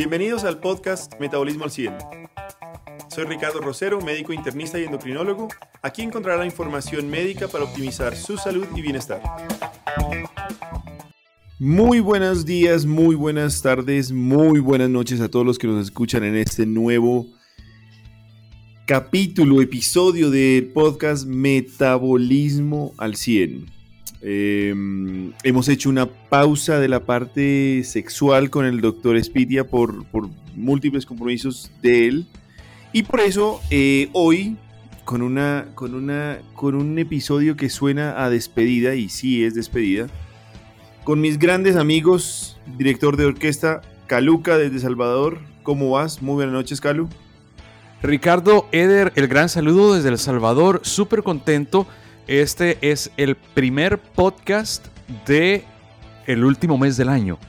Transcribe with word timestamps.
Bienvenidos 0.00 0.44
al 0.44 0.60
podcast 0.60 1.12
Metabolismo 1.20 1.64
al 1.64 1.70
100. 1.70 1.92
Soy 3.08 3.24
Ricardo 3.24 3.60
Rosero, 3.60 4.00
médico 4.00 4.32
internista 4.32 4.78
y 4.78 4.84
endocrinólogo. 4.84 5.48
Aquí 5.82 6.00
encontrará 6.00 6.46
información 6.46 7.10
médica 7.10 7.48
para 7.48 7.64
optimizar 7.64 8.16
su 8.16 8.38
salud 8.38 8.66
y 8.74 8.80
bienestar. 8.80 9.20
Muy 11.58 12.00
buenos 12.00 12.46
días, 12.46 12.86
muy 12.86 13.14
buenas 13.14 13.60
tardes, 13.60 14.10
muy 14.10 14.60
buenas 14.60 14.88
noches 14.88 15.20
a 15.20 15.28
todos 15.28 15.44
los 15.44 15.58
que 15.58 15.66
nos 15.66 15.84
escuchan 15.84 16.24
en 16.24 16.36
este 16.36 16.64
nuevo 16.64 17.26
capítulo, 18.86 19.60
episodio 19.60 20.30
del 20.30 20.68
podcast 20.68 21.26
Metabolismo 21.26 22.94
al 22.96 23.16
100. 23.16 23.79
Em, 24.22 25.32
hemos 25.44 25.68
hecho 25.68 25.88
una 25.88 26.06
pausa 26.06 26.78
de 26.78 26.88
la 26.88 27.00
parte 27.00 27.82
sexual 27.84 28.50
con 28.50 28.66
el 28.66 28.80
doctor 28.80 29.22
Spitia 29.22 29.66
por, 29.66 30.04
múltiples 30.54 31.06
compromisos 31.06 31.70
de 31.80 32.08
él. 32.08 32.26
Y 32.92 33.04
por 33.04 33.20
eso 33.20 33.60
eh, 33.70 34.10
hoy, 34.12 34.56
con, 35.04 35.22
una, 35.22 35.68
con, 35.74 35.94
una, 35.94 36.38
con 36.54 36.74
un 36.74 36.98
episodio 36.98 37.56
que 37.56 37.70
suena 37.70 38.22
a 38.22 38.30
despedida, 38.30 38.94
y 38.94 39.08
sí 39.08 39.44
es 39.44 39.54
despedida, 39.54 40.08
con 41.04 41.20
mis 41.20 41.38
grandes 41.38 41.76
amigos, 41.76 42.58
director 42.76 43.16
de 43.16 43.24
orquesta, 43.24 43.80
Caluca 44.06 44.58
desde 44.58 44.80
Salvador. 44.80 45.38
¿Cómo 45.62 45.90
vas? 45.90 46.20
Muy 46.20 46.34
buenas 46.34 46.52
noches, 46.52 46.80
Calu. 46.80 47.08
Ricardo 48.02 48.66
Eder, 48.72 49.12
el 49.14 49.28
gran 49.28 49.48
saludo 49.48 49.94
desde 49.94 50.08
El 50.08 50.18
Salvador, 50.18 50.80
súper 50.84 51.22
contento 51.22 51.86
este 52.30 52.78
es 52.80 53.10
el 53.16 53.34
primer 53.34 53.98
podcast 53.98 54.86
de 55.26 55.64
el 56.28 56.44
último 56.44 56.78
mes 56.78 56.96
del 56.96 57.08
año. 57.08 57.40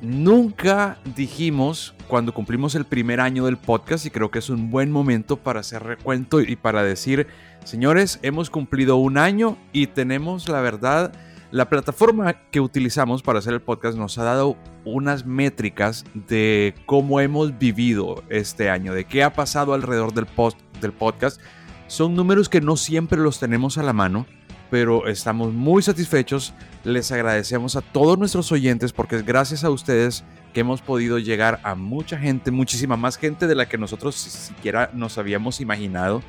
Nunca 0.00 0.98
dijimos 1.16 1.92
cuando 2.06 2.32
cumplimos 2.32 2.76
el 2.76 2.84
primer 2.84 3.20
año 3.20 3.46
del 3.46 3.56
podcast 3.56 4.06
y 4.06 4.10
creo 4.10 4.30
que 4.30 4.38
es 4.38 4.48
un 4.48 4.70
buen 4.70 4.92
momento 4.92 5.38
para 5.38 5.58
hacer 5.58 5.82
recuento 5.82 6.40
y 6.40 6.54
para 6.54 6.84
decir, 6.84 7.26
señores, 7.64 8.20
hemos 8.22 8.48
cumplido 8.48 8.94
un 8.94 9.18
año 9.18 9.58
y 9.72 9.88
tenemos 9.88 10.48
la 10.48 10.60
verdad, 10.60 11.12
la 11.50 11.68
plataforma 11.68 12.34
que 12.52 12.60
utilizamos 12.60 13.24
para 13.24 13.40
hacer 13.40 13.54
el 13.54 13.60
podcast 13.60 13.98
nos 13.98 14.18
ha 14.18 14.22
dado 14.22 14.56
unas 14.84 15.26
métricas 15.26 16.04
de 16.28 16.76
cómo 16.86 17.18
hemos 17.18 17.58
vivido 17.58 18.22
este 18.28 18.70
año, 18.70 18.94
de 18.94 19.04
qué 19.04 19.24
ha 19.24 19.32
pasado 19.32 19.74
alrededor 19.74 20.14
del, 20.14 20.26
post, 20.26 20.60
del 20.80 20.92
podcast 20.92 21.40
son 21.86 22.14
números 22.14 22.48
que 22.48 22.60
no 22.60 22.76
siempre 22.76 23.18
los 23.18 23.38
tenemos 23.38 23.78
a 23.78 23.82
la 23.82 23.92
mano, 23.92 24.26
pero 24.70 25.06
estamos 25.06 25.52
muy 25.52 25.82
satisfechos. 25.82 26.52
Les 26.84 27.12
agradecemos 27.12 27.76
a 27.76 27.80
todos 27.80 28.18
nuestros 28.18 28.50
oyentes 28.52 28.92
porque 28.92 29.16
es 29.16 29.24
gracias 29.24 29.64
a 29.64 29.70
ustedes 29.70 30.24
que 30.52 30.60
hemos 30.60 30.80
podido 30.80 31.18
llegar 31.18 31.60
a 31.62 31.74
mucha 31.74 32.18
gente, 32.18 32.50
muchísima 32.50 32.96
más 32.96 33.16
gente 33.16 33.46
de 33.46 33.54
la 33.54 33.68
que 33.68 33.78
nosotros 33.78 34.14
siquiera 34.14 34.90
nos 34.94 35.18
habíamos 35.18 35.60
imaginado. 35.60 36.22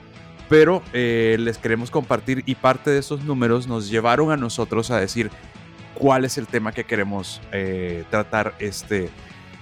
Pero 0.50 0.82
eh, 0.94 1.38
les 1.40 1.58
queremos 1.58 1.92
compartir 1.92 2.44
y 2.46 2.56
parte 2.56 2.90
de 2.90 3.00
esos 3.00 3.24
números 3.24 3.68
nos 3.68 3.90
llevaron 3.90 4.32
a 4.32 4.38
nosotros 4.38 4.92
a 4.92 5.00
decir 5.00 5.30
cuál 5.94 6.24
es 6.24 6.38
el 6.38 6.48
tema 6.48 6.72
que 6.72 6.86
queremos 6.86 7.42
eh, 7.52 8.06
tratar 8.10 8.54
este, 8.60 9.10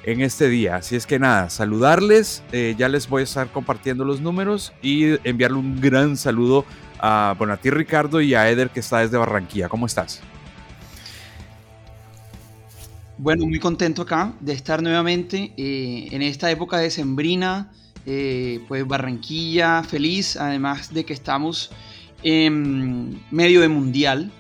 en 0.06 0.22
este 0.22 0.48
día. 0.48 0.78
Así 0.78 0.96
es 0.96 1.06
que 1.08 1.18
nada, 1.18 1.50
saludarles, 1.50 2.44
eh, 2.52 2.76
ya 2.78 2.88
les 2.88 3.10
voy 3.10 3.22
a 3.22 3.24
estar 3.24 3.52
compartiendo 3.52 4.06
los 4.06 4.22
números 4.22 4.72
y 4.82 5.16
enviarle 5.28 5.58
un 5.58 5.82
gran 5.82 6.16
saludo 6.16 6.64
a, 7.00 7.34
bueno, 7.38 7.54
a 7.54 7.58
ti 7.58 7.72
Ricardo 7.72 8.22
y 8.22 8.36
a 8.36 8.50
Eder 8.50 8.70
que 8.70 8.80
está 8.80 9.00
desde 9.00 9.18
Barranquilla. 9.18 9.68
¿Cómo 9.68 9.88
estás? 9.88 10.22
Bueno, 13.18 13.46
muy 13.48 13.60
contento 13.60 14.04
acá 14.04 14.34
de 14.42 14.54
estar 14.54 14.84
nuevamente 14.84 15.54
eh, 15.58 16.10
en 16.12 16.22
esta 16.22 16.52
época 16.52 16.78
de 16.78 16.92
Sembrina, 16.92 17.72
eh, 18.06 18.60
pues 18.68 18.86
Barranquilla, 18.86 19.82
feliz, 19.84 20.38
además 20.38 20.94
de 20.94 21.04
que 21.06 21.14
estamos 21.14 21.72
en 22.22 23.24
medio 23.32 23.62
de 23.62 23.70
mundial, 23.70 24.32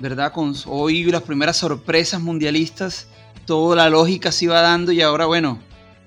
¿verdad? 0.00 0.32
Con 0.32 0.54
hoy 0.66 1.04
las 1.04 1.22
primeras 1.22 1.58
sorpresas 1.58 2.20
mundialistas 2.20 3.06
toda 3.46 3.76
la 3.76 3.90
lógica 3.90 4.32
se 4.32 4.46
iba 4.46 4.60
dando 4.60 4.92
y 4.92 5.00
ahora, 5.00 5.26
bueno, 5.26 5.58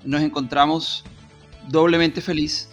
nos 0.04 0.22
encontramos 0.22 1.04
doblemente 1.68 2.20
feliz. 2.20 2.68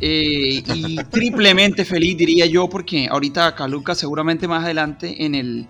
Eh, 0.00 0.62
y 0.74 0.96
triplemente 1.10 1.84
feliz, 1.84 2.16
diría 2.16 2.46
yo, 2.46 2.68
porque 2.68 3.08
ahorita 3.10 3.54
Caluca 3.54 3.94
seguramente 3.94 4.46
más 4.46 4.64
adelante 4.64 5.24
en 5.24 5.34
el, 5.34 5.66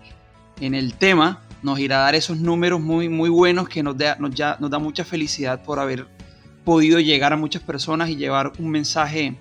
en 0.60 0.74
el 0.74 0.94
tema 0.94 1.42
nos 1.62 1.78
irá 1.78 1.98
a 1.98 2.02
dar 2.02 2.14
esos 2.14 2.38
números 2.38 2.80
muy, 2.80 3.08
muy 3.08 3.30
buenos 3.30 3.68
que 3.68 3.82
nos 3.82 3.96
da, 3.96 4.16
nos, 4.18 4.34
ya, 4.34 4.56
nos 4.60 4.70
da 4.70 4.78
mucha 4.78 5.04
felicidad 5.04 5.62
por 5.62 5.78
haber 5.78 6.06
podido 6.64 7.00
llegar 7.00 7.32
a 7.32 7.36
muchas 7.36 7.62
personas 7.62 8.08
y 8.10 8.16
llevar 8.16 8.52
un 8.58 8.70
mensaje, 8.70 9.36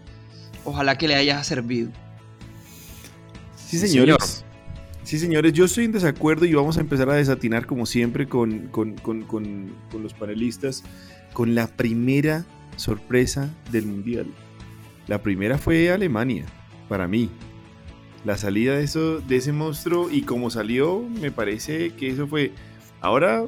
ojalá 0.63 0.97
que 0.97 1.07
le 1.07 1.15
haya 1.15 1.43
servido. 1.43 1.91
Sí, 3.55 3.79
señores. 3.79 4.44
Sí, 5.05 5.19
señores, 5.19 5.53
yo 5.53 5.65
estoy 5.65 5.85
en 5.85 5.91
desacuerdo 5.91 6.45
y 6.45 6.53
vamos 6.55 6.77
a 6.77 6.81
empezar 6.81 7.11
a 7.11 7.13
desatinar 7.13 7.67
como 7.67 7.85
siempre 7.85 8.27
con, 8.27 8.71
los 8.73 10.13
panelistas 10.15 10.83
con 11.31 11.53
la 11.53 11.67
primera 11.67 12.43
sorpresa 12.75 13.53
del 13.71 13.85
Mundial. 13.85 14.25
La 15.05 15.21
primera 15.21 15.59
fue 15.59 15.91
Alemania, 15.91 16.45
para 16.89 17.07
mí. 17.07 17.29
La 18.23 18.35
salida 18.35 18.77
de, 18.77 18.83
eso, 18.83 19.19
de 19.19 19.35
ese 19.35 19.53
monstruo 19.53 20.09
y 20.09 20.23
como 20.23 20.49
salió, 20.49 21.01
me 21.21 21.31
parece 21.31 21.91
que 21.91 22.09
eso 22.09 22.25
fue... 22.25 22.51
Ahora, 22.99 23.45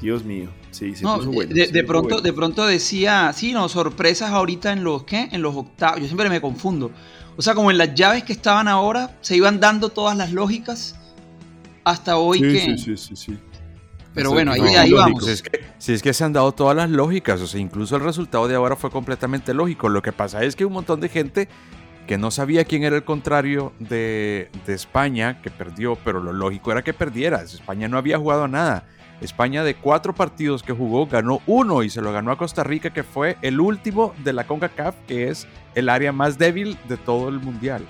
Dios 0.00 0.24
mío, 0.24 0.48
sí, 0.70 0.94
se 0.94 1.02
puso 1.02 1.32
bueno. 1.32 1.52
De, 1.52 1.82
pronto, 1.82 2.20
de 2.20 2.32
pronto 2.32 2.64
decía, 2.66 3.32
sí, 3.34 3.52
no, 3.52 3.68
sorpresas 3.68 4.30
ahorita 4.30 4.72
en 4.72 4.84
los, 4.84 5.02
¿qué? 5.02 5.28
En 5.32 5.42
los 5.42 5.56
octavos. 5.56 5.98
Yo 5.98 6.06
siempre 6.06 6.28
me 6.28 6.40
confundo 6.40 6.92
o 7.40 7.42
sea, 7.42 7.54
como 7.54 7.70
en 7.70 7.78
las 7.78 7.94
llaves 7.94 8.22
que 8.22 8.34
estaban 8.34 8.68
ahora, 8.68 9.16
se 9.22 9.34
iban 9.34 9.60
dando 9.60 9.88
todas 9.88 10.14
las 10.14 10.30
lógicas 10.30 10.94
hasta 11.84 12.18
hoy 12.18 12.38
que... 12.38 12.60
Sí, 12.60 12.76
sí, 12.76 12.96
sí, 12.98 13.16
sí. 13.16 13.38
Pero 14.12 14.32
bueno, 14.32 14.52
ahí, 14.52 14.92
vamos. 14.92 15.24
Si 15.24 15.30
es, 15.30 15.40
que, 15.40 15.64
si 15.78 15.94
es, 15.94 16.02
que, 16.02 16.12
se 16.12 16.22
han 16.22 16.34
dado 16.34 16.52
todas 16.52 16.76
las 16.76 16.90
lógicas, 16.90 17.40
o 17.40 17.46
sea, 17.46 17.58
incluso 17.58 17.96
el 17.96 18.02
resultado 18.02 18.46
de 18.46 18.56
ahora 18.56 18.76
fue 18.76 18.90
completamente 18.90 19.54
lógico. 19.54 19.88
Lo 19.88 20.02
que 20.02 20.12
pasa 20.12 20.44
es 20.44 20.54
que 20.54 20.66
un 20.66 20.74
montón 20.74 21.00
de 21.00 21.08
gente 21.08 21.48
que 22.06 22.18
no 22.18 22.30
sabía 22.30 22.66
quién 22.66 22.84
era 22.84 22.96
el 22.96 23.04
contrario 23.04 23.72
de, 23.78 24.50
de 24.66 24.74
España, 24.74 25.40
que 25.40 25.50
perdió, 25.50 25.96
pero 26.04 26.20
lo 26.20 26.34
lógico 26.34 26.72
era 26.72 26.82
que 26.82 26.92
perdiera. 26.92 27.40
España 27.40 27.88
no 27.88 27.96
había 27.96 28.18
jugado 28.18 28.48
nada. 28.48 28.84
España 29.20 29.64
de 29.64 29.74
cuatro 29.74 30.14
partidos 30.14 30.62
que 30.62 30.72
jugó 30.72 31.06
ganó 31.06 31.42
uno 31.46 31.82
y 31.82 31.90
se 31.90 32.00
lo 32.00 32.12
ganó 32.12 32.32
a 32.32 32.38
Costa 32.38 32.64
Rica, 32.64 32.90
que 32.90 33.02
fue 33.02 33.36
el 33.42 33.60
último 33.60 34.14
de 34.24 34.32
la 34.32 34.44
CONCACAF, 34.44 34.94
que 35.06 35.28
es 35.28 35.46
el 35.74 35.88
área 35.88 36.12
más 36.12 36.38
débil 36.38 36.78
de 36.88 36.96
todo 36.96 37.28
el 37.28 37.38
mundial. 37.40 37.84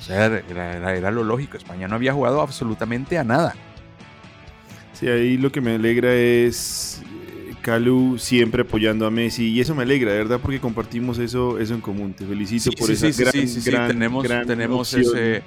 O 0.00 0.04
sea, 0.04 0.26
era, 0.26 1.10
lo 1.10 1.24
lógico. 1.24 1.56
España 1.56 1.88
no 1.88 1.94
había 1.94 2.12
jugado 2.12 2.40
absolutamente 2.40 3.18
a 3.18 3.24
nada. 3.24 3.54
Sí, 4.92 5.08
ahí 5.08 5.36
lo 5.36 5.50
que 5.50 5.60
me 5.60 5.74
alegra 5.74 6.12
es 6.12 7.02
eh, 7.02 7.54
Calu 7.60 8.18
siempre 8.18 8.62
apoyando 8.62 9.06
a 9.06 9.10
Messi 9.10 9.48
y 9.48 9.60
eso 9.60 9.74
me 9.74 9.82
alegra, 9.82 10.12
de 10.12 10.18
verdad, 10.18 10.40
porque 10.40 10.60
compartimos 10.60 11.18
eso, 11.18 11.58
eso 11.58 11.74
en 11.74 11.80
común. 11.80 12.14
Te 12.14 12.24
felicito 12.24 12.70
por 12.72 12.90
esa 12.90 13.08
gran, 13.64 13.88
tenemos, 13.88 14.26
tenemos 14.46 14.94
ese 14.94 15.42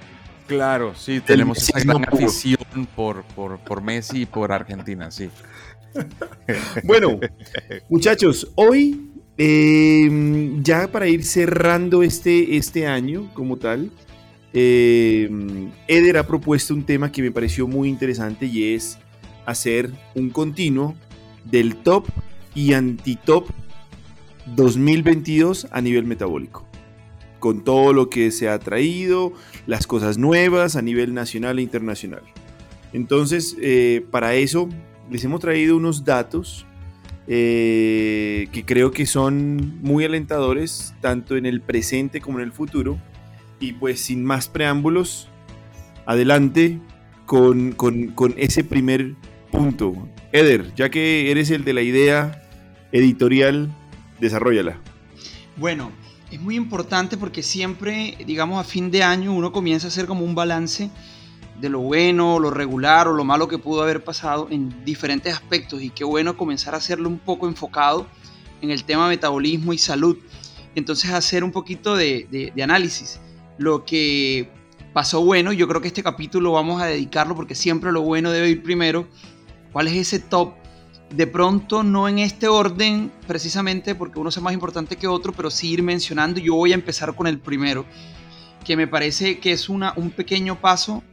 Claro, 0.47 0.93
sí, 0.95 1.21
tenemos 1.21 1.57
esa 1.57 1.79
gran 1.79 2.05
afición 2.05 2.57
por, 2.95 3.23
por, 3.23 3.81
Messi 3.81 4.21
y 4.21 4.25
por 4.25 4.51
Argentina, 4.51 5.09
sí. 5.09 5.29
bueno, 6.83 7.19
muchachos, 7.89 8.51
hoy, 8.55 9.11
em, 9.37 10.61
ya 10.61 10.87
para 10.87 11.07
ir 11.07 11.23
cerrando 11.23 12.03
este, 12.03 12.57
este 12.57 12.85
año 12.85 13.31
como 13.33 13.57
tal, 13.57 13.89
em, 14.53 15.71
Eder 15.87 16.17
ha 16.17 16.27
propuesto 16.27 16.75
un 16.75 16.83
tema 16.83 17.11
que 17.11 17.23
me 17.23 17.31
pareció 17.31 17.67
muy 17.67 17.89
interesante 17.89 18.45
y 18.45 18.75
es 18.75 18.99
hacer 19.47 19.89
un 20.13 20.29
continuo 20.29 20.95
del 21.43 21.75
top 21.77 22.07
y 22.53 22.73
anti-top 22.73 23.47
2022 24.55 25.67
a 25.71 25.81
nivel 25.81 26.05
metabólico 26.05 26.64
con 27.45 27.63
todo 27.63 27.93
lo 27.93 28.09
que 28.09 28.31
se 28.31 28.49
ha 28.49 28.57
traído, 28.57 29.31
las 29.67 29.85
cosas 29.85 30.17
nuevas 30.17 30.75
a 30.75 30.81
nivel 30.81 31.13
nacional 31.13 31.59
e 31.59 31.61
internacional. 31.61 32.23
Entonces, 32.91 33.55
eh, 33.61 34.03
para 34.09 34.33
eso 34.33 34.67
les 35.11 35.23
hemos 35.25 35.41
traído 35.41 35.77
unos 35.77 36.03
datos 36.03 36.65
eh, 37.27 38.47
que 38.51 38.65
creo 38.65 38.89
que 38.89 39.05
son 39.05 39.79
muy 39.83 40.05
alentadores, 40.05 40.95
tanto 41.01 41.37
en 41.37 41.45
el 41.45 41.61
presente 41.61 42.19
como 42.19 42.39
en 42.39 42.45
el 42.45 42.51
futuro. 42.51 42.97
Y 43.59 43.73
pues 43.73 43.99
sin 43.99 44.25
más 44.25 44.47
preámbulos, 44.47 45.29
adelante 46.07 46.79
con, 47.27 47.73
con 47.73 48.33
ese 48.37 48.63
primer 48.63 49.13
punto. 49.51 49.93
Eder, 50.31 50.73
ya 50.73 50.89
que 50.89 51.29
eres 51.29 51.51
el 51.51 51.63
de 51.63 51.73
la 51.73 51.83
idea 51.83 52.41
editorial, 52.91 53.69
desarrollala. 54.19 54.79
Bueno, 55.57 55.91
es 56.35 56.41
muy 56.41 56.55
importante 56.55 57.15
porque 57.15 57.41
siempre, 57.41 58.17
digamos, 58.25 58.59
a 58.59 58.65
fin 58.65 58.91
de 58.91 59.03
año 59.03 59.33
uno 59.33 59.53
comienza 59.53 59.87
a 59.87 59.89
hacer 59.89 60.05
como 60.05 60.25
un 60.25 60.35
balance 60.35 60.89
de 61.61 61.69
lo 61.69 61.79
bueno, 61.79 62.39
lo 62.39 62.51
regular 62.51 63.07
o 63.07 63.13
lo 63.13 63.23
malo 63.23 63.47
que 63.47 63.57
pudo 63.57 63.81
haber 63.81 64.03
pasado 64.03 64.49
en 64.51 64.83
diferentes 64.83 65.33
aspectos 65.33 65.81
y 65.81 65.91
qué 65.91 66.03
bueno 66.03 66.35
comenzar 66.35 66.73
a 66.73 66.77
hacerlo 66.77 67.07
un 67.07 67.19
poco 67.19 67.47
enfocado 67.47 68.05
en 68.61 68.69
el 68.69 68.83
tema 68.83 69.07
metabolismo 69.07 69.71
y 69.71 69.77
salud. 69.77 70.17
Entonces 70.75 71.11
hacer 71.11 71.45
un 71.45 71.53
poquito 71.53 71.95
de, 71.95 72.27
de 72.53 72.63
análisis. 72.63 73.21
Lo 73.57 73.85
que 73.85 74.49
pasó 74.91 75.23
bueno, 75.23 75.53
yo 75.53 75.69
creo 75.69 75.79
que 75.79 75.87
este 75.87 76.03
capítulo 76.03 76.51
vamos 76.51 76.81
a 76.81 76.87
dedicarlo 76.87 77.33
porque 77.33 77.55
siempre 77.55 77.93
lo 77.93 78.01
bueno 78.01 78.29
debe 78.31 78.49
ir 78.49 78.61
primero. 78.61 79.07
¿Cuál 79.71 79.87
es 79.87 79.93
ese 79.95 80.19
top? 80.19 80.53
De 81.09 81.27
pronto 81.27 81.83
no 81.83 82.07
en 82.07 82.19
este 82.19 82.47
orden 82.47 83.11
precisamente 83.27 83.95
porque 83.95 84.19
uno 84.19 84.29
es 84.29 84.41
más 84.41 84.53
importante 84.53 84.95
que 84.95 85.07
otro, 85.07 85.33
pero 85.33 85.49
sí 85.51 85.71
ir 85.71 85.83
mencionando. 85.83 86.39
Yo 86.39 86.55
voy 86.55 86.71
a 86.71 86.75
empezar 86.75 87.15
con 87.15 87.27
el 87.27 87.39
primero, 87.39 87.85
que 88.65 88.75
me 88.75 88.87
parece 88.87 89.39
que 89.39 89.51
es 89.51 89.69
una, 89.69 89.93
un 89.95 90.11
pequeño 90.11 90.59
paso 90.59 91.03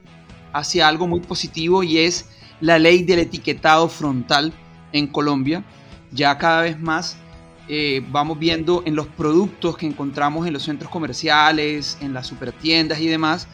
hacia 0.53 0.89
algo 0.89 1.07
muy 1.07 1.21
positivo 1.21 1.83
y 1.83 1.99
es 1.99 2.29
la 2.61 2.79
ley 2.79 3.03
del 3.03 3.21
etiquetado 3.21 3.89
frontal 3.89 4.53
en 4.93 5.07
Colombia. 5.07 5.65
Ya 6.11 6.37
cada 6.39 6.63
vez 6.63 6.79
más 6.81 7.17
eh, 7.69 8.05
vamos 8.11 8.39
viendo 8.39 8.83
en 8.87 8.97
los 8.97 9.07
productos 9.07 9.77
que 9.77 9.87
encontramos 9.87 10.47
en 10.47 10.53
los 10.53 10.65
centros 10.65 10.91
comerciales, 10.91 11.97
en 12.01 12.13
las 12.13 12.27
supertiendas 12.27 13.01
y 13.01 13.07
demás, 13.07 13.47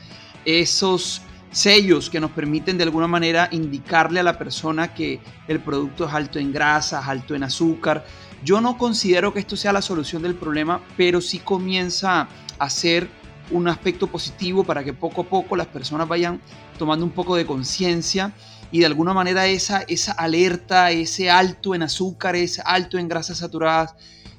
esos 0.45 1.23
sellos 1.51 2.11
que 2.11 2.21
nos 2.21 2.31
permiten 2.33 2.77
de 2.79 2.85
alguna 2.85 3.07
manera 3.07 3.49
indicarle 3.53 4.21
a 4.21 4.23
la 4.23 4.39
persona 4.39 4.95
que 4.95 5.21
el 5.47 5.61
producto 5.61 6.07
es 6.07 6.15
alto 6.15 6.39
en 6.39 6.53
grasas, 6.53 7.07
alto 7.07 7.35
en 7.35 7.43
azúcar. 7.43 8.05
Yo 8.45 8.61
no 8.61 8.79
considero 8.79 9.33
que 9.33 9.41
esto 9.41 9.57
sea 9.57 9.73
la 9.73 9.83
solución 9.83 10.23
del 10.23 10.35
problema, 10.35 10.81
pero 10.97 11.21
sí 11.21 11.39
comienza 11.39 12.29
a 12.59 12.71
ser 12.71 13.09
un 13.51 13.67
aspecto 13.69 14.07
positivo 14.07 14.63
para 14.65 14.85
que 14.85 14.93
poco 14.93 15.23
a 15.23 15.25
poco 15.25 15.57
las 15.57 15.67
personas 15.67 16.07
vayan 16.07 16.41
tomando 16.79 17.05
un 17.05 17.13
poco 17.13 17.35
de 17.35 17.47
conciencia 17.47 18.33
y 18.71 18.81
de 18.81 18.87
alguna 18.87 19.15
manera 19.15 19.47
esa, 19.47 19.83
esa 19.89 20.13
alerta, 20.13 20.91
ese 20.91 21.31
alto 21.31 21.75
en 21.75 21.83
azúcar, 21.83 22.37
ese 22.37 22.63
alto 22.65 22.99
en 22.99 23.09
grasas 23.09 23.39
saturadas, 23.39 23.95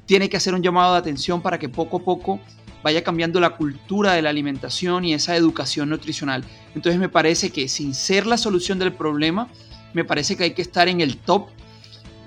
tiene 0.06 0.30
que 0.30 0.38
hacer 0.38 0.54
un 0.54 0.62
llamado 0.62 0.94
de 0.94 1.00
atención 1.00 1.42
para 1.42 1.58
que 1.58 1.70
poco 1.70 1.98
a 1.98 2.00
poco 2.02 2.40
vaya 2.84 3.04
cambiando 3.04 3.40
la 3.40 3.52
cultura 3.52 4.14
de 4.14 4.22
la 4.22 4.30
alimentación 4.30 5.06
y 5.06 5.14
esa 5.14 5.36
educación 5.36 5.90
nutricional. 5.90 6.44
Entonces 6.76 7.00
me 7.00 7.10
parece 7.10 7.50
que 7.50 7.68
sin 7.68 7.94
ser 7.94 8.26
la 8.26 8.38
solución 8.38 8.80
del 8.80 8.94
problema, 8.94 9.50
me 9.94 10.06
parece 10.06 10.38
que 10.38 10.44
hay 10.46 10.54
que 10.54 10.62
estar 10.62 10.88
en 10.88 11.02
el 11.02 11.18
top 11.18 11.50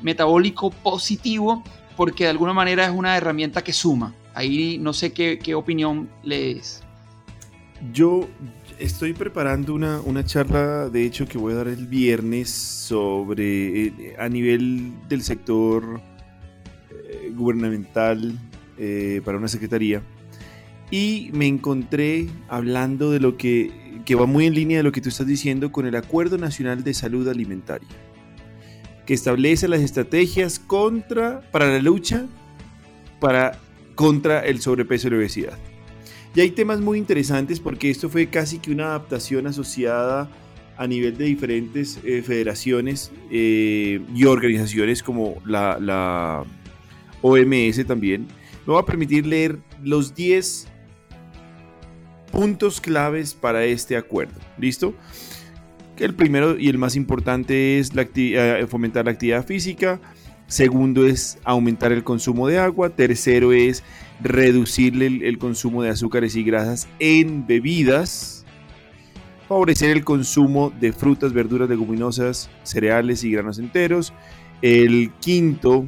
metabólico 0.02 0.70
positivo 0.70 1.62
porque 1.96 2.24
de 2.24 2.30
alguna 2.30 2.52
manera 2.52 2.84
es 2.84 2.90
una 2.90 3.16
herramienta 3.16 3.62
que 3.62 3.72
suma. 3.72 4.14
Ahí 4.34 4.78
no 4.78 4.92
sé 4.92 5.12
qué, 5.12 5.38
qué 5.38 5.54
opinión 5.54 6.08
lees. 6.22 6.82
Yo 7.92 8.28
estoy 8.78 9.12
preparando 9.12 9.74
una, 9.74 10.00
una, 10.00 10.24
charla, 10.24 10.88
de 10.88 11.04
hecho, 11.04 11.26
que 11.26 11.38
voy 11.38 11.52
a 11.52 11.56
dar 11.56 11.68
el 11.68 11.86
viernes 11.86 12.50
sobre, 12.50 13.86
eh, 13.86 14.16
a 14.18 14.28
nivel 14.28 14.92
del 15.08 15.22
sector 15.22 16.00
eh, 16.90 17.32
gubernamental 17.34 18.38
eh, 18.78 19.20
para 19.24 19.38
una 19.38 19.48
secretaría. 19.48 20.02
Y 20.92 21.30
me 21.32 21.48
encontré 21.48 22.28
hablando 22.48 23.10
de 23.10 23.18
lo 23.18 23.36
que, 23.36 23.72
que 24.04 24.14
va 24.14 24.26
muy 24.26 24.46
en 24.46 24.54
línea 24.54 24.76
de 24.76 24.82
lo 24.84 24.92
que 24.92 25.00
tú 25.00 25.08
estás 25.08 25.26
diciendo 25.26 25.72
con 25.72 25.86
el 25.86 25.96
Acuerdo 25.96 26.38
Nacional 26.38 26.84
de 26.84 26.94
Salud 26.94 27.26
Alimentaria, 27.28 27.88
que 29.06 29.14
establece 29.14 29.66
las 29.66 29.80
estrategias 29.80 30.60
contra, 30.60 31.40
para 31.50 31.66
la 31.66 31.80
lucha 31.80 32.26
para 33.18 33.58
contra 33.94 34.40
el 34.44 34.60
sobrepeso 34.60 35.06
y 35.06 35.10
la 35.12 35.16
obesidad. 35.16 35.58
Y 36.34 36.40
hay 36.40 36.50
temas 36.50 36.80
muy 36.80 36.98
interesantes 36.98 37.60
porque 37.60 37.88
esto 37.88 38.10
fue 38.10 38.26
casi 38.26 38.58
que 38.58 38.72
una 38.72 38.86
adaptación 38.86 39.46
asociada 39.46 40.28
a 40.76 40.86
nivel 40.86 41.16
de 41.16 41.26
diferentes 41.26 42.00
eh, 42.04 42.22
federaciones 42.22 43.12
eh, 43.30 44.00
y 44.14 44.24
organizaciones 44.24 45.02
como 45.02 45.40
la, 45.46 45.78
la, 45.78 46.44
OMS 47.20 47.86
también. 47.86 48.26
Me 48.66 48.74
va 48.74 48.80
a 48.80 48.84
permitir 48.84 49.24
leer 49.24 49.58
los 49.82 50.14
10 50.16 50.71
puntos 52.32 52.80
claves 52.80 53.34
para 53.34 53.64
este 53.64 53.96
acuerdo. 53.96 54.34
¿Listo? 54.58 54.94
El 55.98 56.14
primero 56.14 56.58
y 56.58 56.68
el 56.68 56.78
más 56.78 56.96
importante 56.96 57.78
es 57.78 57.92
eh, 57.94 58.66
fomentar 58.68 59.04
la 59.04 59.12
actividad 59.12 59.46
física. 59.46 60.00
Segundo 60.48 61.06
es 61.06 61.38
aumentar 61.44 61.92
el 61.92 62.02
consumo 62.02 62.48
de 62.48 62.58
agua. 62.58 62.90
Tercero 62.90 63.52
es 63.52 63.84
reducir 64.20 65.00
el, 65.02 65.38
consumo 65.38 65.82
de 65.82 65.90
azúcares 65.90 66.34
y 66.34 66.42
grasas 66.42 66.88
en 66.98 67.46
bebidas. 67.46 68.44
Favorecer 69.48 69.90
el 69.90 70.04
consumo 70.04 70.72
de 70.80 70.92
frutas, 70.92 71.32
verduras, 71.32 71.68
leguminosas, 71.68 72.50
cereales 72.64 73.22
y 73.22 73.30
granos 73.30 73.58
enteros. 73.58 74.12
El 74.60 75.12
quinto, 75.20 75.86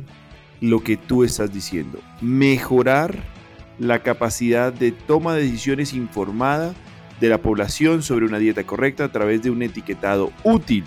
lo 0.60 0.82
que 0.82 0.96
tú 0.96 1.24
estás 1.24 1.52
diciendo. 1.52 1.98
Mejorar 2.20 3.33
la 3.78 4.02
capacidad 4.02 4.72
de 4.72 4.92
toma 4.92 5.34
de 5.34 5.44
decisiones 5.44 5.92
informada 5.92 6.74
de 7.20 7.28
la 7.28 7.38
población 7.38 8.02
sobre 8.02 8.26
una 8.26 8.38
dieta 8.38 8.64
correcta 8.64 9.04
a 9.04 9.12
través 9.12 9.42
de 9.42 9.50
un 9.50 9.62
etiquetado 9.62 10.32
útil, 10.42 10.84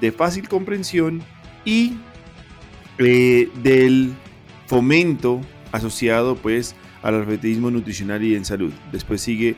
de 0.00 0.12
fácil 0.12 0.48
comprensión 0.48 1.22
y 1.64 1.94
eh, 2.98 3.48
del 3.62 4.12
fomento 4.66 5.40
asociado 5.70 6.36
pues 6.36 6.74
al 7.02 7.14
alfabetismo 7.16 7.70
nutricional 7.70 8.22
y 8.22 8.34
en 8.34 8.44
salud. 8.44 8.72
Después 8.92 9.20
sigue 9.20 9.56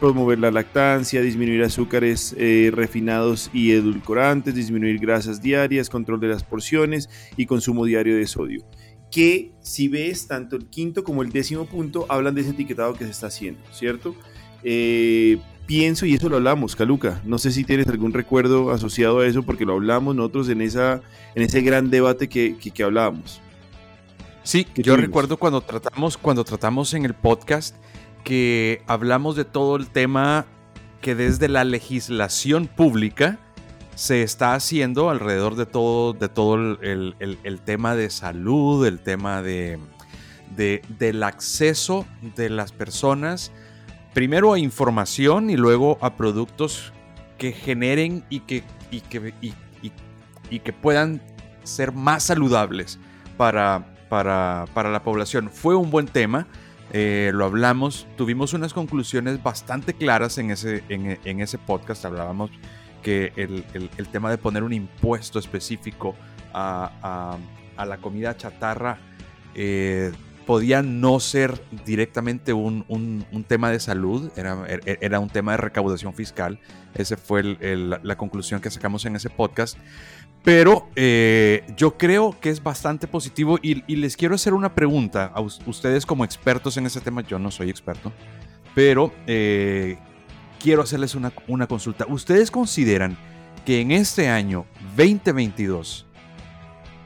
promover 0.00 0.38
la 0.38 0.50
lactancia, 0.50 1.22
disminuir 1.22 1.62
azúcares 1.62 2.34
eh, 2.38 2.70
refinados 2.72 3.50
y 3.52 3.72
edulcorantes, 3.72 4.54
disminuir 4.54 4.98
grasas 4.98 5.40
diarias, 5.40 5.88
control 5.88 6.20
de 6.20 6.28
las 6.28 6.44
porciones 6.44 7.08
y 7.36 7.46
consumo 7.46 7.84
diario 7.84 8.16
de 8.16 8.26
sodio. 8.26 8.64
Que 9.10 9.52
si 9.60 9.88
ves 9.88 10.26
tanto 10.26 10.56
el 10.56 10.66
quinto 10.66 11.04
como 11.04 11.22
el 11.22 11.30
décimo 11.30 11.66
punto 11.66 12.06
hablan 12.08 12.34
de 12.34 12.42
ese 12.42 12.50
etiquetado 12.50 12.94
que 12.94 13.04
se 13.04 13.10
está 13.10 13.28
haciendo, 13.28 13.60
¿cierto? 13.72 14.14
Eh, 14.62 15.38
pienso, 15.66 16.06
y 16.06 16.14
eso 16.14 16.28
lo 16.28 16.36
hablamos, 16.36 16.76
Caluca, 16.76 17.20
no 17.24 17.38
sé 17.38 17.50
si 17.50 17.64
tienes 17.64 17.86
algún 17.88 18.12
recuerdo 18.12 18.70
asociado 18.70 19.20
a 19.20 19.26
eso, 19.26 19.42
porque 19.42 19.64
lo 19.64 19.74
hablamos 19.74 20.14
nosotros 20.14 20.48
en, 20.48 20.60
esa, 20.60 21.02
en 21.34 21.42
ese 21.42 21.60
gran 21.62 21.90
debate 21.90 22.28
que, 22.28 22.56
que, 22.56 22.82
hablábamos. 22.82 23.40
Sí, 24.42 24.66
yo 24.76 24.96
recuerdo 24.96 25.36
cuando 25.36 25.60
tratamos, 25.60 26.16
cuando 26.16 26.44
tratamos 26.44 26.94
en 26.94 27.04
el 27.04 27.14
podcast 27.14 27.76
que 28.22 28.82
hablamos 28.86 29.36
de 29.36 29.44
todo 29.44 29.76
el 29.76 29.88
tema 29.88 30.46
que 31.00 31.14
desde 31.14 31.48
la 31.48 31.64
legislación 31.64 32.66
pública 32.66 33.38
se 33.96 34.22
está 34.22 34.54
haciendo 34.54 35.10
alrededor 35.10 35.56
de 35.56 35.66
todo, 35.66 36.12
de 36.12 36.28
todo 36.28 36.54
el, 36.54 37.16
el, 37.18 37.60
tema 37.62 37.96
de 37.96 38.10
salud, 38.10 38.86
el 38.86 39.00
tema 39.00 39.42
de, 39.42 39.80
de, 40.54 40.82
del 40.98 41.24
acceso 41.24 42.06
de 42.36 42.50
las 42.50 42.70
personas 42.70 43.50
primero 44.16 44.54
a 44.54 44.58
información 44.58 45.50
y 45.50 45.56
luego 45.58 45.98
a 46.00 46.16
productos 46.16 46.90
que 47.36 47.52
generen 47.52 48.24
y 48.30 48.40
que, 48.40 48.64
y 48.90 49.02
que, 49.02 49.34
y, 50.48 50.58
que 50.58 50.72
puedan 50.72 51.20
ser 51.64 51.92
más 51.92 52.22
saludables 52.22 52.98
para, 53.36 53.94
para, 54.08 54.64
para, 54.72 54.90
la 54.90 55.02
población. 55.02 55.50
Fue 55.50 55.76
un 55.76 55.90
buen 55.90 56.06
tema, 56.06 56.46
eh, 56.94 57.30
lo 57.34 57.44
hablamos, 57.44 58.06
tuvimos 58.16 58.54
unas 58.54 58.72
conclusiones 58.72 59.42
bastante 59.42 59.92
claras 59.92 60.38
en 60.38 60.50
ese, 60.50 60.82
en, 60.88 61.40
ese 61.42 61.58
podcast, 61.58 62.06
hablábamos 62.06 62.50
que 63.06 63.32
el, 63.36 63.64
el, 63.72 64.08
tema 64.08 64.30
de 64.30 64.36
poner 64.36 64.64
un 64.64 64.72
impuesto 64.72 65.38
específico 65.38 66.16
a, 66.52 67.38
a, 67.76 67.86
la 67.86 67.98
comida 67.98 68.36
chatarra 68.36 68.98
eh, 69.54 70.10
podía 70.44 70.82
no 70.82 71.20
ser 71.20 71.62
directamente 71.84 72.52
un, 72.52 73.24
tema 73.46 73.70
de 73.70 73.78
salud, 73.78 74.32
era, 74.34 74.64
er, 74.66 74.98
era, 75.00 75.20
un 75.20 75.30
tema 75.30 75.52
de 75.52 75.58
recaudación 75.58 76.14
fiscal. 76.14 76.58
Esa 76.96 77.16
fue 77.16 77.44
la 77.44 78.16
conclusión 78.16 78.60
que 78.60 78.72
sacamos 78.72 79.04
en 79.04 79.14
ese 79.14 79.30
podcast. 79.30 79.78
Pero 80.42 80.88
eh, 80.96 81.62
yo 81.76 81.96
creo 81.96 82.34
que 82.40 82.50
es 82.50 82.60
bastante 82.60 83.06
positivo 83.06 83.56
y, 83.62 83.94
les 83.94 84.16
quiero 84.16 84.34
hacer 84.34 84.52
una 84.52 84.74
pregunta 84.74 85.30
a 85.32 85.40
ustedes 85.40 86.04
como 86.04 86.24
expertos 86.24 86.76
en 86.76 86.86
ese 86.86 87.00
tema. 87.00 87.20
Yo 87.20 87.38
no 87.38 87.52
soy 87.52 87.70
experto, 87.70 88.12
pero 88.74 89.12
eh, 89.28 89.96
quiero 90.66 90.82
hacerles 90.82 91.14
una, 91.14 91.32
una 91.46 91.68
consulta. 91.68 92.06
¿Ustedes 92.08 92.50
consideran 92.50 93.16
que 93.64 93.80
en 93.80 93.92
este 93.92 94.28
año 94.28 94.66
2022 94.96 96.06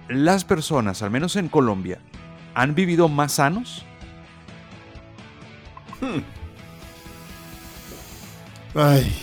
las 0.08 0.46
personas, 0.46 1.02
al 1.02 1.10
menos 1.10 1.36
en 1.36 1.50
Colombia, 1.50 1.98
han 2.54 2.74
vivido 2.74 3.10
más 3.10 3.32
sanos? 3.32 3.84
Hmm. 6.00 6.20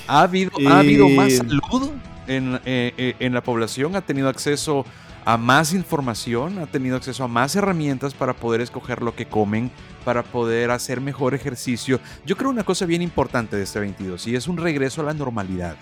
¿Ha, 0.07 0.21
habido, 0.21 0.51
¿Ha 0.67 0.79
habido 0.81 1.09
más 1.09 1.33
eh, 1.33 1.37
salud 1.37 1.89
en, 2.27 2.59
eh, 2.63 2.93
eh, 2.95 3.15
en, 3.17 3.33
la 3.33 3.41
población? 3.41 3.95
¿Ha 3.95 4.01
tenido 4.01 4.29
acceso 4.29 4.85
a 5.25 5.37
más 5.37 5.73
información? 5.73 6.59
¿Ha 6.59 6.67
tenido 6.67 6.95
acceso 6.95 7.23
a 7.23 7.27
más 7.27 7.55
herramientas 7.55 8.13
para 8.13 8.35
poder 8.35 8.61
escoger 8.61 9.01
lo 9.01 9.15
que 9.15 9.25
comen? 9.25 9.71
Para 10.07 10.23
poder 10.23 10.71
hacer 10.71 11.01
mejor 11.01 11.33
ejercicio. 11.33 11.99
Yo 12.25 12.37
creo 12.37 12.49
una 12.49 12.63
cosa 12.63 12.85
bien 12.85 13.01
importante 13.01 13.57
de 13.57 13.63
este 13.63 13.81
22 13.81 14.25
y 14.27 14.37
es 14.37 14.47
un 14.47 14.55
regreso 14.55 15.01
a 15.01 15.03
la 15.03 15.13
normalidad. 15.13 15.75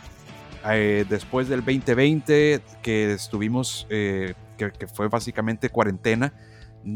eh, 0.68 1.06
después 1.08 1.48
del 1.48 1.64
2020, 1.64 2.60
que 2.82 3.14
estuvimos, 3.14 3.86
eh, 3.92 4.34
que, 4.58 4.88
fue 4.88 5.10
básicamente 5.10 5.70
cuarentena, 5.70 6.34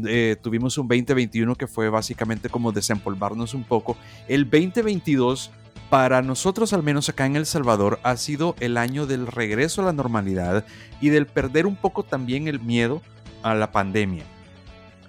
eh, 0.08 0.38
tuvimos 0.42 0.76
un 0.76 0.88
2021 0.88 1.54
que 1.54 1.68
fue 1.68 1.88
básicamente 1.88 2.48
como 2.48 2.72
desempolvarnos 2.72 3.54
un 3.54 3.62
poco. 3.62 3.96
El 4.26 4.50
2022, 4.50 5.52
para 5.88 6.22
nosotros, 6.22 6.72
al 6.72 6.82
menos 6.82 7.08
acá 7.10 7.26
en 7.26 7.36
El 7.36 7.46
Salvador, 7.46 8.00
ha 8.02 8.16
sido 8.16 8.56
el 8.58 8.76
año 8.76 9.06
del 9.06 9.28
regreso 9.28 9.82
a 9.82 9.84
la 9.84 9.92
normalidad 9.92 10.64
y 11.00 11.10
del 11.10 11.26
perder 11.26 11.68
un 11.68 11.76
poco 11.76 12.02
también 12.02 12.48
el 12.48 12.58
miedo 12.58 13.00
a 13.44 13.54
la 13.54 13.70
pandemia. 13.70 14.24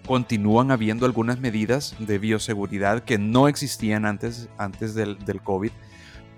Continúan 0.05 0.72
habiendo 0.72 1.05
algunas 1.05 1.39
medidas 1.39 1.96
de 2.00 2.17
bioseguridad 2.20 3.03
que 3.03 3.17
no 3.17 3.48
existían 3.48 4.05
antes, 4.05 4.50
antes 4.58 4.96
del, 4.96 5.17
del 5.25 5.41
COVID 5.41 5.72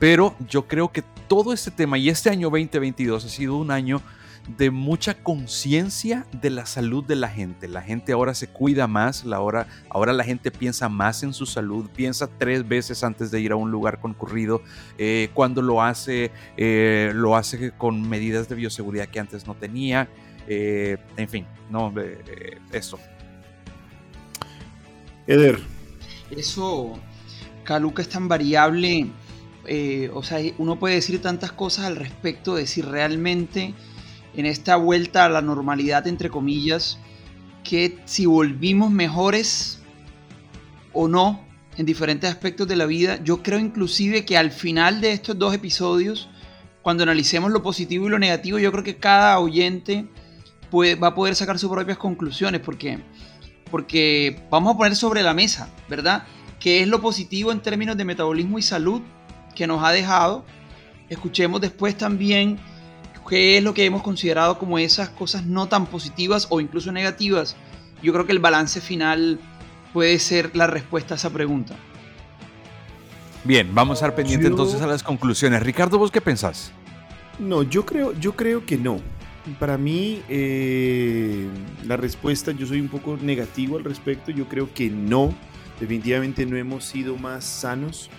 pero 0.03 0.35
yo 0.49 0.67
creo 0.67 0.91
que 0.91 1.01
todo 1.29 1.53
este 1.53 1.71
tema 1.71 1.97
y 1.97 2.09
este 2.09 2.29
año 2.29 2.49
2022 2.49 3.23
ha 3.23 3.29
sido 3.29 3.55
un 3.55 3.71
año 3.71 4.01
de 4.57 4.69
mucha 4.69 5.13
conciencia 5.13 6.25
de 6.41 6.49
la 6.49 6.65
salud 6.65 7.05
de 7.05 7.15
la 7.15 7.29
gente. 7.29 7.69
La 7.69 7.81
gente 7.81 8.11
ahora 8.11 8.33
se 8.33 8.47
cuida 8.47 8.85
más, 8.87 9.23
la 9.23 9.39
hora, 9.39 9.67
ahora 9.89 10.11
la 10.11 10.25
gente 10.25 10.51
piensa 10.51 10.89
más 10.89 11.23
en 11.23 11.33
su 11.33 11.45
salud, 11.45 11.89
piensa 11.95 12.27
tres 12.27 12.67
veces 12.67 13.01
antes 13.05 13.31
de 13.31 13.39
ir 13.39 13.53
a 13.53 13.55
un 13.55 13.71
lugar 13.71 14.01
concurrido. 14.01 14.61
Eh, 14.97 15.29
cuando 15.33 15.61
lo 15.61 15.81
hace, 15.81 16.31
eh, 16.57 17.11
lo 17.15 17.37
hace 17.37 17.71
con 17.71 18.09
medidas 18.09 18.49
de 18.49 18.55
bioseguridad 18.55 19.07
que 19.07 19.21
antes 19.21 19.47
no 19.47 19.55
tenía. 19.55 20.09
Eh, 20.49 20.97
en 21.15 21.29
fin, 21.29 21.45
no, 21.69 21.93
eso. 22.73 22.99
Eder. 25.27 25.59
Eso, 26.31 26.99
Caluca, 27.63 28.01
es 28.01 28.09
tan 28.09 28.27
variable 28.27 29.11
eh, 29.65 30.11
o 30.13 30.23
sea, 30.23 30.39
uno 30.57 30.77
puede 30.77 30.95
decir 30.95 31.21
tantas 31.21 31.51
cosas 31.51 31.85
al 31.85 31.95
respecto 31.95 32.55
de 32.55 32.67
si 32.67 32.81
realmente 32.81 33.73
en 34.35 34.45
esta 34.45 34.75
vuelta 34.75 35.25
a 35.25 35.29
la 35.29 35.41
normalidad, 35.41 36.07
entre 36.07 36.29
comillas, 36.29 36.97
que 37.63 37.97
si 38.05 38.25
volvimos 38.25 38.91
mejores 38.91 39.79
o 40.91 41.07
no 41.07 41.41
en 41.77 41.85
diferentes 41.85 42.29
aspectos 42.29 42.67
de 42.67 42.75
la 42.75 42.85
vida, 42.85 43.23
yo 43.23 43.41
creo 43.41 43.59
inclusive 43.59 44.25
que 44.25 44.37
al 44.37 44.51
final 44.51 45.01
de 45.01 45.13
estos 45.13 45.39
dos 45.39 45.53
episodios, 45.53 46.29
cuando 46.81 47.03
analicemos 47.03 47.51
lo 47.51 47.63
positivo 47.63 48.07
y 48.07 48.09
lo 48.09 48.19
negativo, 48.19 48.59
yo 48.59 48.71
creo 48.71 48.83
que 48.83 48.97
cada 48.97 49.39
oyente 49.39 50.07
puede, 50.69 50.95
va 50.95 51.09
a 51.09 51.15
poder 51.15 51.35
sacar 51.35 51.57
sus 51.57 51.71
propias 51.71 51.97
conclusiones, 51.97 52.59
porque, 52.59 52.99
porque 53.73 54.39
vamos 54.51 54.75
a 54.75 54.77
poner 54.77 54.95
sobre 54.95 55.23
la 55.23 55.33
mesa, 55.33 55.67
¿verdad? 55.89 56.25
¿Qué 56.59 56.83
es 56.83 56.87
lo 56.87 57.01
positivo 57.01 57.51
en 57.51 57.59
términos 57.59 57.97
de 57.97 58.05
metabolismo 58.05 58.59
y 58.59 58.61
salud? 58.61 59.01
que 59.55 59.67
nos 59.67 59.83
ha 59.83 59.91
dejado. 59.91 60.45
Escuchemos 61.09 61.59
después 61.59 61.97
también 61.97 62.59
qué 63.27 63.57
es 63.57 63.63
lo 63.63 63.73
que 63.73 63.85
hemos 63.85 64.03
considerado 64.03 64.59
como 64.59 64.77
esas 64.77 65.09
cosas 65.09 65.45
no 65.45 65.67
tan 65.67 65.87
positivas 65.87 66.45
o 66.51 66.59
incluso 66.61 66.91
negativas. 66.91 67.55
Yo 68.03 68.13
creo 68.13 68.27
que 68.27 68.33
el 68.33 68.39
balance 68.39 68.79
final 68.79 69.39
puede 69.91 70.19
ser 70.19 70.55
la 70.55 70.67
respuesta 70.67 71.15
a 71.15 71.17
esa 71.17 71.31
pregunta. 71.31 71.75
Bien, 73.43 73.73
vamos 73.73 73.95
a 74.01 74.05
estar 74.05 74.15
pendientes 74.15 74.49
entonces 74.49 74.81
a 74.81 74.87
las 74.87 75.03
conclusiones. 75.03 75.63
Ricardo, 75.63 75.97
¿vos 75.97 76.11
qué 76.11 76.21
pensás? 76.21 76.71
No, 77.39 77.63
yo 77.63 77.85
creo, 77.85 78.13
yo 78.13 78.35
creo 78.35 78.65
que 78.65 78.77
no. 78.77 78.99
Para 79.59 79.77
mí, 79.77 80.21
eh, 80.29 81.47
la 81.85 81.97
respuesta, 81.97 82.51
yo 82.51 82.65
soy 82.65 82.79
un 82.79 82.87
poco 82.87 83.17
negativo 83.21 83.77
al 83.77 83.83
respecto. 83.83 84.31
Yo 84.31 84.47
creo 84.47 84.73
que 84.73 84.89
no. 84.89 85.33
Definitivamente 85.79 86.45
no 86.45 86.55
hemos 86.55 86.85
sido 86.85 87.17
más 87.17 87.43
sanos 87.43 88.09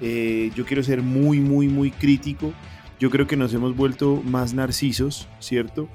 eh, 0.00 0.50
yo 0.54 0.64
quiero 0.64 0.82
ser 0.82 1.02
muy, 1.02 1.40
muy, 1.40 1.68
muy 1.68 1.90
crítico. 1.90 2.52
Yo 2.98 3.10
creo 3.10 3.26
que 3.26 3.36
nos 3.36 3.52
hemos 3.54 3.76
vuelto 3.76 4.22
más 4.24 4.54
narcisos, 4.54 5.28
¿cierto? 5.38 5.88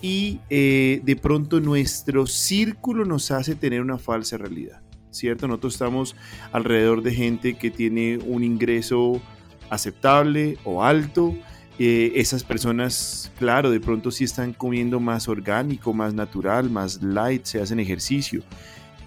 Y 0.00 0.40
eh, 0.50 1.00
de 1.04 1.16
pronto 1.16 1.60
nuestro 1.60 2.26
círculo 2.26 3.04
nos 3.04 3.30
hace 3.30 3.54
tener 3.54 3.80
una 3.80 3.98
falsa 3.98 4.36
realidad, 4.38 4.80
¿cierto? 5.10 5.46
Nosotros 5.46 5.74
estamos 5.74 6.16
alrededor 6.52 7.02
de 7.02 7.14
gente 7.14 7.54
que 7.54 7.70
tiene 7.70 8.18
un 8.18 8.44
ingreso 8.44 9.20
aceptable 9.70 10.58
o 10.64 10.82
alto. 10.82 11.34
Eh, 11.78 12.12
esas 12.16 12.42
personas, 12.42 13.30
claro, 13.38 13.70
de 13.70 13.78
pronto 13.78 14.10
sí 14.10 14.24
están 14.24 14.52
comiendo 14.52 14.98
más 14.98 15.28
orgánico, 15.28 15.92
más 15.92 16.12
natural, 16.12 16.70
más 16.70 17.02
light, 17.02 17.44
se 17.44 17.60
hacen 17.60 17.78
ejercicio, 17.78 18.42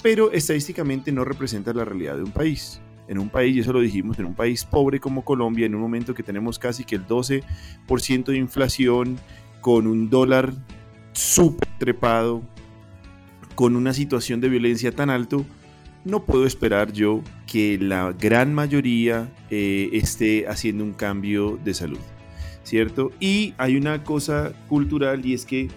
pero 0.02 0.32
estadísticamente 0.32 1.12
no 1.12 1.26
representa 1.26 1.74
la 1.74 1.84
realidad 1.84 2.16
de 2.16 2.24
un 2.24 2.32
país. 2.32 2.82
En 3.08 3.20
un 3.20 3.28
país, 3.28 3.58
y 3.58 3.60
eso 3.60 3.74
lo 3.74 3.82
dijimos, 3.82 4.18
en 4.20 4.26
un 4.26 4.36
país 4.36 4.64
pobre 4.64 5.02
como 5.02 5.26
Colombia, 5.26 5.66
en 5.66 5.76
un 5.76 5.82
momento 5.82 6.14
que 6.14 6.24
tenemos 6.24 6.58
casi 6.58 6.86
que 6.86 6.96
el 6.96 7.06
12% 7.06 8.26
de 8.26 8.38
inflación, 8.38 9.18
con 9.60 9.86
un 9.86 10.10
dólar 10.10 10.54
súper 11.12 11.68
trepado, 11.78 12.42
con 13.56 13.76
una 13.76 13.94
situación 13.94 14.40
de 14.40 14.48
violencia 14.48 14.94
tan 14.94 15.10
alto, 15.10 15.46
no 16.06 16.26
puedo 16.26 16.46
esperar 16.46 16.94
yo 16.94 17.22
que 17.46 17.78
la 17.78 18.14
gran 18.14 18.54
mayoría 18.54 19.30
eh, 19.50 19.90
esté 19.94 20.48
haciendo 20.48 20.84
un 20.84 20.94
cambio 20.94 21.60
de 21.64 21.74
salud, 21.74 22.00
¿cierto? 22.64 23.12
Y 23.20 23.54
hay 23.58 23.78
una 23.78 24.04
cosa 24.04 24.54
cultural 24.68 25.26
y 25.26 25.34
es 25.34 25.46
que 25.46 25.70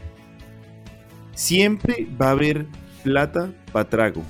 siempre 1.35 2.07
va 2.21 2.29
a 2.29 2.33
haber 2.33 2.67
plata 3.03 3.53
para 3.73 3.89
trago 3.89 4.23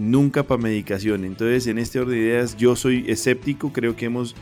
nunca 0.00 0.42
para 0.42 0.60
medicación. 0.60 1.24
Entonces, 1.24 1.66
en 1.66 1.78
este 1.78 2.00
orden 2.00 2.14
de 2.14 2.20
ideas, 2.20 2.56
yo 2.56 2.74
soy 2.74 3.04
escéptico, 3.08 3.72
creo 3.72 3.94
que 3.96 4.06
hemos... 4.06 4.34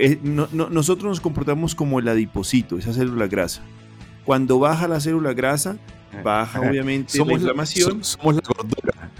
Eh, 0.00 0.18
nosotros 0.22 1.04
nos 1.04 1.20
comportamos 1.20 1.74
como 1.74 1.98
el 1.98 2.08
adipocito, 2.08 2.78
esa 2.78 2.94
célula 2.94 3.26
grasa. 3.26 3.62
Cuando 4.24 4.58
baja 4.58 4.88
la 4.88 5.00
célula 5.00 5.34
grasa, 5.34 5.76
baja 6.24 6.60
obviamente 6.60 7.18
la 7.18 7.32
inflamación. 7.32 8.02
somos 8.02 8.36
la 8.36 8.42
gordura. 8.42 9.12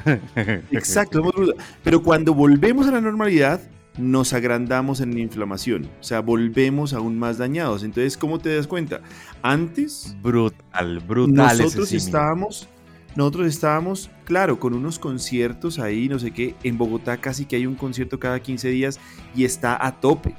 Exacto, 0.71 1.19
somos 1.19 1.33
gordura. 1.33 1.63
Pero 1.85 2.03
cuando 2.03 2.33
volvemos 2.33 2.87
a 2.87 2.93
la 2.93 3.03
normalidad, 3.03 3.61
nos 3.99 4.33
agrandamos 4.33 5.01
en 5.01 5.15
la 5.15 5.21
inflamación. 5.21 5.89
O 6.01 6.05
sea, 6.05 6.21
volvemos 6.21 6.93
aún 6.93 7.19
más 7.19 7.39
dañados. 7.39 7.83
Entonces, 7.83 8.17
¿cómo 8.17 8.39
te 8.39 8.55
das 8.55 8.67
cuenta? 8.67 9.01
Antes... 9.43 10.17
Brutal, 10.23 11.01
brutal. 11.01 11.59
Nosotros 11.59 11.93
estábamos 11.93 12.69
nosotros 13.17 13.47
estábamos, 13.47 14.11
claro, 14.25 14.61
con 14.61 14.75
unos 14.75 14.99
conciertos 14.99 15.79
ahí, 15.79 16.07
no 16.07 16.19
sé 16.19 16.33
qué, 16.33 16.55
en 16.63 16.77
Bogotá 16.77 17.17
casi 17.17 17.47
que 17.47 17.57
hay 17.57 17.65
un 17.65 17.75
concierto 17.75 18.21
cada 18.21 18.41
15 18.41 18.69
días 18.69 19.01
y 19.35 19.47
está 19.47 19.85
a 19.85 20.01
tope. 20.01 20.35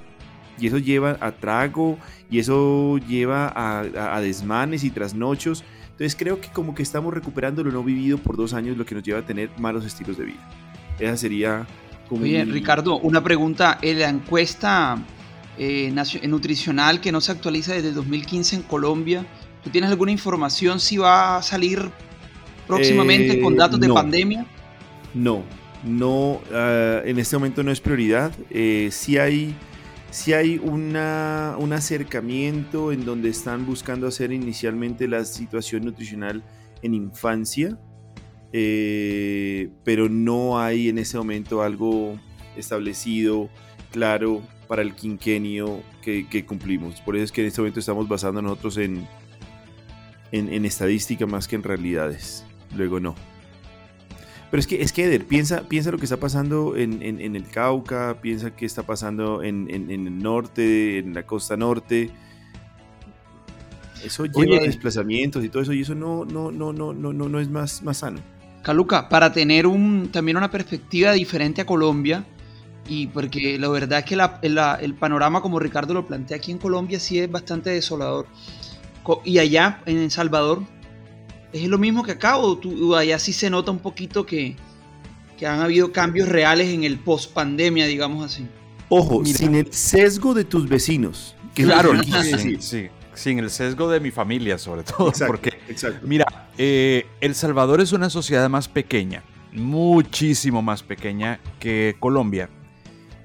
Y 0.59 0.67
eso 0.67 0.77
lleva 0.77 1.17
a 1.19 1.31
trago, 1.31 1.97
y 2.29 2.37
eso 2.37 2.99
lleva 2.99 3.51
a, 3.55 4.21
desmanes 4.21 4.83
y 4.83 4.91
trasnochos. 4.91 5.63
Entonces 5.85 6.15
creo 6.15 6.39
que 6.39 6.49
como 6.49 6.75
que 6.75 6.83
estamos 6.83 7.11
recuperando 7.13 7.63
lo 7.63 7.71
no 7.71 7.83
vivido 7.83 8.19
por 8.19 8.37
dos 8.37 8.53
años, 8.53 8.77
lo 8.77 8.85
que 8.85 8.93
nos 8.93 9.03
lleva 9.03 9.19
a 9.19 9.25
tener 9.25 9.49
malos 9.57 9.83
estilos 9.83 10.15
de 10.17 10.25
vida. 10.25 10.49
Esa 10.99 11.17
sería 11.17 11.67
como... 12.07 12.23
Oye, 12.23 12.43
Ricardo, 12.45 12.99
una 12.99 13.23
pregunta. 13.23 13.77
En 13.81 13.99
la 13.99 14.09
encuesta 14.09 14.97
eh, 15.57 15.93
nutricional 16.27 17.01
que 17.01 17.11
no 17.11 17.21
se 17.21 17.31
actualiza 17.31 17.73
desde 17.73 17.91
2015 17.91 18.57
en 18.57 18.61
Colombia, 18.63 19.25
¿tú 19.63 19.69
tienes 19.69 19.89
alguna 19.89 20.11
información 20.11 20.79
si 20.79 20.97
va 20.97 21.37
a 21.37 21.41
salir 21.41 21.89
próximamente 22.67 23.39
con 23.41 23.53
eh, 23.53 23.57
datos 23.57 23.79
de 23.79 23.89
pandemia? 23.89 24.45
No, 25.13 25.43
no, 25.83 26.41
en 26.51 27.17
este 27.17 27.35
momento 27.37 27.63
no 27.63 27.71
es 27.71 27.81
prioridad. 27.81 28.31
Eh, 28.49 28.89
sí 28.91 29.17
hay, 29.17 29.55
sí 30.11 30.33
hay 30.33 30.57
una, 30.57 31.55
un 31.57 31.73
acercamiento 31.73 32.91
en 32.91 33.05
donde 33.05 33.29
están 33.29 33.65
buscando 33.65 34.07
hacer 34.07 34.31
inicialmente 34.31 35.07
la 35.07 35.25
situación 35.25 35.85
nutricional 35.85 36.43
en 36.81 36.93
infancia, 36.93 37.79
eh, 38.53 39.69
pero 39.83 40.09
no 40.09 40.59
hay 40.59 40.89
en 40.89 40.97
este 40.97 41.17
momento 41.17 41.61
algo 41.61 42.19
establecido, 42.55 43.49
claro, 43.91 44.41
para 44.67 44.81
el 44.81 44.95
quinquenio 44.95 45.81
que, 46.01 46.27
que, 46.27 46.45
cumplimos. 46.45 47.01
Por 47.01 47.15
eso 47.15 47.25
es 47.25 47.31
que 47.31 47.41
en 47.41 47.47
este 47.47 47.61
momento 47.61 47.79
estamos 47.79 48.07
basando 48.07 48.41
nosotros 48.41 48.77
en, 48.77 49.07
en, 50.31 50.51
en 50.51 50.65
estadística 50.65 51.25
más 51.25 51.47
que 51.47 51.55
en 51.55 51.63
realidades 51.63 52.45
luego 52.75 52.99
no. 52.99 53.15
Pero 54.49 54.61
es 54.61 54.67
que, 54.67 54.81
es 54.81 54.93
que 54.93 55.03
Eder, 55.05 55.25
piensa, 55.25 55.63
piensa 55.67 55.91
lo 55.91 55.97
que 55.97 56.05
está 56.05 56.17
pasando 56.17 56.77
en, 56.77 57.01
el 57.01 57.47
Cauca, 57.49 58.17
piensa 58.21 58.55
qué 58.55 58.65
está 58.65 58.83
pasando 58.83 59.43
en, 59.43 59.69
el 59.69 60.19
norte, 60.19 60.99
en 60.99 61.13
la 61.13 61.23
costa 61.23 61.57
norte. 61.57 62.11
Eso 64.05 64.25
lleva 64.25 64.57
a 64.57 64.61
desplazamientos 64.61 65.43
y 65.43 65.49
todo 65.49 65.63
eso, 65.63 65.73
y 65.73 65.81
eso 65.81 65.95
no, 65.95 66.23
no, 66.23 66.51
no, 66.51 66.71
no, 66.71 66.93
no, 66.93 67.11
no, 67.11 67.27
no 67.27 67.39
es 67.41 67.49
más, 67.49 67.83
más 67.83 67.97
sano. 67.97 68.19
Caluca, 68.61 69.09
para 69.09 69.31
tener 69.31 69.67
un, 69.67 70.09
también 70.11 70.37
una 70.37 70.51
perspectiva 70.51 71.11
diferente 71.13 71.61
a 71.61 71.65
Colombia, 71.65 72.25
y 72.87 73.07
porque 73.07 73.57
la 73.59 73.67
verdad 73.69 73.99
es 73.99 74.05
que 74.05 74.17
el 74.81 74.93
panorama 74.95 75.41
como 75.41 75.59
Ricardo 75.59 75.93
lo 75.93 76.07
plantea 76.07 76.37
aquí 76.37 76.51
en 76.51 76.57
Colombia 76.57 76.99
sí 76.99 77.19
es 77.19 77.29
bastante 77.29 77.69
desolador. 77.69 78.27
Y 79.23 79.39
allá, 79.39 79.81
en 79.85 79.97
El 79.97 80.11
Salvador, 80.11 80.63
¿Es 81.53 81.67
lo 81.67 81.77
mismo 81.77 82.03
que 82.03 82.11
acá 82.11 82.37
o 82.37 82.57
tú, 82.57 82.95
allá 82.95 83.17
sí 83.19 83.31
se 83.33 83.49
nota 83.49 83.71
un 83.71 83.79
poquito 83.79 84.25
que, 84.25 84.55
han 85.45 85.61
habido 85.61 85.91
cambios 85.91 86.27
reales 86.27 86.69
en 86.69 86.83
el 86.83 86.97
post 86.99 87.31
pandemia, 87.31 87.85
digamos 87.85 88.25
así? 88.25 88.47
Ojo, 88.89 89.23
sin 89.25 89.55
el 89.55 89.71
sesgo 89.71 90.33
de 90.33 90.43
tus 90.43 90.67
vecinos. 90.67 91.35
claro, 91.53 91.91
sí, 92.03 92.57
sí, 92.59 92.87
sin 93.17 93.39
el 93.39 93.49
sesgo 93.49 93.89
de 93.89 93.99
mi 93.99 94.11
familia 94.11 94.57
sobre 94.57 94.83
todo. 94.83 95.11
porque, 95.27 95.59
mira, 96.03 96.25
eh, 96.57 97.05
El 97.19 97.35
Salvador 97.35 97.81
es 97.81 97.91
una 97.91 98.09
sociedad 98.09 98.49
más 98.49 98.67
pequeña, 98.67 99.23
muchísimo 99.51 100.61
más 100.61 100.83
pequeña 100.83 101.39
que 101.59 101.95
Colombia. 101.99 102.49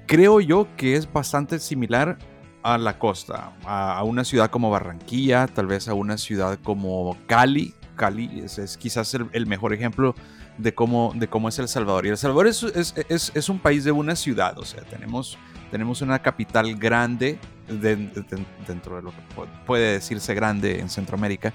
Creo 0.07 0.41
yo 0.41 0.67
que 0.75 0.95
es 0.95 1.11
bastante 1.11 1.59
similar 1.59 2.17
a 2.61 2.77
la 2.77 2.97
costa, 2.97 3.53
a, 3.65 4.03
una 4.03 4.23
ciudad 4.23 4.49
como 4.49 4.69
Barranquilla, 4.69 5.47
tal 5.47 5.67
vez 5.67 5.87
a 5.87 5.93
una 5.93 6.17
ciudad 6.17 6.59
como 6.63 7.17
Cali. 7.27 7.73
Cali 7.95 8.43
es, 8.43 8.77
quizás 8.77 9.13
el, 9.13 9.45
mejor 9.45 9.73
ejemplo 9.73 10.15
de 10.57 10.73
cómo, 10.73 11.13
de 11.15 11.27
cómo 11.27 11.49
es 11.49 11.59
El 11.59 11.67
Salvador. 11.67 12.05
Y 12.05 12.09
El 12.09 12.17
Salvador 12.17 12.47
es, 12.47 12.63
es, 12.63 13.31
es 13.33 13.49
un 13.49 13.59
país 13.59 13.83
de 13.83 13.91
una 13.91 14.15
ciudad, 14.15 14.57
o 14.57 14.65
sea, 14.65 14.81
tenemos 14.83 15.37
tenemos 15.73 16.03
una 16.03 16.19
capital 16.19 16.75
grande 16.75 17.39
dentro 17.67 18.95
de 18.95 19.01
lo 19.01 19.09
que 19.09 19.17
puede 19.65 19.93
decirse 19.93 20.35
grande 20.35 20.79
en 20.79 20.87
Centroamérica. 20.87 21.51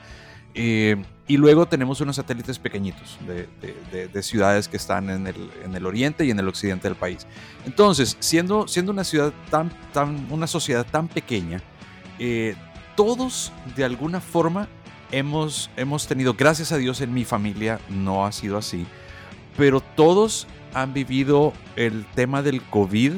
Eh, 0.54 0.96
y 1.28 1.37
luego 1.37 1.66
tenemos 1.66 2.00
unos 2.00 2.16
satélites 2.16 2.58
pequeñitos 2.58 3.16
de, 3.28 4.22
ciudades 4.25 4.66
que 4.66 4.76
están 4.76 5.08
en 5.08 5.28
el, 5.28 5.37
en 5.64 5.76
el, 5.76 5.87
oriente 5.87 6.25
y 6.25 6.32
en 6.32 6.38
el 6.40 6.48
occidente 6.48 6.88
del 6.88 6.96
país. 6.96 7.28
Entonces, 7.64 8.16
siendo, 8.18 8.66
siendo 8.66 8.90
una 8.90 9.04
ciudad 9.04 9.32
tan, 9.52 9.70
tan, 9.92 10.26
una 10.32 10.48
sociedad 10.48 10.84
tan 10.84 11.06
pequeña, 11.06 11.62
eh, 12.18 12.56
todos 12.96 13.52
de 13.76 13.84
alguna 13.84 14.20
forma 14.20 14.66
hemos, 15.12 15.70
hemos 15.76 16.08
tenido, 16.08 16.34
gracias 16.34 16.72
a 16.72 16.76
Dios 16.76 17.00
en 17.02 17.14
mi 17.14 17.25
familia 17.25 17.78
no 17.88 18.26
ha 18.26 18.32
sido 18.32 18.58
así, 18.58 18.84
pero 19.56 19.80
todos 19.80 20.48
han 20.75 20.92
vivido 20.92 21.52
el 21.76 22.04
tema 22.16 22.42
del 22.42 22.62
COVID 22.62 23.12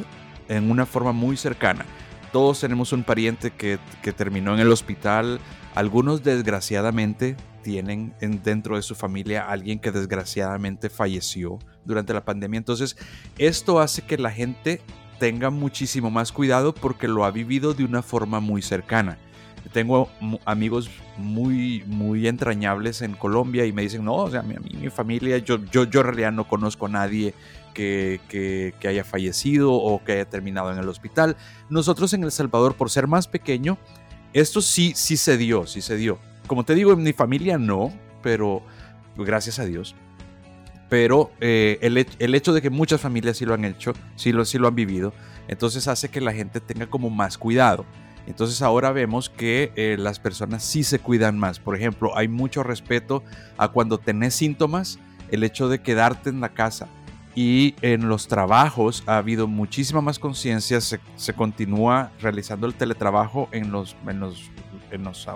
en 0.50 0.70
una 0.70 0.84
forma 0.84 1.12
muy 1.12 1.36
cercana. 1.36 1.86
Todos 2.32 2.60
tenemos 2.60 2.92
un 2.92 3.04
pariente 3.04 3.50
que, 3.50 3.78
terminó 4.16 4.54
en 4.54 4.60
el 4.60 4.70
hospital. 4.70 5.40
Algunos 5.74 6.22
desgraciadamente 6.22 7.36
tienen 7.62 8.14
dentro 8.20 8.76
de 8.76 8.82
su 8.82 8.94
familia 8.94 9.48
alguien 9.48 9.78
que 9.78 9.90
desgraciadamente 9.90 10.90
falleció 10.90 11.58
durante 11.84 12.12
la 12.12 12.24
pandemia. 12.24 12.58
Entonces, 12.58 12.96
esto 13.38 13.80
hace 13.80 14.02
que 14.02 14.18
la 14.18 14.30
gente 14.30 14.80
tenga 15.18 15.50
muchísimo 15.50 16.10
más 16.10 16.32
cuidado 16.32 16.74
porque 16.74 17.06
lo 17.06 17.24
ha 17.24 17.30
vivido 17.30 17.74
de 17.74 17.84
una 17.84 18.02
forma 18.02 18.40
muy 18.40 18.62
cercana. 18.62 19.18
Tengo 19.72 20.08
amigos 20.46 20.90
muy, 21.16 21.84
muy 21.86 22.26
entrañables 22.26 23.02
en 23.02 23.12
Colombia 23.12 23.66
y 23.66 23.72
me 23.72 23.82
dicen, 23.82 24.04
no, 24.04 24.14
o 24.14 24.30
sea, 24.30 24.42
mi, 24.42 24.54
mi 24.56 24.88
familia, 24.88 25.38
yo, 25.38 25.62
yo, 25.66 25.84
yo 25.84 26.00
en 26.00 26.06
realidad 26.06 26.32
no 26.32 26.48
conozco 26.48 26.86
a 26.86 26.88
nadie 26.88 27.34
que, 27.72 28.74
haya 28.86 29.04
fallecido 29.04 29.72
o 29.72 30.02
que 30.04 30.12
haya 30.12 30.28
terminado 30.28 30.72
en 30.72 30.78
el 30.78 30.88
hospital. 30.88 31.36
Nosotros 31.68 32.12
en 32.12 32.24
El 32.24 32.32
Salvador, 32.32 32.74
por 32.74 32.90
ser 32.90 33.06
más 33.06 33.28
pequeño, 33.28 33.78
esto 34.32 34.60
sí, 34.60 34.92
sí 34.94 35.16
se 35.16 35.36
dio, 35.36 35.66
sí 35.66 35.80
se 35.80 35.96
dio. 35.96 36.18
Como 36.46 36.64
te 36.64 36.74
digo, 36.74 36.92
en 36.92 37.02
mi 37.02 37.12
familia 37.12 37.58
no, 37.58 37.92
pero 38.22 38.62
gracias 39.16 39.58
a 39.58 39.64
Dios. 39.64 39.94
Pero 40.88 41.30
eh, 41.40 41.78
el, 41.82 42.34
hecho 42.34 42.52
de 42.52 42.60
que 42.60 42.70
muchas 42.70 43.00
familias 43.00 43.36
sí 43.36 43.46
lo 43.46 43.54
han 43.54 43.64
hecho, 43.64 43.92
sí 44.16 44.32
lo, 44.32 44.44
sí 44.44 44.58
lo 44.58 44.66
han 44.66 44.74
vivido, 44.74 45.14
entonces 45.46 45.86
hace 45.86 46.08
que 46.08 46.20
la 46.20 46.32
gente 46.32 46.60
tenga 46.60 46.86
como 46.86 47.10
más 47.10 47.38
cuidado. 47.38 47.86
Entonces 48.26 48.60
ahora 48.62 48.92
vemos 48.92 49.30
que 49.30 49.72
eh, 49.76 49.96
las 49.98 50.18
personas 50.18 50.64
sí 50.64 50.84
se 50.84 50.98
cuidan 50.98 51.38
más. 51.38 51.58
Por 51.58 51.76
ejemplo, 51.76 52.16
hay 52.16 52.28
mucho 52.28 52.62
respeto 52.62 53.22
a 53.56 53.68
cuando 53.68 53.98
tenés 53.98 54.34
síntomas, 54.34 54.98
el 55.30 55.44
hecho 55.44 55.68
de 55.68 55.80
quedarte 55.80 56.30
en 56.30 56.40
la 56.40 56.50
casa, 56.50 56.88
y 57.34 57.74
en 57.80 58.08
los 58.08 58.26
trabajos 58.26 59.02
ha 59.06 59.16
habido 59.16 59.46
muchísima 59.46 60.00
más 60.00 60.18
conciencia, 60.18 60.80
se, 60.80 61.00
continúa 61.34 62.10
realizando 62.20 62.66
el 62.66 62.74
teletrabajo 62.74 63.48
en 63.52 63.70
los, 63.70 63.96
en 64.06 64.20
los, 64.20 64.50
en 64.90 65.04
los 65.04 65.28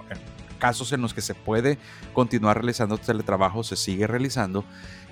casos 0.58 0.92
en 0.92 1.02
los 1.02 1.14
que 1.14 1.20
se 1.20 1.34
puede 1.34 1.78
continuar 2.12 2.56
realizando 2.56 2.98
teletrabajo, 2.98 3.62
se 3.62 3.76
sigue 3.76 4.06
realizando. 4.06 4.64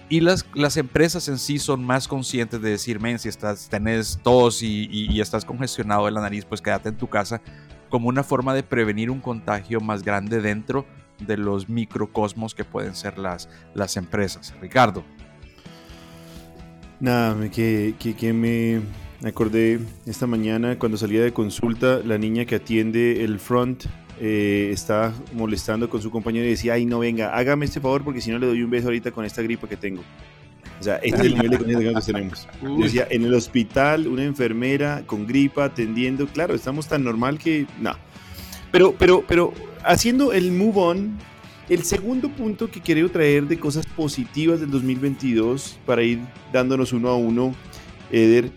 Y 0.08 0.20
las, 0.20 0.44
las 0.54 0.76
empresas 0.76 1.28
en 1.28 1.38
sí 1.38 1.58
son 1.58 1.84
más 1.84 2.08
conscientes 2.08 2.60
de 2.60 2.70
decir, 2.70 3.00
men, 3.00 3.18
si 3.18 3.28
estás, 3.28 3.68
tenés 3.68 4.18
tos 4.22 4.62
y, 4.62 4.88
y, 4.90 5.20
estás 5.20 5.44
congestionado 5.44 6.06
de 6.06 6.10
la 6.10 6.20
nariz, 6.20 6.44
pues 6.44 6.60
quédate 6.60 6.90
en 6.90 6.96
tu 6.96 7.08
casa, 7.08 7.40
como 7.88 8.08
una 8.08 8.22
forma 8.22 8.52
de 8.52 8.62
prevenir 8.62 9.10
un 9.10 9.20
contagio 9.20 9.80
más 9.80 10.02
grande 10.02 10.40
dentro 10.40 10.84
de 11.18 11.36
los 11.36 11.68
microcosmos 11.68 12.54
que 12.54 12.64
pueden 12.64 12.94
ser 12.94 13.18
las, 13.18 13.48
las 13.74 13.96
empresas. 13.96 14.52
Ricardo. 14.60 15.04
Nada, 17.02 17.50
que, 17.50 17.94
que, 17.98 18.32
me 18.32 18.80
acordé 19.24 19.80
esta 20.06 20.28
mañana 20.28 20.78
cuando 20.78 20.96
salía 20.96 21.20
de 21.20 21.32
consulta, 21.32 21.98
la 22.04 22.16
niña 22.16 22.44
que 22.44 22.54
atiende 22.54 23.24
el 23.24 23.40
front 23.40 23.86
eh, 24.20 24.70
estaba 24.72 25.12
molestando 25.32 25.90
con 25.90 26.00
su 26.00 26.12
compañero 26.12 26.46
y 26.46 26.50
decía, 26.50 26.74
ay 26.74 26.86
no 26.86 27.00
venga, 27.00 27.36
hágame 27.36 27.64
este 27.64 27.80
favor 27.80 28.04
porque 28.04 28.20
si 28.20 28.30
no 28.30 28.38
le 28.38 28.46
doy 28.46 28.62
un 28.62 28.70
beso 28.70 28.86
ahorita 28.86 29.10
con 29.10 29.24
esta 29.24 29.42
gripa 29.42 29.68
que 29.68 29.76
tengo. 29.76 30.02
O 30.78 30.82
sea, 30.84 30.98
este 30.98 31.22
es 31.22 31.26
el 31.26 31.34
nivel 31.34 31.50
de 31.50 31.58
conciencia 31.58 31.92
que 31.92 32.12
tenemos. 32.12 32.48
decía, 32.78 33.08
en 33.10 33.24
el 33.24 33.34
hospital, 33.34 34.06
una 34.06 34.22
enfermera 34.22 35.02
con 35.04 35.26
gripa 35.26 35.64
atendiendo, 35.64 36.28
claro, 36.28 36.54
estamos 36.54 36.86
tan 36.86 37.02
normal 37.02 37.36
que, 37.36 37.66
no. 37.80 37.96
Pero, 38.70 38.94
pero, 38.96 39.24
pero, 39.26 39.52
haciendo 39.84 40.32
el 40.32 40.52
move 40.52 40.78
on, 40.80 41.18
el 41.72 41.84
segundo 41.84 42.28
punto 42.28 42.70
que 42.70 42.82
quiero 42.82 43.10
traer 43.10 43.48
de 43.48 43.58
cosas 43.58 43.86
positivas 43.86 44.60
del 44.60 44.70
2022 44.70 45.78
para 45.86 46.02
ir 46.02 46.20
dándonos 46.52 46.92
uno 46.92 47.08
a 47.08 47.16
uno, 47.16 47.54
Eder, 48.10 48.50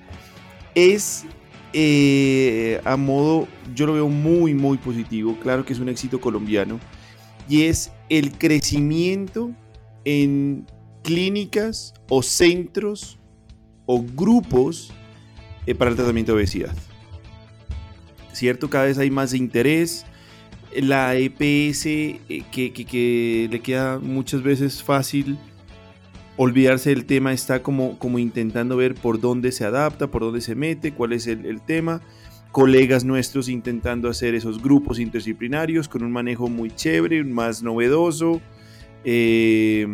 es 0.76 1.24
eh, 1.72 2.82
a 2.84 2.98
modo, 2.98 3.48
yo 3.74 3.86
lo 3.86 3.94
veo 3.94 4.10
muy, 4.10 4.54
muy 4.54 4.78
positivo, 4.78 5.38
claro 5.42 5.64
que 5.64 5.72
es 5.72 5.80
un 5.80 5.88
éxito 5.88 6.20
colombiano, 6.20 6.78
y 7.48 7.64
es 7.64 7.94
el 8.10 8.34
crecimiento 8.34 9.52
en 10.04 10.66
clínicas 11.02 11.94
o 12.10 12.22
centros 12.22 13.18
o 13.86 14.04
grupos 14.04 14.92
eh, 15.66 15.74
para 15.74 15.90
el 15.90 15.96
tratamiento 15.96 16.34
de 16.34 16.40
obesidad. 16.40 16.76
¿Cierto? 18.34 18.70
Cada 18.70 18.86
vez 18.86 18.98
hay 18.98 19.10
más 19.10 19.34
interés, 19.34 20.06
la 20.82 21.16
EPS 21.16 21.86
eh, 21.86 22.44
que, 22.52 23.48
le 23.50 23.60
queda 23.60 24.00
muchas 24.00 24.42
veces 24.42 24.84
fácil 24.84 25.38
olvidarse 26.38 26.90
del 26.90 27.06
tema, 27.06 27.32
está 27.32 27.64
como, 27.64 27.98
como 27.98 28.20
intentando 28.20 28.76
ver 28.76 28.96
por 28.96 29.22
dónde 29.22 29.52
se 29.52 29.64
adapta, 29.64 30.08
por 30.08 30.22
dónde 30.22 30.42
se 30.42 30.56
mete, 30.56 30.92
cuál 30.94 31.14
es 31.14 31.28
el, 31.28 31.62
tema. 31.62 32.02
Colegas 32.52 33.06
nuestros 33.06 33.48
intentando 33.48 34.10
hacer 34.10 34.36
esos 34.36 34.62
grupos 34.62 35.00
interdisciplinarios 35.00 35.88
con 35.88 36.04
un 36.04 36.12
manejo 36.12 36.50
muy 36.50 36.72
chévere, 36.72 37.24
más 37.24 37.64
novedoso. 37.64 38.42
Eh, 39.06 39.88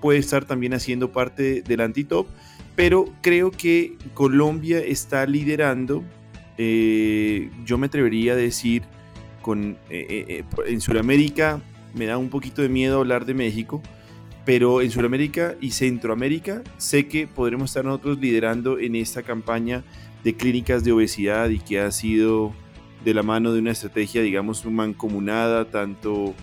puede 0.00 0.18
estar 0.18 0.44
también 0.44 0.72
haciendo 0.72 1.12
parte 1.12 1.62
del 1.62 1.80
antitop, 1.80 2.26
pero 2.74 3.06
creo 3.20 3.50
que 3.50 3.96
Colombia 4.14 4.78
está 4.78 5.26
liderando, 5.26 6.02
eh, 6.58 7.50
yo 7.64 7.76
me 7.76 7.86
atrevería 7.86 8.32
a 8.32 8.36
decir, 8.36 8.82
con, 9.42 9.76
eh, 9.90 10.06
eh, 10.08 10.24
eh, 10.28 10.44
en 10.66 10.80
Sudamérica 10.80 11.60
me 11.94 12.06
da 12.06 12.16
un 12.16 12.30
poquito 12.30 12.62
de 12.62 12.68
miedo 12.68 13.00
hablar 13.00 13.26
de 13.26 13.34
México, 13.34 13.82
pero 14.46 14.80
en 14.80 14.90
Sudamérica 14.90 15.56
y 15.60 15.72
Centroamérica 15.72 16.62
sé 16.78 17.06
que 17.06 17.26
podremos 17.26 17.70
estar 17.70 17.84
nosotros 17.84 18.18
liderando 18.18 18.78
en 18.78 18.96
esta 18.96 19.22
campaña 19.22 19.84
de 20.24 20.34
clínicas 20.34 20.84
de 20.84 20.92
obesidad 20.92 21.50
y 21.50 21.58
que 21.58 21.80
ha 21.80 21.90
sido 21.90 22.54
de 23.04 23.12
la 23.12 23.22
mano 23.22 23.52
de 23.52 23.58
una 23.58 23.72
estrategia, 23.72 24.22
digamos, 24.22 24.64
mancomunada, 24.64 25.66
tanto 25.66 26.34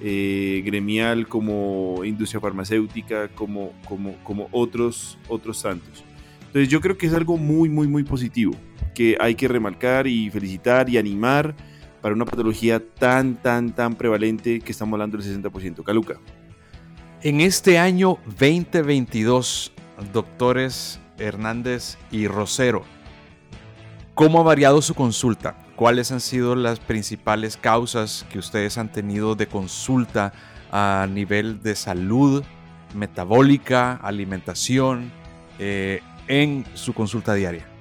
gremial 0.00 1.26
como 1.28 2.04
industria 2.04 2.38
farmacéutica, 2.38 3.28
como, 3.28 3.72
como, 3.88 4.14
como 4.22 4.48
otros, 4.52 5.18
otros 5.28 5.56
santos. 5.58 6.04
Entonces 6.46 6.68
yo 6.68 6.80
creo 6.80 6.98
que 6.98 7.06
es 7.06 7.14
algo 7.14 7.38
muy, 7.38 7.70
muy, 7.70 7.88
muy 7.88 8.04
positivo, 8.04 8.54
que 8.94 9.16
hay 9.18 9.34
que 9.34 9.48
remarcar 9.48 10.06
y 10.06 10.30
felicitar 10.30 10.90
y 10.90 10.98
animar 10.98 11.54
para 12.04 12.14
una 12.14 12.26
patología 12.26 12.86
tan, 12.86 13.36
tan, 13.36 13.74
tan 13.74 13.94
prevalente 13.94 14.60
que 14.60 14.72
estamos 14.72 14.92
hablando 14.92 15.16
del 15.16 15.42
60%. 15.42 15.82
Caluca. 15.82 16.20
En 17.22 17.40
este 17.40 17.78
año 17.78 18.18
2022, 18.26 19.72
doctores 20.12 21.00
Hernández 21.16 21.96
y 22.10 22.26
Rosero, 22.26 22.84
¿cómo 24.12 24.40
ha 24.40 24.42
variado 24.42 24.82
su 24.82 24.94
consulta? 24.94 25.56
¿Cuáles 25.76 26.12
han 26.12 26.20
sido 26.20 26.54
las 26.56 26.78
principales 26.78 27.56
causas 27.56 28.26
que 28.30 28.38
ustedes 28.38 28.76
han 28.76 28.92
tenido 28.92 29.34
de 29.34 29.46
consulta 29.46 30.34
a 30.70 31.08
nivel 31.10 31.62
de 31.62 31.74
salud, 31.74 32.44
metabólica, 32.94 33.94
alimentación, 33.94 35.10
eh, 35.58 36.02
en 36.28 36.66
su 36.74 36.92
consulta 36.92 37.32
diaria? 37.32 37.73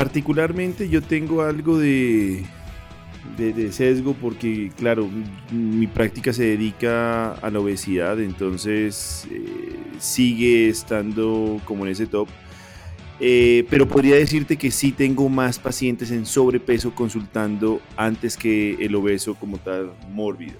Particularmente 0.00 0.88
yo 0.88 1.02
tengo 1.02 1.42
algo 1.42 1.78
de, 1.78 2.42
de, 3.36 3.70
sesgo 3.70 4.14
porque, 4.14 4.72
claro, 4.74 5.06
mi 5.52 5.86
práctica 5.88 6.32
se 6.32 6.44
dedica 6.44 7.34
a 7.34 7.50
la 7.50 7.60
obesidad, 7.60 8.18
entonces 8.18 9.28
eh, 9.30 9.76
sigue 9.98 10.70
estando 10.70 11.60
como 11.66 11.84
en 11.84 11.92
ese 11.92 12.06
top. 12.06 12.28
Eh, 13.20 13.66
pero 13.68 13.86
podría 13.86 14.16
decirte 14.16 14.56
que 14.56 14.70
sí 14.70 14.92
tengo 14.92 15.28
más 15.28 15.58
pacientes 15.58 16.10
en 16.12 16.24
sobrepeso 16.24 16.94
consultando 16.94 17.82
antes 17.94 18.38
que 18.38 18.76
el 18.80 18.94
obeso 18.94 19.34
como 19.34 19.58
tal 19.58 19.92
mórbido. 20.08 20.56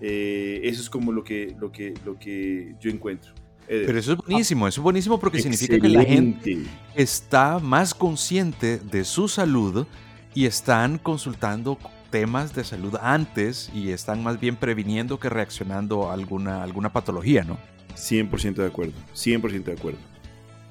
Eh, 0.00 0.62
eso 0.64 0.82
es 0.82 0.90
como 0.90 1.12
lo 1.12 1.22
que, 1.22 1.54
lo 1.60 1.70
que, 1.70 1.94
lo 2.04 2.18
que 2.18 2.74
yo 2.80 2.90
encuentro. 2.90 3.32
Pero 3.68 3.98
eso 3.98 4.12
es 4.12 4.18
buenísimo, 4.18 4.68
eso 4.68 4.80
es 4.80 4.82
buenísimo 4.82 5.18
porque 5.18 5.40
significa 5.40 5.78
que 5.78 5.88
la 5.88 6.04
gente 6.04 6.64
está 6.94 7.58
más 7.58 7.94
consciente 7.94 8.78
de 8.78 9.04
su 9.04 9.28
salud 9.28 9.86
y 10.34 10.46
están 10.46 10.98
consultando 10.98 11.78
temas 12.10 12.54
de 12.54 12.64
salud 12.64 12.96
antes 13.00 13.70
y 13.74 13.90
están 13.90 14.22
más 14.22 14.38
bien 14.38 14.56
previniendo 14.56 15.18
que 15.18 15.28
reaccionando 15.28 16.10
a 16.10 16.14
alguna, 16.14 16.62
alguna 16.62 16.92
patología, 16.92 17.42
¿no? 17.42 17.58
100% 17.96 18.54
de 18.54 18.66
acuerdo, 18.66 18.94
100% 19.14 19.64
de 19.64 19.72
acuerdo. 19.72 19.98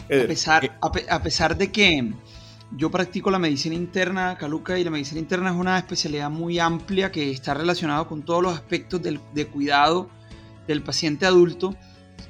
A 0.06 0.28
pesar, 0.28 0.78
a, 0.82 1.24
pesar 1.24 1.58
de 1.58 1.72
que 1.72 2.14
yo 2.72 2.92
practico 2.92 3.32
la 3.32 3.40
medicina 3.40 3.76
interna, 3.76 4.38
Caluca, 4.38 4.78
y 4.78 4.84
la 4.84 4.92
medicina 4.92 5.20
interna 5.20 5.50
es 5.50 5.56
una 5.56 5.78
especialidad 5.78 6.30
muy 6.30 6.60
amplia 6.60 7.12
que 7.12 7.32
está 7.32 7.54
relacionada 7.54 8.06
con 8.06 8.24
todos 8.24 8.44
los 8.44 8.54
aspectos 8.54 9.02
del, 9.02 9.20
de 9.34 9.48
cuidado 9.48 10.10
del 10.68 10.84
paciente 10.84 11.26
adulto, 11.26 11.76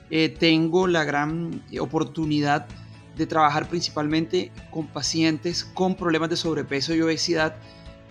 eh, 0.10 0.30
tengo 0.30 0.88
la 0.88 1.04
gran 1.04 1.63
oportunidad 1.80 2.68
de 3.15 3.26
trabajar 3.26 3.70
principalmente 3.70 4.52
con 4.72 4.88
pacientes 4.88 5.63
con 5.63 5.96
problemas 5.96 6.30
de 6.30 6.36
sobrepeso 6.36 6.94
y 6.94 7.02
obesidad 7.02 7.56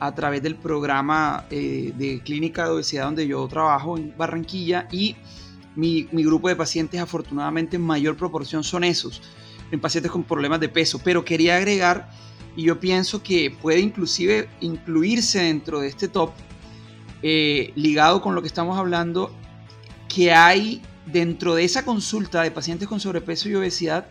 a 0.00 0.14
través 0.14 0.42
del 0.42 0.56
programa 0.56 1.46
eh, 1.50 1.92
de 1.96 2.20
clínica 2.20 2.64
de 2.64 2.70
obesidad 2.70 3.04
donde 3.04 3.26
yo 3.26 3.46
trabajo 3.48 3.96
en 3.96 4.14
Barranquilla 4.16 4.88
y 4.90 5.16
mi, 5.76 6.08
mi, 6.12 6.24
grupo 6.24 6.48
de 6.48 6.56
pacientes 6.56 7.00
afortunadamente 7.00 7.76
en 7.76 7.82
mayor 7.82 8.16
proporción 8.16 8.62
son 8.62 8.84
esos, 8.84 9.22
en 9.70 9.80
pacientes 9.80 10.10
con 10.10 10.22
problemas 10.22 10.60
de 10.60 10.68
peso. 10.68 11.00
Pero 11.02 11.24
quería 11.24 11.56
agregar, 11.56 12.08
y 12.56 12.62
yo 12.62 12.78
pienso 12.78 13.22
que 13.22 13.50
puede 13.50 13.80
inclusive 13.80 14.48
incluirse 14.60 15.40
dentro 15.40 15.80
de 15.80 15.88
este 15.88 16.06
top, 16.06 16.30
eh, 17.22 17.72
ligado 17.74 18.20
con 18.20 18.34
lo 18.34 18.40
que 18.40 18.46
estamos 18.46 18.78
hablando, 18.78 19.32
que 20.08 20.32
hay 20.32 20.80
dentro 21.06 21.54
de 21.54 21.64
esa 21.64 21.84
consulta 21.84 22.42
de 22.42 22.50
pacientes 22.50 22.88
con 22.88 23.00
sobrepeso 23.00 23.48
y 23.48 23.54
obesidad, 23.54 24.06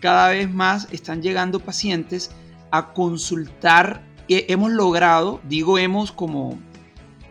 cada 0.00 0.30
vez 0.30 0.50
más 0.50 0.88
están 0.90 1.22
llegando 1.22 1.60
pacientes 1.60 2.30
a 2.70 2.92
consultar. 2.92 4.04
Hemos 4.28 4.72
logrado, 4.72 5.40
digo 5.44 5.78
hemos 5.78 6.12
como 6.12 6.58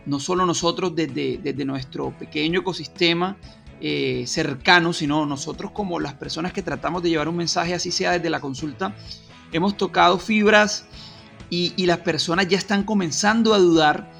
no 0.06 0.20
solo 0.20 0.46
nosotros 0.46 0.94
desde, 0.94 1.38
desde 1.38 1.64
nuestro 1.64 2.16
pequeño 2.18 2.60
ecosistema 2.60 3.36
eh, 3.80 4.24
cercano, 4.26 4.92
sino 4.92 5.24
nosotros 5.26 5.70
como 5.72 6.00
las 6.00 6.14
personas 6.14 6.52
que 6.52 6.62
tratamos 6.62 7.02
de 7.02 7.10
llevar 7.10 7.28
un 7.28 7.36
mensaje, 7.36 7.74
así 7.74 7.90
sea 7.90 8.12
desde 8.12 8.30
la 8.30 8.40
consulta, 8.40 8.94
hemos 9.52 9.76
tocado 9.76 10.18
fibras 10.18 10.86
y, 11.48 11.72
y 11.76 11.86
las 11.86 11.98
personas 11.98 12.48
ya 12.48 12.58
están 12.58 12.84
comenzando 12.84 13.54
a 13.54 13.58
dudar 13.58 14.10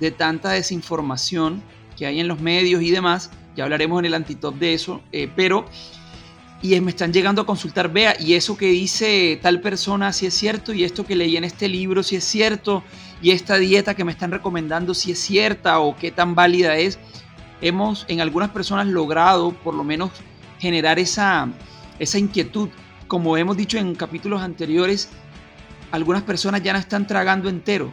de 0.00 0.10
tanta 0.10 0.50
desinformación 0.50 1.62
que 1.96 2.06
hay 2.06 2.20
en 2.20 2.28
los 2.28 2.40
medios 2.40 2.82
y 2.82 2.90
demás 2.90 3.30
ya 3.56 3.64
hablaremos 3.64 3.98
en 4.00 4.06
el 4.06 4.14
antitop 4.14 4.54
de 4.56 4.74
eso, 4.74 5.02
eh, 5.12 5.28
pero 5.34 5.66
y 6.62 6.80
me 6.80 6.90
están 6.90 7.12
llegando 7.12 7.42
a 7.42 7.46
consultar, 7.46 7.92
vea, 7.92 8.16
y 8.18 8.34
eso 8.34 8.56
que 8.56 8.66
dice 8.66 9.38
tal 9.42 9.60
persona 9.60 10.12
si 10.12 10.26
es 10.26 10.34
cierto, 10.34 10.72
y 10.72 10.84
esto 10.84 11.04
que 11.04 11.14
leí 11.14 11.36
en 11.36 11.44
este 11.44 11.68
libro 11.68 12.02
si 12.02 12.16
es 12.16 12.24
cierto, 12.24 12.82
y 13.22 13.30
esta 13.30 13.56
dieta 13.56 13.94
que 13.94 14.04
me 14.04 14.12
están 14.12 14.30
recomendando 14.30 14.94
si 14.94 15.12
es 15.12 15.18
cierta 15.18 15.78
o 15.80 15.96
qué 15.96 16.10
tan 16.10 16.34
válida 16.34 16.76
es. 16.76 16.98
Hemos 17.60 18.04
en 18.08 18.20
algunas 18.20 18.50
personas 18.50 18.86
logrado 18.86 19.52
por 19.52 19.74
lo 19.74 19.84
menos 19.84 20.10
generar 20.58 20.98
esa, 20.98 21.48
esa 21.98 22.18
inquietud. 22.18 22.68
Como 23.08 23.36
hemos 23.36 23.56
dicho 23.56 23.78
en 23.78 23.94
capítulos 23.94 24.42
anteriores, 24.42 25.08
algunas 25.90 26.22
personas 26.22 26.62
ya 26.62 26.72
no 26.72 26.78
están 26.78 27.06
tragando 27.06 27.48
entero, 27.48 27.90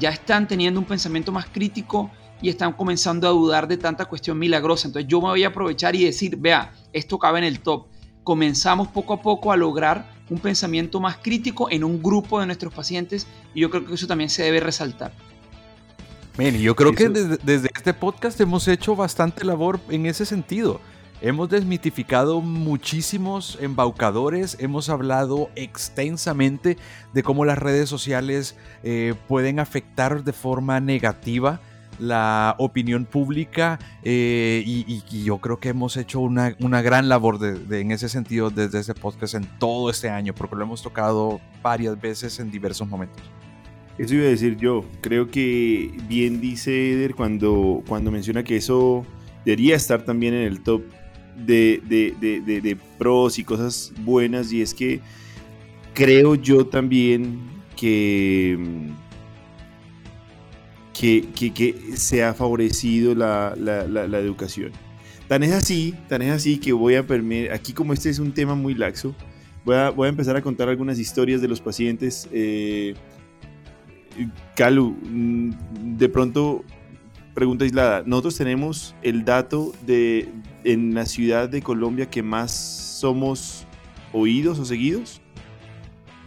ya 0.00 0.10
están 0.10 0.48
teniendo 0.48 0.80
un 0.80 0.86
pensamiento 0.86 1.30
más 1.30 1.46
crítico 1.46 2.10
y 2.40 2.48
están 2.48 2.72
comenzando 2.72 3.26
a 3.26 3.30
dudar 3.30 3.68
de 3.68 3.76
tanta 3.76 4.04
cuestión 4.04 4.38
milagrosa. 4.38 4.88
Entonces 4.88 5.08
yo 5.08 5.20
me 5.20 5.28
voy 5.28 5.44
a 5.44 5.48
aprovechar 5.48 5.96
y 5.96 6.04
decir, 6.04 6.36
vea, 6.36 6.72
esto 6.92 7.18
cabe 7.18 7.38
en 7.38 7.44
el 7.44 7.60
top. 7.60 7.86
Comenzamos 8.22 8.88
poco 8.88 9.14
a 9.14 9.22
poco 9.22 9.52
a 9.52 9.56
lograr 9.56 10.10
un 10.30 10.38
pensamiento 10.38 11.00
más 11.00 11.16
crítico 11.16 11.70
en 11.70 11.84
un 11.84 12.02
grupo 12.02 12.40
de 12.40 12.46
nuestros 12.46 12.72
pacientes 12.72 13.26
y 13.54 13.60
yo 13.60 13.70
creo 13.70 13.84
que 13.84 13.94
eso 13.94 14.06
también 14.06 14.30
se 14.30 14.42
debe 14.42 14.60
resaltar. 14.60 15.12
Bien, 16.36 16.56
yo 16.58 16.76
creo 16.76 16.92
que 16.92 17.08
desde, 17.08 17.38
desde, 17.42 17.68
este 17.74 17.92
podcast 17.92 18.40
hemos 18.40 18.68
hecho 18.68 18.94
bastante 18.94 19.44
labor 19.44 19.80
en 19.88 20.06
ese 20.06 20.24
sentido. 20.24 20.80
Hemos 21.20 21.48
desmitificado 21.48 22.40
muchísimos 22.40 23.58
embaucadores, 23.60 24.56
hemos 24.60 24.88
hablado 24.88 25.50
extensamente 25.56 26.76
de 27.12 27.22
cómo 27.24 27.44
las 27.44 27.58
redes 27.58 27.88
sociales 27.88 28.54
eh, 28.84 29.14
pueden 29.26 29.58
afectar 29.58 30.22
de 30.22 30.32
forma 30.32 30.78
negativa 30.78 31.60
la 31.98 32.54
opinión 32.58 33.04
pública 33.04 33.78
eh, 34.02 34.62
y, 34.66 35.02
yo 35.24 35.38
creo 35.38 35.58
que 35.58 35.70
hemos 35.70 35.96
hecho 35.96 36.20
una, 36.20 36.50
gran 36.82 37.08
labor 37.08 37.38
de, 37.38 37.80
en 37.80 37.90
ese 37.90 38.08
sentido 38.08 38.50
desde 38.50 38.80
este 38.80 38.94
podcast 38.94 39.34
en 39.34 39.44
todo 39.58 39.90
este 39.90 40.08
año, 40.08 40.34
porque 40.34 40.56
lo 40.56 40.62
hemos 40.62 40.82
tocado 40.82 41.40
varias 41.62 42.00
veces 42.00 42.38
en 42.40 42.50
diversos 42.50 42.88
momentos. 42.88 43.22
Eso 43.98 44.14
iba 44.14 44.24
a 44.24 44.28
decir 44.28 44.56
yo. 44.56 44.84
Creo 45.00 45.28
que 45.28 45.92
bien 46.08 46.40
dice 46.40 46.92
Eder 46.92 47.14
cuando, 47.14 47.82
cuando 47.88 48.12
menciona 48.12 48.44
que 48.44 48.56
eso 48.56 49.04
debería 49.44 49.74
estar 49.74 50.04
también 50.04 50.34
en 50.34 50.42
el 50.42 50.60
top 50.60 50.82
de, 51.36 51.80
de 51.84 52.78
pros 52.96 53.40
y 53.40 53.44
cosas 53.44 53.92
buenas. 54.04 54.52
Y 54.52 54.62
es 54.62 54.72
que 54.72 55.00
creo 55.94 56.36
yo 56.36 56.64
también 56.64 57.40
que 57.74 58.56
que, 60.98 61.94
se 61.94 62.24
ha 62.24 62.34
favorecido 62.34 63.14
la, 63.14 63.54
educación. 64.18 64.72
Tan 65.28 65.42
es 65.42 65.52
así, 65.52 65.94
tan 66.08 66.22
es 66.22 66.32
así 66.32 66.58
que 66.58 66.72
voy 66.72 66.94
a 66.94 67.06
permitir, 67.06 67.52
aquí 67.52 67.72
como 67.72 67.92
este 67.92 68.08
es 68.08 68.18
un 68.18 68.32
tema 68.32 68.54
muy 68.54 68.74
laxo, 68.74 69.14
voy 69.64 69.76
a, 69.76 69.90
voy 69.90 70.06
a 70.06 70.08
empezar 70.08 70.36
a 70.36 70.42
contar 70.42 70.68
algunas 70.68 70.98
historias 70.98 71.42
de 71.42 71.48
los 71.48 71.60
pacientes. 71.60 72.28
Eh, 72.32 72.94
Calu, 74.56 74.96
mm, 75.02 75.50
de 75.98 76.08
pronto, 76.08 76.64
pregunta 77.34 77.64
aislada, 77.64 78.02
nosotros 78.06 78.36
tenemos 78.36 78.96
el 79.02 79.24
dato 79.24 79.72
de 79.86 80.28
en 80.64 80.94
la 80.94 81.06
ciudad 81.06 81.48
de 81.48 81.62
Colombia 81.62 82.10
que 82.10 82.22
más 82.22 82.50
somos 82.98 83.66
oídos 84.12 84.58
o 84.58 84.64
seguidos. 84.64 85.20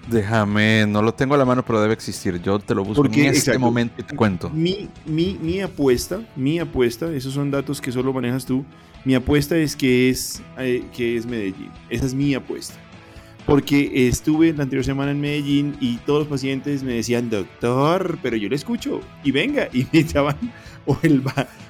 Déjame, 0.08 0.86
no 0.88 1.02
lo 1.02 1.14
tengo 1.14 1.36
a 1.36 1.38
la 1.38 1.46
mano, 1.46 1.64
pero 1.64 1.82
debe 1.82 1.94
existir. 1.94 2.42
Yo 2.42 2.60
te 2.60 2.74
lo 2.74 2.84
busco 2.84 3.06
en 3.06 3.26
este 3.26 3.58
momento 3.58 3.96
y 4.00 4.04
te 4.04 4.16
cuento. 4.16 4.50
Mi, 4.50 4.90
mi, 5.06 5.38
mi, 5.42 5.62
apuesta, 5.62 6.22
mi 6.36 6.60
apuesta, 6.60 7.12
esos 7.14 7.34
son 7.34 7.52
datos 7.52 7.80
que 7.80 7.92
solo 7.92 8.12
manejas 8.12 8.46
tú. 8.46 8.66
Mi 9.06 9.16
apuesta 9.16 9.58
es 9.58 9.76
que 9.76 10.10
es, 10.10 10.42
eh, 10.58 10.84
que 10.96 11.18
es 11.18 11.26
Medellín. 11.26 11.70
Esa 11.90 12.06
es 12.06 12.14
mi 12.14 12.34
apuesta. 12.34 12.76
Porque 13.46 14.08
estuve 14.08 14.54
la 14.54 14.64
anterior 14.64 14.86
semana 14.86 15.12
en 15.12 15.22
Medellín 15.22 15.76
y 15.80 15.98
todos 15.98 16.20
los 16.20 16.28
pacientes 16.28 16.84
me 16.84 16.94
decían, 16.94 17.30
doctor, 17.30 18.18
pero 18.22 18.36
yo 18.38 18.50
le 18.50 18.56
escucho. 18.56 19.02
Y 19.24 19.32
venga, 19.32 19.68
y 19.74 19.88
me 19.92 20.00
echaban 20.00 20.38
o 20.86 20.98
el, 21.04 21.24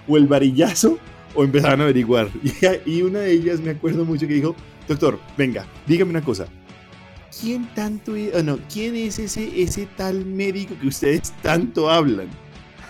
o 0.07 0.17
el 0.17 0.27
varillazo 0.27 0.97
o 1.35 1.43
empezaban 1.43 1.81
a 1.81 1.83
averiguar. 1.83 2.29
Y, 2.85 2.97
y 2.97 3.01
una 3.01 3.19
de 3.19 3.33
ellas 3.33 3.59
me 3.59 3.71
acuerdo 3.71 4.05
mucho 4.05 4.27
que 4.27 4.33
dijo, 4.33 4.55
doctor, 4.87 5.19
venga, 5.37 5.65
dígame 5.85 6.11
una 6.11 6.21
cosa 6.21 6.47
¿quién 7.39 7.73
tanto, 7.73 8.13
oh 8.35 8.43
no, 8.43 8.59
quién 8.71 8.95
es 8.95 9.19
ese, 9.19 9.61
ese 9.61 9.87
tal 9.97 10.25
médico 10.25 10.75
que 10.79 10.87
ustedes 10.87 11.33
tanto 11.41 11.89
hablan? 11.89 12.27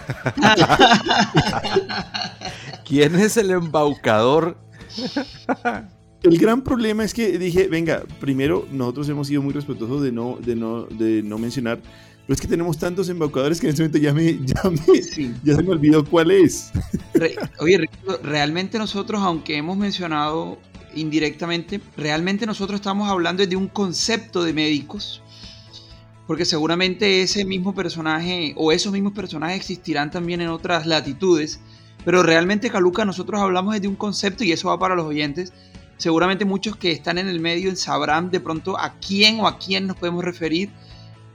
¿Quién 2.88 3.15
es 3.15 3.38
el 3.38 3.51
embaucador? 3.51 4.58
El 6.23 6.38
gran 6.38 6.62
problema 6.62 7.04
es 7.04 7.15
que 7.15 7.39
dije, 7.39 7.67
venga, 7.67 8.04
primero 8.19 8.67
nosotros 8.71 9.10
hemos 9.10 9.27
sido 9.27 9.41
muy 9.41 9.54
respetuosos 9.54 10.04
de 10.04 10.12
no, 10.12 10.38
de 10.39 10.56
no, 10.56 10.84
de 10.84 11.23
no 11.23 11.39
mencionar, 11.39 11.82
pero 11.82 12.36
es 12.36 12.39
que 12.39 12.47
tenemos 12.47 12.77
tantos 12.77 13.10
embaucadores 13.10 13.60
que 13.60 13.65
en 13.65 13.71
este 13.71 13.82
momento 13.82 13.97
ya 13.97 14.13
me, 14.13 14.39
ya, 14.45 14.69
me, 14.69 15.34
ya 15.43 15.56
se 15.56 15.63
me 15.63 15.71
olvidó 15.71 16.06
cuál 16.06 16.30
es. 16.30 16.71
oye, 17.60 17.89
realmente 18.21 18.77
nosotros, 18.77 19.19
aunque 19.23 19.58
hemos 19.58 19.77
mencionado 19.77 20.60
indirectamente, 20.95 21.82
realmente 21.97 22.45
nosotros 22.45 22.80
estamos 22.80 23.10
hablando 23.10 23.45
de 23.45 23.56
un 23.56 23.67
concepto 23.67 24.43
de 24.43 24.54
médicos, 24.54 25.21
porque 26.27 26.45
seguramente 26.45 27.21
ese 27.21 27.45
mismo 27.45 27.75
personaje 27.75 28.54
o 28.58 28.71
esos 28.71 28.93
mismos 28.93 29.13
personajes 29.13 29.58
existirán 29.58 30.12
también 30.12 30.41
en 30.41 30.49
otras 30.49 30.86
latitudes, 30.86 31.60
pero 32.06 32.23
realmente 32.23 32.69
Caluca 32.69 33.06
nosotros 33.06 33.41
hablamos 33.41 33.80
de 33.80 33.88
un 33.88 33.95
concepto 33.95 34.43
y 34.43 34.51
eso 34.51 34.69
va 34.69 34.80
para 34.80 34.95
los 34.95 35.06
oyentes. 35.06 35.54
Seguramente 35.97 36.45
muchos 36.45 36.75
que 36.75 36.91
están 36.91 37.17
en 37.17 37.27
el 37.27 37.39
medio 37.39 37.75
sabrán 37.75 38.32
de 38.32 38.39
pronto 38.39 38.77
a 38.80 38.95
quién 38.99 39.39
o 39.39 39.47
a 39.47 39.60
quién 39.60 39.86
nos 39.86 39.97
podemos 39.97 40.23
referir, 40.23 40.71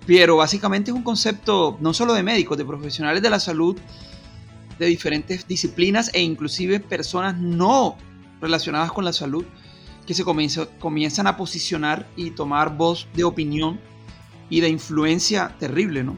pero 0.07 0.37
básicamente 0.37 0.91
es 0.91 0.97
un 0.97 1.03
concepto 1.03 1.77
no 1.81 1.95
solo 1.95 2.15
de 2.15 2.23
médicos, 2.23 2.59
de 2.59 2.65
profesionales 2.65 3.23
de 3.23 3.31
la 3.31 3.39
salud, 3.39 3.77
de 4.79 4.87
diferentes 4.87 5.47
disciplinas 5.47 6.11
e 6.13 6.21
inclusive 6.21 6.81
personas 6.81 7.39
no 7.39 7.97
relacionadas 8.41 8.93
con 8.93 9.05
la 9.05 9.13
salud 9.13 9.45
que 10.07 10.15
se 10.15 10.25
comienzan 10.25 11.27
a 11.27 11.37
posicionar 11.37 12.07
y 12.17 12.31
tomar 12.31 12.77
voz 12.77 13.09
de 13.15 13.25
opinión 13.25 13.81
y 14.49 14.61
de 14.61 14.69
influencia 14.69 15.57
terrible, 15.59 16.05
¿no? 16.05 16.17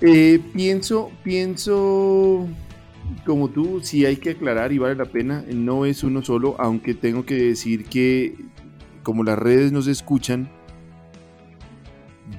Eh, 0.00 0.40
pienso, 0.54 1.10
pienso 1.24 2.46
como 3.26 3.48
tú, 3.48 3.80
sí 3.82 4.06
hay 4.06 4.16
que 4.16 4.30
aclarar 4.30 4.72
y 4.72 4.78
vale 4.78 4.94
la 4.94 5.06
pena, 5.06 5.44
no 5.52 5.86
es 5.86 6.04
uno 6.04 6.22
solo, 6.22 6.54
aunque 6.58 6.94
tengo 6.94 7.26
que 7.26 7.34
decir 7.34 7.86
que 7.86 8.36
como 9.02 9.24
las 9.24 9.38
redes 9.38 9.72
nos 9.72 9.88
escuchan, 9.88 10.50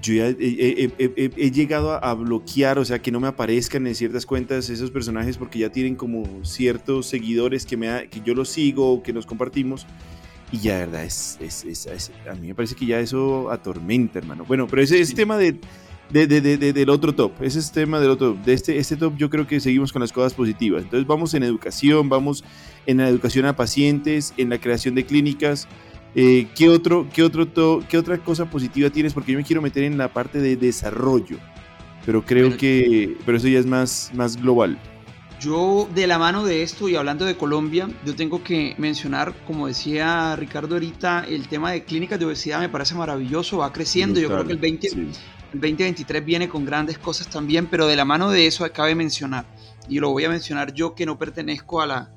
yo 0.02 0.14
ya 0.14 0.28
he, 0.28 1.52
llegado 1.52 2.04
a, 2.04 2.14
bloquear, 2.14 2.80
o 2.80 2.86
sea, 2.86 3.00
que 3.00 3.12
no 3.12 3.20
me 3.20 3.28
aparezcan 3.28 3.86
en 3.88 3.96
ciertas 3.96 4.26
cuentas 4.26 4.70
esos 4.70 4.92
personajes 4.92 5.38
porque 5.38 5.60
ya 5.60 5.70
tienen 5.70 5.96
como 5.96 6.26
ciertos 6.44 7.08
seguidores 7.08 7.66
que, 7.66 7.78
me 7.78 8.08
que 8.10 8.22
yo 8.22 8.34
los 8.34 8.50
sigo, 8.50 9.04
que 9.04 9.14
nos 9.14 9.26
compartimos. 9.26 9.86
Y 10.52 10.60
ya, 10.60 10.80
de 10.80 10.86
verdad, 10.86 11.04
es, 11.04 12.12
a 12.30 12.34
mí 12.36 12.48
me 12.48 12.56
parece 12.56 12.76
que 12.76 12.86
ya 12.86 13.00
eso 13.00 13.52
atormenta, 13.52 14.20
hermano. 14.20 14.46
Bueno, 14.48 14.68
pero 14.68 14.82
ese 14.82 15.00
es 15.00 15.14
tema 15.14 15.38
de, 15.38 15.60
de, 16.10 16.28
de, 16.28 16.74
del 16.74 16.90
otro 16.90 17.14
top. 17.14 17.34
Ese 17.42 17.60
es 17.60 17.72
tema 17.72 18.00
del 18.00 18.10
otro 18.10 18.36
De 18.46 18.54
este, 18.54 18.78
este 18.78 18.96
top 18.96 19.16
yo 19.16 19.30
creo 19.30 19.46
que 19.46 19.60
seguimos 19.60 19.94
con 19.94 20.02
las 20.02 20.12
cosas 20.12 20.34
positivas. 20.34 20.84
Entonces 20.84 21.08
vamos 21.08 21.34
en 21.36 21.44
educación, 21.44 22.10
vamos 22.10 22.44
en 22.88 22.98
la 22.98 23.08
educación 23.08 23.46
a 23.46 23.56
pacientes, 23.56 24.34
en 24.38 24.50
la 24.50 24.60
creación 24.60 24.96
de 24.96 25.06
clínicas. 25.06 25.68
Eh, 26.16 26.48
¿qué, 26.56 26.70
otro, 26.70 27.08
qué, 27.14 27.24
otro 27.24 27.84
¿Qué 27.88 27.98
otra 27.98 28.18
cosa 28.18 28.50
positiva 28.50 28.90
tienes? 28.90 29.14
Porque 29.14 29.32
yo 29.32 29.38
me 29.38 29.44
quiero 29.44 29.62
meter 29.62 29.84
en 29.84 29.98
la 29.98 30.12
parte 30.12 30.40
de 30.40 30.56
desarrollo. 30.56 31.38
Pero 32.06 32.26
creo 32.26 32.58
que 32.58 33.18
pero 33.26 33.38
eso 33.38 33.48
ya 33.48 33.60
es 33.60 33.66
más, 33.66 34.12
más 34.14 34.38
global. 34.38 34.80
Yo, 35.40 35.88
de 35.96 36.06
la 36.06 36.20
mano 36.20 36.44
de 36.44 36.64
esto 36.64 36.90
y 36.90 36.98
hablando 36.98 37.24
de 37.24 37.38
Colombia, 37.38 37.88
yo 38.06 38.14
tengo 38.14 38.44
que 38.44 38.76
mencionar, 38.78 39.34
como 39.48 39.68
decía 39.68 40.36
Ricardo 40.36 40.76
ahorita, 40.76 41.26
el 41.30 41.48
tema 41.48 41.72
de 41.72 41.86
clínicas 41.86 42.20
de 42.20 42.26
obesidad 42.26 42.60
me 42.60 42.68
parece 42.68 42.96
maravilloso, 42.96 43.60
va 43.60 43.72
creciendo. 43.72 44.20
yo 44.20 44.28
creo 44.28 44.46
que 44.46 44.52
el 44.52 44.60
20, 44.60 44.88
el 44.90 45.14
2023 45.54 46.26
viene 46.26 46.50
con 46.50 46.66
grandes 46.66 46.98
cosas 46.98 47.30
también, 47.30 47.68
pero 47.68 47.88
de 47.88 47.96
la 47.96 48.04
mano 48.04 48.32
de 48.32 48.48
eso 48.48 48.66
acabe 48.66 48.96
mencionar, 48.96 49.46
y 49.88 50.00
lo 50.00 50.10
voy 50.12 50.26
a 50.26 50.30
mencionar 50.30 50.74
yo 50.74 50.94
que 50.94 51.06
no 51.06 51.18
pertenezco 51.18 51.82
a, 51.82 51.88
la, 51.88 52.12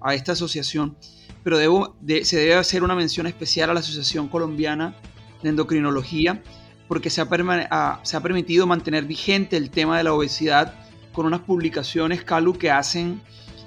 a 0.00 0.14
esta 0.14 0.32
asociación, 0.32 0.96
pero 1.42 1.58
debo, 1.58 1.96
se 2.22 2.36
debe 2.36 2.54
hacer 2.54 2.82
una 2.82 2.94
mención 2.94 3.26
especial 3.26 3.70
a 3.70 3.74
la 3.74 3.80
Asociación 3.80 4.28
Colombiana 4.28 4.96
de 5.42 5.48
Endocrinología, 5.48 6.42
porque 6.88 7.10
se 7.10 7.20
ha, 7.20 8.00
se 8.02 8.16
ha 8.16 8.20
permitido 8.20 8.66
mantener 8.66 9.04
vigente 9.04 9.56
el 9.56 9.70
tema 9.70 9.98
de 9.98 10.04
la 10.04 10.12
obesidad 10.12 10.74
con 11.12 11.26
unas 11.26 11.40
publicaciones, 11.40 12.22
Calu, 12.22 12.56
que 12.58 12.70
hacen 12.70 13.20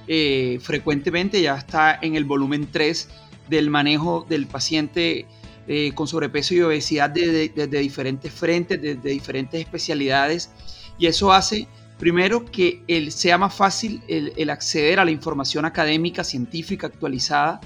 eh, 0.08 0.60
frecuentemente, 0.62 1.42
ya 1.42 1.56
está 1.56 1.98
en 2.02 2.16
el 2.16 2.26
volumen 2.26 2.68
3 2.72 3.10
del 3.50 3.70
manejo 3.70 4.26
del 4.30 4.48
paciente 4.48 5.26
eh, 5.68 5.92
con 5.96 6.08
sobrepeso 6.08 6.54
y 6.54 6.62
obesidad 6.62 7.10
desde 7.10 7.80
diferentes 7.80 8.32
frentes, 8.32 8.82
desde 8.82 9.10
diferentes 9.10 9.60
especialidades. 9.60 10.52
Y 10.98 11.08
eso 11.08 11.34
hace, 11.34 11.68
primero, 11.98 12.46
que 12.46 12.84
el, 12.88 13.12
sea 13.12 13.38
más 13.38 13.54
fácil 13.54 14.02
el, 14.08 14.50
acceder 14.50 15.00
a 15.00 15.06
la 15.06 15.12
información 15.12 15.66
académica, 15.66 16.24
científica, 16.24 16.88
actualizada 16.88 17.62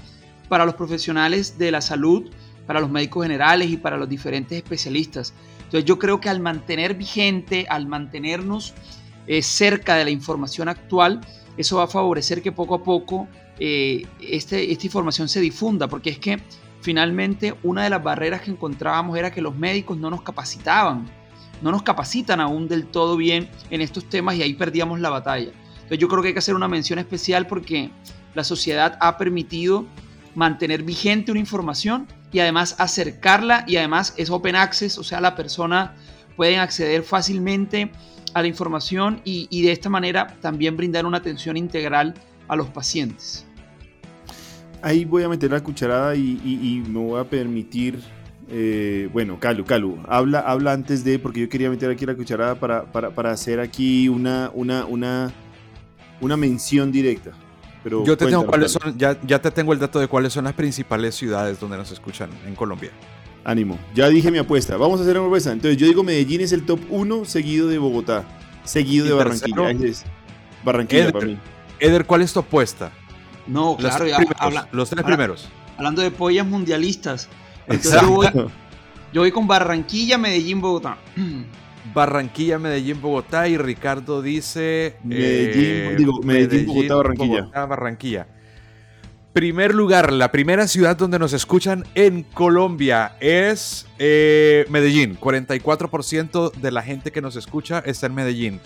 para 0.48 0.64
los 0.64 0.74
profesionales 0.74 1.58
de 1.58 1.70
la 1.70 1.80
salud, 1.80 2.30
para 2.66 2.80
los 2.80 2.90
médicos 2.90 3.24
generales 3.24 3.70
y 3.70 3.76
para 3.76 3.96
los 3.96 4.08
diferentes 4.08 4.56
especialistas. 4.56 5.34
Entonces 5.58 5.84
yo 5.84 5.98
creo 5.98 6.20
que 6.20 6.28
al 6.28 6.40
mantener 6.40 6.94
vigente, 6.94 7.66
al 7.68 7.86
mantenernos 7.86 8.74
eh, 9.26 9.42
cerca 9.42 9.96
de 9.96 10.04
la 10.04 10.10
información 10.10 10.68
actual, 10.68 11.20
eso 11.56 11.76
va 11.76 11.84
a 11.84 11.88
favorecer 11.88 12.42
que 12.42 12.52
poco 12.52 12.74
a 12.74 12.82
poco 12.82 13.28
eh, 13.58 14.06
este, 14.20 14.72
esta 14.72 14.86
información 14.86 15.28
se 15.28 15.40
difunda, 15.40 15.86
porque 15.88 16.10
es 16.10 16.18
que 16.18 16.40
finalmente 16.80 17.54
una 17.62 17.84
de 17.84 17.90
las 17.90 18.02
barreras 18.02 18.40
que 18.40 18.50
encontrábamos 18.50 19.18
era 19.18 19.30
que 19.30 19.42
los 19.42 19.54
médicos 19.54 19.98
no 19.98 20.10
nos 20.10 20.22
capacitaban, 20.22 21.06
no 21.62 21.70
nos 21.70 21.82
capacitan 21.82 22.40
aún 22.40 22.68
del 22.68 22.86
todo 22.86 23.16
bien 23.16 23.48
en 23.70 23.80
estos 23.80 24.08
temas 24.08 24.36
y 24.36 24.42
ahí 24.42 24.54
perdíamos 24.54 25.00
la 25.00 25.10
batalla. 25.10 25.50
Entonces 25.74 25.98
yo 25.98 26.08
creo 26.08 26.22
que 26.22 26.28
hay 26.28 26.34
que 26.34 26.38
hacer 26.38 26.54
una 26.54 26.68
mención 26.68 26.98
especial 26.98 27.46
porque 27.46 27.90
la 28.34 28.44
sociedad 28.44 28.96
ha 29.00 29.18
permitido 29.18 29.86
mantener 30.34 30.82
vigente 30.82 31.32
una 31.32 31.40
información 31.40 32.06
y 32.32 32.38
además 32.38 32.76
acercarla 32.78 33.64
y 33.66 33.76
además 33.76 34.14
es 34.16 34.30
open 34.30 34.56
access, 34.56 34.98
o 34.98 35.04
sea, 35.04 35.20
la 35.20 35.34
persona 35.34 35.96
puede 36.36 36.58
acceder 36.58 37.02
fácilmente 37.02 37.90
a 38.34 38.42
la 38.42 38.48
información 38.48 39.20
y, 39.24 39.48
y 39.50 39.62
de 39.62 39.72
esta 39.72 39.88
manera 39.88 40.36
también 40.40 40.76
brindar 40.76 41.04
una 41.04 41.18
atención 41.18 41.56
integral 41.56 42.14
a 42.46 42.54
los 42.54 42.68
pacientes 42.68 43.44
ahí 44.82 45.04
voy 45.04 45.22
a 45.22 45.28
meter 45.28 45.50
la 45.50 45.62
cucharada 45.62 46.14
y, 46.14 46.82
me 46.86 46.98
voy 46.98 47.20
a 47.20 47.24
permitir. 47.24 48.00
Eh, 48.52 49.08
bueno, 49.12 49.38
Calu, 49.38 49.64
Calu, 49.64 50.00
habla, 50.08 50.40
habla 50.40 50.72
antes 50.72 51.04
de, 51.04 51.20
porque 51.20 51.40
yo 51.40 51.48
quería 51.48 51.70
meter 51.70 51.88
aquí 51.90 52.04
la 52.04 52.16
cucharada 52.16 52.56
para, 52.56 53.30
hacer 53.30 53.60
aquí 53.60 54.08
una, 54.08 54.50
una, 54.52 54.84
una, 54.86 55.32
una 56.20 56.36
mención 56.36 56.90
directa. 56.90 57.30
Pero 57.84 58.04
yo 58.04 58.16
te 58.16 58.26
tengo 58.26 58.44
cuáles 58.44 58.72
son, 58.72 58.98
ya, 58.98 59.16
ya 59.22 59.40
te 59.40 59.50
tengo 59.50 59.72
el 59.72 59.78
dato 59.78 60.00
de 60.00 60.08
cuáles 60.08 60.32
son 60.32 60.44
las 60.44 60.52
principales 60.54 61.14
ciudades 61.14 61.60
donde 61.60 61.76
nos 61.76 61.92
escuchan 61.92 62.28
en 62.44 62.54
Colombia. 62.54 62.90
Ánimo, 63.44 63.78
ya 63.94 64.08
dije 64.08 64.30
mi 64.30 64.38
apuesta. 64.38 64.76
Vamos 64.76 65.00
a 65.00 65.04
hacer 65.04 65.16
una 65.16 65.26
apuesta. 65.26 65.52
Entonces 65.52 65.78
yo 65.78 65.86
digo 65.86 66.02
Medellín 66.02 66.40
es 66.40 66.52
el 66.52 66.66
top 66.66 66.80
1 66.90 67.24
seguido 67.24 67.68
de 67.68 67.78
Bogotá, 67.78 68.24
seguido 68.64 69.06
de 69.06 69.12
Barranquilla. 69.12 69.62
Barranquilla 70.64 71.12
para 71.12 71.26
mí. 71.26 71.38
Eder, 71.78 72.04
¿cuál 72.04 72.20
es 72.20 72.32
tu 72.32 72.40
apuesta? 72.40 72.90
No, 73.46 73.76
claro, 73.76 74.04
los 74.72 74.90
tres 74.90 75.04
primeros. 75.04 75.48
Hablando 75.78 76.02
de 76.02 76.10
pollas 76.10 76.46
mundialistas. 76.46 77.28
Yo 79.12 79.20
voy, 79.20 79.30
con 79.30 79.46
Barranquilla, 79.46 80.18
Medellín, 80.18 80.60
Bogotá. 80.60 80.98
Barranquilla, 81.94 82.58
Medellín, 82.58 83.00
Bogotá 83.00 83.48
y 83.48 83.56
Ricardo 83.56 84.22
dice 84.22 84.96
Medellín, 85.02 85.64
eh, 85.64 85.94
digo, 85.96 86.20
Medellín, 86.22 86.66
Bogotá, 86.66 86.94
Barranquilla. 86.96 87.66
Barranquilla. 87.66 88.26
Primer 89.32 89.74
lugar, 89.74 90.12
la 90.12 90.32
primera 90.32 90.66
ciudad 90.66 90.96
donde 90.96 91.18
nos 91.18 91.32
escuchan 91.32 91.84
en 91.94 92.24
Colombia 92.24 93.16
es 93.20 93.86
eh, 93.98 94.66
Medellín. 94.68 95.16
44% 95.18 96.52
de 96.52 96.70
la 96.72 96.82
gente 96.82 97.12
que 97.12 97.20
nos 97.20 97.36
escucha 97.36 97.78
está 97.86 98.06
en 98.06 98.14
Medellín. 98.14 98.60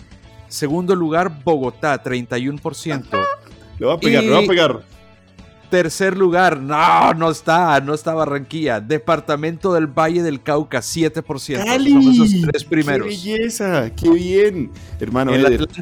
Segundo 0.47 0.95
lugar, 0.95 1.43
Bogotá, 1.43 2.01
31%. 2.01 3.25
Le 3.77 3.85
va 3.85 3.93
a 3.93 3.99
pegar, 3.99 4.23
le 4.23 4.29
va 4.31 4.39
a 4.39 4.47
pegar. 4.47 4.94
Tercer 5.69 6.17
lugar, 6.17 6.59
no, 6.59 7.13
no 7.13 7.31
está, 7.31 7.79
no 7.81 7.93
está 7.93 8.13
Barranquilla. 8.13 8.79
Departamento 8.79 9.73
del 9.73 9.87
Valle 9.87 10.21
del 10.21 10.41
Cauca, 10.41 10.79
7%. 10.79 11.63
¡Cali! 11.63 11.91
Son 11.91 12.01
esos 12.01 12.41
tres 12.49 12.63
primeros. 12.63 13.07
¡Qué 13.07 13.13
belleza! 13.13 13.89
¡Qué 13.91 14.09
bien! 14.09 14.71
Hermano, 14.99 15.31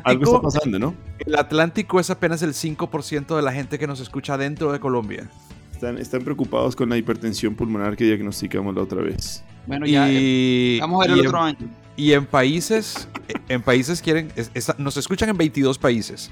algo 0.03 0.23
está 0.23 0.41
pasando, 0.41 0.79
¿no? 0.79 0.95
El 1.19 1.35
Atlántico 1.35 1.99
es 1.99 2.09
apenas 2.09 2.41
el 2.41 2.53
5% 2.53 3.35
de 3.35 3.41
la 3.41 3.51
gente 3.51 3.77
que 3.77 3.87
nos 3.87 3.99
escucha 3.99 4.37
dentro 4.37 4.71
de 4.71 4.79
Colombia. 4.79 5.29
Están, 5.73 5.97
están 5.97 6.23
preocupados 6.23 6.75
con 6.75 6.89
la 6.89 6.97
hipertensión 6.97 7.55
pulmonar 7.55 7.95
que 7.95 8.05
diagnosticamos 8.05 8.73
la 8.75 8.81
otra 8.81 9.01
vez. 9.01 9.43
Bueno, 9.65 9.85
ya 9.85 10.09
y, 10.09 10.79
vamos 10.79 11.03
a 11.03 11.07
ver 11.07 11.19
el 11.19 11.27
otro 11.27 11.39
año. 11.39 11.69
Y 11.95 12.13
en 12.13 12.25
países, 12.25 13.07
en 13.49 13.61
países 13.61 14.01
quieren, 14.01 14.31
nos 14.77 14.97
escuchan 14.97 15.29
en 15.29 15.37
22 15.37 15.77
países. 15.77 16.31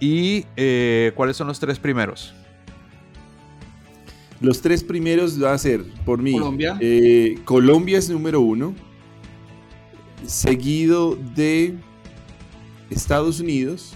¿Y 0.00 0.46
eh, 0.56 1.12
cuáles 1.14 1.36
son 1.36 1.46
los 1.46 1.60
tres 1.60 1.78
primeros? 1.78 2.34
Los 4.44 4.60
tres 4.60 4.84
primeros 4.84 5.42
va 5.42 5.54
a 5.54 5.58
ser, 5.58 5.82
por 6.04 6.20
mí, 6.20 6.32
Colombia. 6.32 6.76
Eh, 6.78 7.38
Colombia 7.46 7.96
es 7.96 8.10
número 8.10 8.42
uno, 8.42 8.74
seguido 10.26 11.16
de 11.34 11.74
Estados 12.90 13.40
Unidos, 13.40 13.94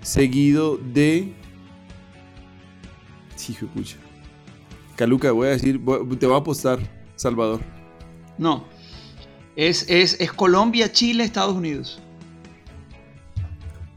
seguido 0.00 0.78
de... 0.78 1.34
Hijo 3.50 3.66
de 3.66 3.72
pucha. 3.72 3.96
Caluca, 4.96 5.30
voy 5.32 5.48
a 5.48 5.50
decir, 5.50 5.78
te 6.18 6.26
voy 6.26 6.36
a 6.36 6.38
apostar, 6.38 6.78
Salvador. 7.16 7.60
No, 8.38 8.64
es, 9.56 9.84
es, 9.90 10.18
es 10.20 10.32
Colombia, 10.32 10.90
Chile, 10.90 11.24
Estados 11.24 11.54
Unidos. 11.54 12.00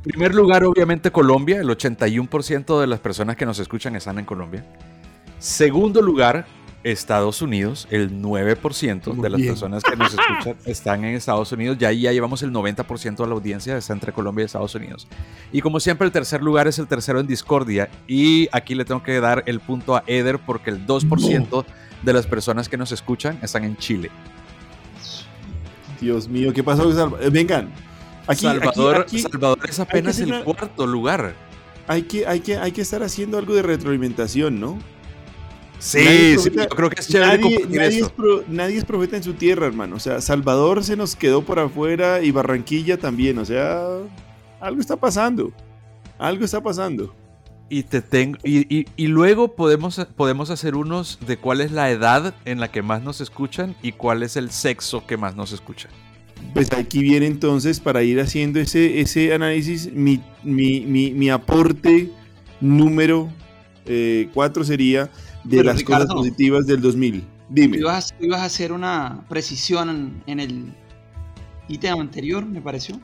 Primer 0.04 0.36
lugar, 0.36 0.66
obviamente, 0.66 1.10
Colombia. 1.10 1.62
El 1.62 1.70
81% 1.70 2.82
de 2.82 2.88
las 2.88 3.00
personas 3.00 3.38
que 3.38 3.46
nos 3.46 3.60
escuchan 3.60 3.96
están 3.96 4.20
en 4.20 4.26
Colombia. 4.26 4.66
Segundo 5.44 6.02
lugar, 6.02 6.46
Estados 6.86 7.42
Unidos. 7.42 7.86
El 7.92 8.22
9% 8.22 9.22
de 9.22 9.30
las 9.30 9.42
personas 9.42 9.84
que 9.84 9.98
nos 9.98 10.14
escuchan 10.14 10.56
están 10.66 11.04
en 11.04 11.16
Estados 11.16 11.52
Unidos. 11.52 11.78
Ya 11.78 11.90
ahí 11.90 12.04
ya 12.04 12.14
llevamos 12.14 12.44
el 12.44 12.54
90% 12.54 13.18
de 13.18 13.28
la 13.28 13.34
audiencia 13.34 13.76
está 13.76 13.92
entre 13.92 14.14
Colombia 14.14 14.44
y 14.44 14.46
Estados 14.46 14.74
Unidos. 14.74 15.06
Y 15.52 15.60
como 15.60 15.82
siempre, 15.82 16.08
el 16.08 16.14
tercer 16.14 16.42
lugar 16.42 16.70
es 16.70 16.80
el 16.80 16.88
tercero 16.88 17.20
en 17.20 17.28
discordia. 17.28 17.90
Y 18.08 18.48
aquí 18.54 18.74
le 18.74 18.86
tengo 18.86 19.04
que 19.04 19.20
dar 19.20 19.44
el 19.46 19.60
punto 19.60 19.98
a 19.98 20.06
Eder 20.08 20.40
porque 20.40 20.70
el 20.70 20.88
2% 20.88 21.66
de 22.04 22.14
las 22.14 22.26
personas 22.26 22.70
que 22.70 22.78
nos 22.78 22.94
escuchan 22.94 23.38
están 23.42 23.66
en 23.66 23.76
Chile. 23.76 24.12
Dios 26.00 26.30
mío, 26.30 26.54
¿qué 26.54 26.64
pasó? 26.64 26.90
Eh, 27.20 27.30
vengan, 27.30 27.70
Salvador, 28.34 29.08
Salvador 29.10 29.60
es 29.68 29.78
apenas 29.78 30.20
el 30.20 30.42
cuarto 30.46 30.88
lugar. 30.88 31.36
hay 31.86 32.04
que, 32.04 32.26
hay 32.28 32.40
que, 32.40 32.56
hay 32.56 32.72
que 32.72 32.82
estar 32.82 33.04
haciendo 33.04 33.38
algo 33.38 33.54
de 33.54 33.62
retroalimentación, 33.62 34.62
¿no? 34.62 34.80
Sí, 35.84 36.38
sí, 36.40 36.50
yo 36.50 36.70
creo 36.70 36.90
que 36.90 37.02
es 37.02 37.10
chévere 37.10 37.38
nadie, 37.40 37.66
nadie 37.68 38.00
es, 38.00 38.14
nadie 38.48 38.78
es 38.78 38.86
profeta 38.86 39.18
en 39.18 39.24
su 39.24 39.34
tierra, 39.34 39.68
hermano. 39.68 39.98
O 39.98 40.00
sea, 40.00 40.22
Salvador 40.22 40.82
se 40.82 40.96
nos 40.96 41.18
quedó 41.18 41.44
por 41.44 41.60
afuera 41.60 42.22
y 42.22 42.32
Barranquilla 42.32 42.98
también. 42.98 43.38
O 43.38 43.44
sea, 43.44 43.86
algo 44.62 44.80
está 44.80 44.96
pasando. 44.96 45.52
Algo 46.18 46.46
está 46.46 46.64
pasando. 46.64 47.14
Y, 47.68 47.84
te 47.84 48.02
tengo, 48.02 48.38
y, 48.46 48.86
y, 48.96 49.08
luego 49.08 49.56
podemos, 49.56 50.00
podemos 50.16 50.52
hacer 50.52 50.76
unos 50.76 51.20
de 51.26 51.38
cuál 51.38 51.60
es 51.60 51.72
la 51.72 51.90
edad 51.92 52.34
en 52.46 52.62
la 52.62 52.72
que 52.72 52.82
más 52.82 53.02
nos 53.02 53.20
escuchan 53.20 53.76
y 53.82 53.92
cuál 53.94 54.24
es 54.24 54.38
el 54.38 54.52
sexo 54.52 55.06
que 55.06 55.18
más 55.18 55.36
nos 55.36 55.52
escucha. 55.52 55.90
Pues 56.54 56.72
aquí 56.72 57.02
viene 57.02 57.26
entonces 57.26 57.80
para 57.80 58.04
ir 58.04 58.22
haciendo 58.22 58.60
ese, 58.60 59.02
ese 59.02 59.34
análisis, 59.34 59.92
mi, 59.92 60.22
mi, 60.44 60.82
mi, 60.82 61.30
aporte 61.30 62.10
número 62.62 63.30
4 63.86 64.62
eh, 64.62 64.66
sería 64.66 65.10
de 65.44 65.64
las 65.64 65.84
cosas 65.84 66.08
positivas 66.08 66.66
del 66.66 66.82
2000. 66.82 67.24
Dime. 67.50 67.78
Ibas, 67.78 68.14
ibas 68.20 68.42
a 68.42 68.46
hacer 68.46 68.72
una 68.72 69.26
precisión 69.30 70.24
en 70.26 70.40
el 70.40 70.74
ítem 71.68 72.00
anterior, 72.00 72.46
me 72.46 72.62
pareció. 72.62 73.00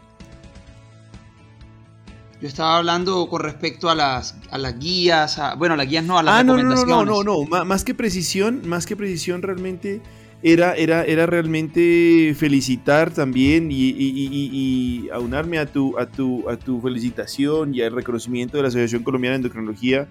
Yo 2.42 2.48
estaba 2.48 2.78
hablando 2.78 3.28
con 3.28 3.42
respecto 3.42 3.90
a 3.90 3.96
las, 3.96 4.36
a 4.50 4.58
las 4.58 4.80
guías, 4.80 5.38
a, 5.40 5.56
bueno, 5.56 5.76
las 5.76 5.90
guías 5.90 6.06
no, 6.06 6.18
a 6.18 6.24
las 6.24 6.36
ah, 6.36 6.44
recomendaciones. 6.44 6.88
No, 6.88 7.04
no, 7.04 7.24
no, 7.24 7.46
no, 7.46 7.46
no, 7.50 7.66
más 7.66 7.84
que 7.84 7.94
precisión, 7.94 8.62
más 8.66 8.86
que 8.86 8.96
precisión 8.96 9.42
realmente 9.42 10.02
era, 10.42 10.74
era, 10.76 11.04
era 11.04 11.26
realmente 11.26 12.34
felicitar 12.38 13.12
también 13.12 13.70
y, 13.72 13.76
y, 13.76 15.10
aunarme 15.12 15.60
a 15.60 15.66
tu, 15.66 15.98
a, 16.00 16.06
tu, 16.06 16.50
a 16.50 16.56
tu 16.56 16.80
felicitación 16.80 17.76
y 17.76 17.82
al 17.82 17.92
reconocimiento 17.92 18.56
de 18.56 18.64
la 18.64 18.70
Asociación 18.70 19.04
Colombiana 19.04 19.34
de 19.34 19.38
Endocrinología, 19.38 20.08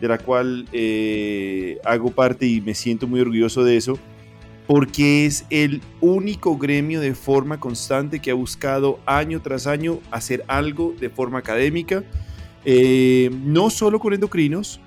de 0.00 0.08
la 0.08 0.18
cual 0.18 0.66
eh, 0.72 1.78
hago 1.84 2.10
parte 2.10 2.46
y 2.46 2.60
me 2.60 2.74
siento 2.74 3.06
muy 3.06 3.20
orgulloso 3.20 3.64
de 3.64 3.76
eso 3.76 3.98
porque 4.66 5.26
es 5.26 5.46
el 5.50 5.80
único 6.00 6.58
gremio 6.58 7.00
de 7.00 7.14
forma 7.14 7.60
constante 7.60 8.20
que 8.20 8.30
ha 8.30 8.34
buscado 8.34 8.98
año 9.06 9.40
tras 9.40 9.66
año 9.66 10.00
hacer 10.10 10.44
algo 10.48 10.94
de 10.98 11.08
forma 11.08 11.38
académica, 11.38 12.02
eh, 12.64 13.30
no 13.44 13.70
solo 13.70 14.00
con 14.00 14.12
endocrinos, 14.12 14.80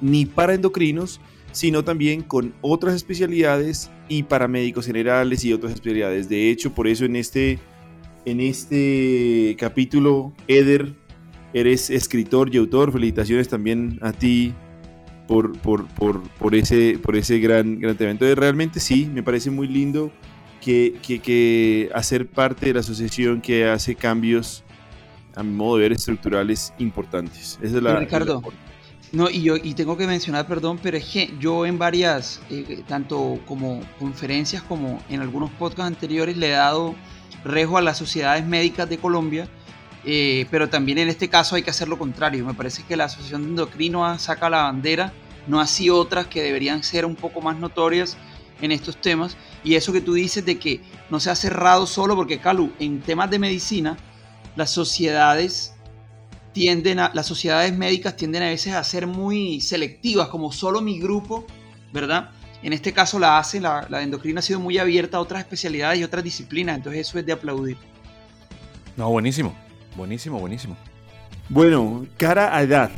ni 0.00 0.26
para 0.26 0.54
endocrinos, 0.54 1.20
sino 1.52 1.82
también 1.84 2.22
con 2.22 2.54
otras 2.60 2.94
especialidades 2.94 3.90
y 4.08 4.24
para 4.24 4.46
médicos 4.46 4.86
generales 4.86 5.44
y 5.44 5.52
otras 5.52 5.72
especialidades. 5.72 6.28
De 6.28 6.50
hecho, 6.50 6.72
por 6.72 6.86
eso 6.86 7.06
en 7.06 7.16
este, 7.16 7.58
en 8.26 8.40
este 8.40 9.56
capítulo, 9.58 10.32
Eder, 10.48 10.94
eres 11.52 11.90
escritor 11.90 12.54
y 12.54 12.58
autor. 12.58 12.92
Felicitaciones 12.92 13.48
también 13.48 13.98
a 14.02 14.12
ti, 14.12 14.54
por, 15.26 15.56
por, 15.58 15.86
por, 15.88 16.22
por, 16.22 16.54
ese, 16.54 16.98
por 17.02 17.16
ese 17.16 17.38
gran, 17.38 17.78
gran 17.78 17.96
evento. 18.00 18.34
Realmente 18.34 18.80
sí, 18.80 19.08
me 19.12 19.22
parece 19.22 19.50
muy 19.50 19.68
lindo 19.68 20.10
que, 20.60 20.96
que, 21.06 21.20
que, 21.20 21.88
hacer 21.94 22.26
parte 22.26 22.66
de 22.66 22.74
la 22.74 22.80
asociación 22.80 23.40
que 23.40 23.68
hace 23.68 23.94
cambios, 23.94 24.64
a 25.36 25.42
mi 25.42 25.52
modo 25.52 25.76
de 25.76 25.82
ver, 25.82 25.92
estructurales 25.92 26.74
importantes. 26.78 27.58
Esa 27.62 27.76
es 27.76 27.82
la, 27.82 27.96
Ricardo, 28.00 28.42
no, 29.12 29.28
y 29.28 29.42
yo 29.42 29.56
y 29.56 29.74
tengo 29.74 29.96
que 29.96 30.06
mencionar, 30.06 30.46
perdón, 30.46 30.78
pero 30.80 30.96
es 30.96 31.04
que 31.04 31.34
yo 31.40 31.66
en 31.66 31.78
varias, 31.78 32.40
eh, 32.48 32.82
tanto 32.86 33.40
como 33.46 33.80
conferencias 33.98 34.62
como 34.62 35.02
en 35.08 35.20
algunos 35.20 35.50
podcasts 35.50 35.86
anteriores, 35.86 36.36
le 36.36 36.48
he 36.48 36.52
dado 36.52 36.94
rejo 37.44 37.78
a 37.78 37.82
las 37.82 37.98
sociedades 37.98 38.44
médicas 38.46 38.88
de 38.88 38.98
Colombia 38.98 39.48
eh, 40.04 40.46
pero 40.50 40.68
también 40.68 40.98
en 40.98 41.08
este 41.08 41.28
caso 41.28 41.56
hay 41.56 41.62
que 41.62 41.70
hacer 41.70 41.88
lo 41.88 41.98
contrario. 41.98 42.44
Me 42.44 42.54
parece 42.54 42.82
que 42.84 42.96
la 42.96 43.04
Asociación 43.04 43.42
de 43.42 43.48
Endocrinos 43.50 44.22
saca 44.22 44.48
la 44.48 44.62
bandera, 44.64 45.12
no 45.46 45.60
así 45.60 45.90
otras 45.90 46.26
que 46.26 46.42
deberían 46.42 46.82
ser 46.82 47.04
un 47.04 47.16
poco 47.16 47.40
más 47.40 47.58
notorias 47.58 48.16
en 48.60 48.72
estos 48.72 48.96
temas. 48.96 49.36
Y 49.64 49.74
eso 49.74 49.92
que 49.92 50.00
tú 50.00 50.14
dices 50.14 50.44
de 50.44 50.58
que 50.58 50.80
no 51.10 51.20
se 51.20 51.30
ha 51.30 51.34
cerrado 51.34 51.86
solo, 51.86 52.16
porque 52.16 52.38
Calu, 52.38 52.72
en 52.78 53.00
temas 53.00 53.30
de 53.30 53.38
medicina, 53.38 53.96
las 54.56 54.70
sociedades 54.70 55.74
tienden 56.52 56.98
a, 56.98 57.12
las 57.14 57.26
sociedades 57.26 57.76
médicas 57.76 58.16
tienden 58.16 58.42
a 58.42 58.46
veces 58.46 58.74
a 58.74 58.82
ser 58.82 59.06
muy 59.06 59.60
selectivas, 59.60 60.28
como 60.28 60.50
solo 60.52 60.80
mi 60.80 60.98
grupo, 60.98 61.46
¿verdad? 61.92 62.30
En 62.62 62.72
este 62.72 62.92
caso 62.92 63.18
la 63.18 63.38
hace, 63.38 63.60
la, 63.60 63.86
la 63.88 64.02
endocrina 64.02 64.40
ha 64.40 64.42
sido 64.42 64.60
muy 64.60 64.78
abierta 64.78 65.18
a 65.18 65.20
otras 65.20 65.40
especialidades 65.40 66.00
y 66.00 66.04
otras 66.04 66.24
disciplinas, 66.24 66.76
entonces 66.76 67.08
eso 67.08 67.18
es 67.18 67.26
de 67.26 67.32
aplaudir. 67.32 67.76
No, 68.96 69.08
buenísimo. 69.10 69.54
Buenísimo, 70.00 70.40
buenísimo. 70.40 70.78
Bueno, 71.50 72.06
cara 72.16 72.56
a 72.56 72.62
edad. 72.62 72.90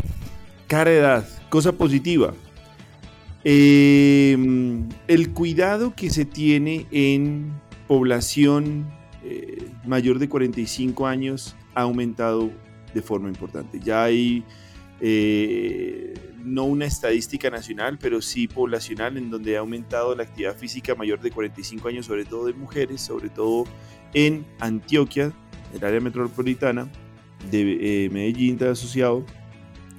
Cara 0.69 0.89
a 0.89 0.95
edad. 0.95 1.29
Cosa 1.49 1.73
positiva. 1.73 2.33
Em, 3.43 4.89
el 5.09 5.33
cuidado 5.33 5.97
que 5.97 6.11
se 6.11 6.25
tiene 6.25 6.87
en 6.93 7.55
población 7.89 8.87
eh, 9.25 9.69
mayor 9.85 10.21
de 10.21 10.29
45 10.29 11.05
años 11.05 11.57
ha 11.75 11.81
aumentado 11.81 12.53
de 12.95 13.03
forma 13.03 13.29
importante. 13.29 13.81
Ya 13.81 14.05
hay 14.05 14.45
eh, 15.01 16.15
no 16.45 16.67
una 16.67 16.85
estadística 16.85 17.51
nacional, 17.51 17.99
pero 18.01 18.23
sí 18.23 18.47
poblacional 18.47 19.17
en 19.17 19.29
donde 19.29 19.57
ha 19.57 19.59
aumentado 19.59 20.15
la 20.15 20.23
actividad 20.23 20.57
física 20.57 20.95
mayor 20.95 21.21
de 21.21 21.33
45 21.33 21.89
años, 21.89 22.07
sobre 22.07 22.25
todo 22.27 22.47
de 22.47 22.53
mujeres, 22.53 23.01
sobre 23.01 23.29
todo 23.29 23.65
en 24.15 24.47
Antioquia, 24.61 25.33
el 25.75 25.85
área 25.85 26.01
metropolitana 26.01 26.89
de 27.51 28.05
eh, 28.05 28.11
Medellín, 28.11 28.63
asociado, 28.65 29.25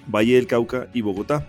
Valle 0.08 0.36
del 0.36 0.48
Cauca 0.48 0.88
y 0.94 1.02
Bogotá, 1.02 1.48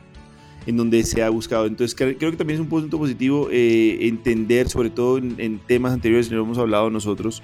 en 0.66 0.76
donde 0.76 1.02
se 1.04 1.22
ha 1.22 1.30
buscado. 1.30 1.66
Entonces 1.66 1.94
creo 1.94 2.30
que 2.30 2.36
también 2.36 2.56
es 2.56 2.60
un 2.60 2.68
punto 2.68 2.98
positivo 2.98 3.48
eh, 3.50 4.06
entender, 4.06 4.68
sobre 4.68 4.90
todo 4.90 5.18
en, 5.18 5.58
temas 5.66 5.92
anteriores 5.92 6.30
no 6.30 6.42
hemos 6.42 6.58
hablado 6.58 6.90
nosotros, 6.90 7.42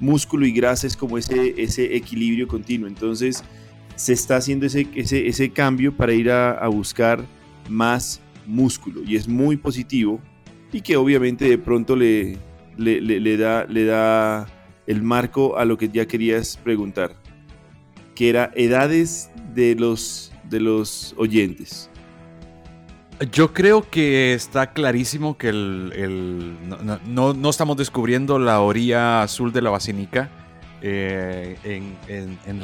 músculo 0.00 0.46
y 0.46 0.52
grasa 0.52 0.86
es 0.86 0.96
como 0.96 1.18
ese, 1.18 1.54
ese 1.60 1.96
equilibrio 1.96 2.46
continuo. 2.46 2.88
Entonces 2.88 3.42
se 3.96 4.12
está 4.12 4.36
haciendo 4.36 4.66
ese, 4.66 4.86
ese, 4.94 5.26
ese 5.26 5.50
cambio 5.50 5.96
para 5.96 6.12
ir 6.12 6.30
a, 6.30 6.66
buscar 6.68 7.24
más 7.68 8.20
músculo 8.46 9.02
y 9.04 9.16
es 9.16 9.28
muy 9.28 9.56
positivo 9.56 10.20
y 10.72 10.80
que 10.80 10.96
obviamente 10.96 11.46
de 11.46 11.58
pronto 11.58 11.96
le, 11.96 12.38
le, 12.76 13.00
le 13.00 13.36
da, 13.36 13.66
le 13.66 13.84
da 13.84 14.46
el 14.88 15.02
marco 15.02 15.58
a 15.58 15.64
lo 15.64 15.76
que 15.76 15.88
ya 15.90 16.06
querías 16.06 16.56
preguntar, 16.56 17.14
que 18.16 18.30
era 18.30 18.50
edades 18.56 19.30
de 19.54 19.76
los, 19.76 20.32
de 20.48 20.60
los 20.60 21.14
oyentes. 21.18 21.90
Yo 23.30 23.52
creo 23.52 23.88
que 23.88 24.32
está 24.32 24.72
clarísimo 24.72 25.36
que 25.36 25.50
el, 25.50 26.56
no, 27.06 27.50
estamos 27.50 27.76
descubriendo 27.76 28.38
la 28.38 28.60
orilla 28.60 29.22
azul 29.22 29.52
de 29.52 29.60
la 29.60 29.70
basílica 29.70 30.30
eh, 30.80 31.56
en, 31.64 32.60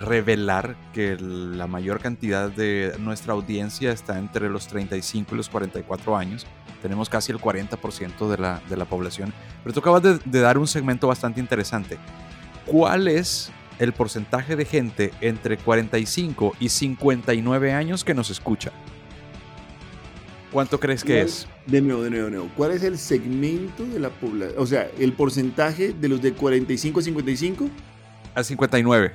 revelar 0.00 0.76
que 0.92 1.16
la 1.18 1.66
mayor 1.66 2.00
cantidad 2.00 2.50
de 2.50 2.94
nuestra 2.98 3.32
audiencia 3.32 3.92
está 3.92 4.18
entre 4.18 4.48
los 4.48 4.66
35 4.68 5.34
y 5.34 5.36
los 5.36 5.48
44 5.48 6.16
años 6.16 6.46
tenemos 6.80 7.08
casi 7.08 7.32
el 7.32 7.38
40% 7.38 8.28
de 8.28 8.38
la, 8.38 8.60
de 8.68 8.76
la 8.76 8.84
población. 8.84 9.32
Pero 9.62 9.72
tú 9.72 9.80
acabas 9.80 10.02
de, 10.02 10.40
dar 10.40 10.58
un 10.58 10.66
segmento 10.66 11.06
bastante 11.06 11.40
interesante. 11.40 11.98
¿Cuál 12.66 13.08
es 13.08 13.52
el 13.78 13.92
porcentaje 13.92 14.56
de 14.56 14.64
gente 14.64 15.12
entre 15.20 15.56
45 15.56 16.54
y 16.60 16.68
59 16.68 17.72
años 17.72 18.04
que 18.04 18.14
nos 18.14 18.30
escucha? 18.30 18.72
¿Cuánto 20.52 20.80
crees 20.80 21.04
que 21.04 21.20
es? 21.20 21.46
De 21.66 21.80
nuevo, 21.80 22.02
de 22.02 22.10
nuevo, 22.10 22.24
de 22.24 22.30
nuevo. 22.32 22.50
¿Cuál 22.56 22.72
es 22.72 22.82
el 22.82 22.98
segmento 22.98 23.84
de 23.84 24.00
la 24.00 24.10
población? 24.10 24.60
O 24.60 24.66
sea, 24.66 24.90
el 24.98 25.12
porcentaje 25.12 25.92
de 25.92 26.08
los 26.08 26.20
de 26.20 26.32
45 26.32 26.98
a 26.98 27.02
55? 27.02 27.70
A 28.34 28.42
59. 28.42 29.12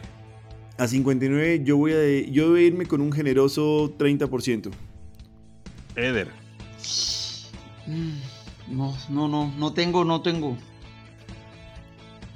A 0.77 0.87
59 0.87 1.61
yo 1.63 1.77
voy 1.77 1.93
a, 1.93 2.31
yo 2.31 2.51
voy 2.51 2.63
a 2.63 2.67
irme 2.67 2.85
con 2.85 3.01
un 3.01 3.11
generoso 3.11 3.93
30%. 3.97 4.71
Eder. 5.95 6.29
Mm, 7.85 8.75
no, 8.75 8.95
no, 9.09 9.27
no, 9.27 9.53
no 9.57 9.73
tengo, 9.73 10.05
no 10.05 10.21
tengo. 10.21 10.57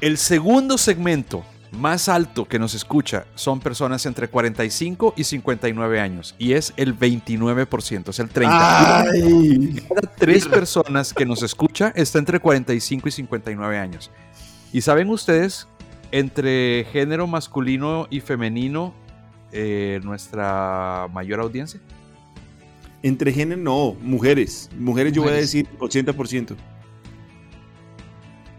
El 0.01 0.17
segundo 0.17 0.77
segmento 0.77 1.43
más 1.71 2.09
alto 2.09 2.45
que 2.45 2.59
nos 2.59 2.73
escucha 2.73 3.25
son 3.35 3.59
personas 3.59 4.05
entre 4.05 4.27
45 4.27 5.13
y 5.15 5.23
59 5.23 5.99
años 5.99 6.35
y 6.37 6.53
es 6.53 6.73
el 6.77 6.97
29%, 6.97 8.09
es 8.09 8.19
el 8.19 8.29
30. 8.29 8.57
Cada 8.57 10.15
tres 10.17 10.47
personas 10.47 11.13
que 11.13 11.25
nos 11.25 11.43
escucha 11.43 11.93
está 11.95 12.19
entre 12.19 12.39
45 12.39 13.07
y 13.07 13.11
59 13.11 13.77
años. 13.77 14.11
¿Y 14.71 14.81
saben 14.81 15.09
ustedes, 15.09 15.67
entre 16.11 16.85
género 16.91 17.27
masculino 17.27 18.07
y 18.09 18.21
femenino, 18.21 18.93
eh, 19.51 19.99
nuestra 20.03 21.07
mayor 21.13 21.39
audiencia? 21.39 21.79
Entre 23.01 23.31
género, 23.31 23.61
no, 23.61 23.95
mujeres. 24.01 24.69
Mujeres 24.77 25.13
yo 25.13 25.23
voy 25.23 25.31
a 25.31 25.35
decir 25.35 25.67
80%. 25.79 26.55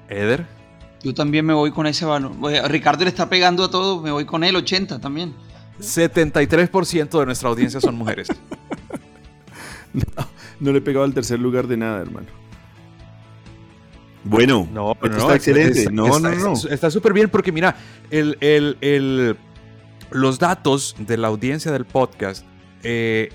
Eder. 0.09 0.60
Yo 1.03 1.15
también 1.15 1.47
me 1.47 1.55
voy 1.55 1.71
con 1.71 1.87
ese 1.87 2.05
valor. 2.05 2.33
Ricardo 2.69 3.05
le 3.05 3.11
está 3.11 3.29
pegando 3.29 3.65
a 3.65 3.71
todo, 3.71 4.01
me 4.03 4.11
voy 4.11 4.25
con 4.25 4.45
él 4.45 4.57
80 4.57 5.01
también. 5.01 5.35
73% 5.81 7.19
de 7.19 7.27
nuestra 7.27 7.49
audiencia 7.49 7.81
son 7.81 7.97
mujeres. 7.97 8.29
no, 10.61 10.73
le 10.73 10.79
he 10.79 10.83
pegado 10.83 11.05
al 11.05 11.15
tercer 11.15 11.39
lugar 11.39 11.67
de 11.67 11.77
nada, 11.77 12.03
hermano. 12.03 12.27
Bueno, 14.23 14.69
no, 14.71 14.93
está 15.03 15.35
excelente. 15.35 15.91
no, 15.91 16.19
no, 16.19 16.31
no. 16.31 16.53
Está 16.53 16.91
súper 16.91 17.15
bien 17.15 17.31
porque 17.31 17.53
mira, 17.53 17.75
el, 18.11 19.37
los 20.11 20.39
datos 20.39 20.95
de 20.99 21.17
la 21.17 21.29
audiencia 21.29 21.73
del 21.73 21.87
podcast 21.87 22.45
eh, 22.83 23.31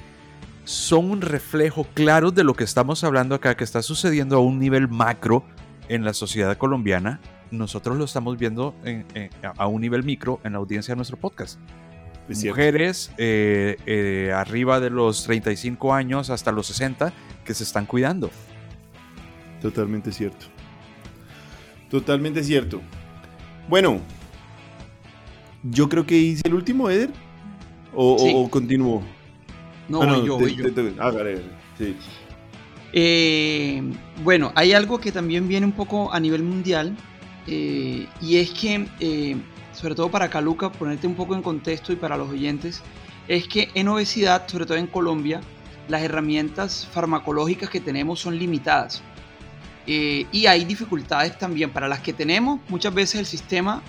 son 0.64 1.10
un 1.10 1.22
reflejo 1.22 1.88
claro 1.96 2.30
de 2.30 2.44
lo 2.44 2.54
que 2.54 2.64
estamos 2.64 3.04
hablando 3.04 3.34
acá, 3.34 3.56
que 3.56 3.64
está 3.64 3.82
sucediendo 3.82 4.38
a 4.38 4.40
un 4.40 4.60
nivel 4.60 4.88
macro 4.88 5.44
en 5.90 6.04
la 6.04 6.14
sociedad 6.14 6.56
colombiana. 6.58 7.20
Nosotros 7.52 7.98
lo 7.98 8.06
estamos 8.06 8.38
viendo 8.38 8.76
a 9.58 9.68
un 9.68 9.82
nivel 9.82 10.04
micro 10.04 10.40
en 10.44 10.54
la 10.54 10.60
audiencia 10.60 10.94
de 10.94 10.98
nuestro 10.98 11.18
podcast. 11.18 11.60
Mujeres 12.28 13.12
eh, 13.18 13.78
eh, 13.86 14.32
arriba 14.36 14.80
de 14.80 14.90
los 14.90 15.24
35 15.24 15.94
años 15.94 16.32
hasta 16.32 16.52
los 16.52 16.68
60 16.68 17.14
que 17.46 17.54
se 17.54 17.64
están 17.64 17.86
cuidando. 17.86 18.32
Totalmente 19.62 20.12
cierto. 20.12 20.48
Totalmente 21.90 22.44
cierto. 22.44 22.82
Bueno, 23.70 24.02
yo 25.64 25.88
creo 25.88 26.06
que 26.06 26.18
hice 26.18 26.42
el 26.46 26.56
último, 26.56 26.90
Eder. 26.90 27.12
¿O, 27.94 28.16
o, 28.16 28.50
continúo? 28.50 29.04
No, 29.88 30.02
ah, 30.02 30.18
yo, 30.26 30.40
yo. 30.40 30.66
Ah, 31.00 31.14
sí. 31.78 31.96
Eh, 32.92 33.84
bueno, 34.24 34.52
hay 34.56 34.74
algo 34.74 35.00
que 35.00 35.12
también 35.12 35.48
viene 35.48 35.66
un 35.66 35.72
poco 35.72 36.12
a 36.12 36.20
nivel 36.20 36.44
mundial. 36.44 36.96
Y 37.48 38.38
es 38.38 38.52
que 38.52 38.88
sobre 39.76 39.94
todo 39.94 40.10
para 40.10 40.30
Caluca, 40.30 40.72
ponerte 40.72 41.06
un 41.06 41.16
poco 41.16 41.36
en 41.36 41.42
contexto 41.42 41.92
y 41.92 41.96
para 41.96 42.18
los 42.18 42.30
oyentes, 42.30 42.82
es 43.28 43.48
que 43.48 43.70
en 43.74 43.88
obesidad, 43.88 44.48
sobre 44.48 44.66
todo 44.66 44.78
en 44.78 44.88
Colombia, 44.88 45.42
las 45.88 46.02
herramientas 46.02 46.88
farmacológicas 46.92 47.70
que 47.70 47.80
tenemos 47.80 48.20
son 48.20 48.40
limitadas. 48.40 49.02
Eh, 49.88 50.26
y 50.32 50.48
hay 50.48 50.66
dificultades 50.66 51.38
también 51.38 51.72
para 51.72 51.88
las 51.88 52.00
que 52.00 52.14
tenemos. 52.14 52.60
Muchas 52.70 52.94
veces 52.94 53.20
el 53.20 53.26
sistema 53.26 53.84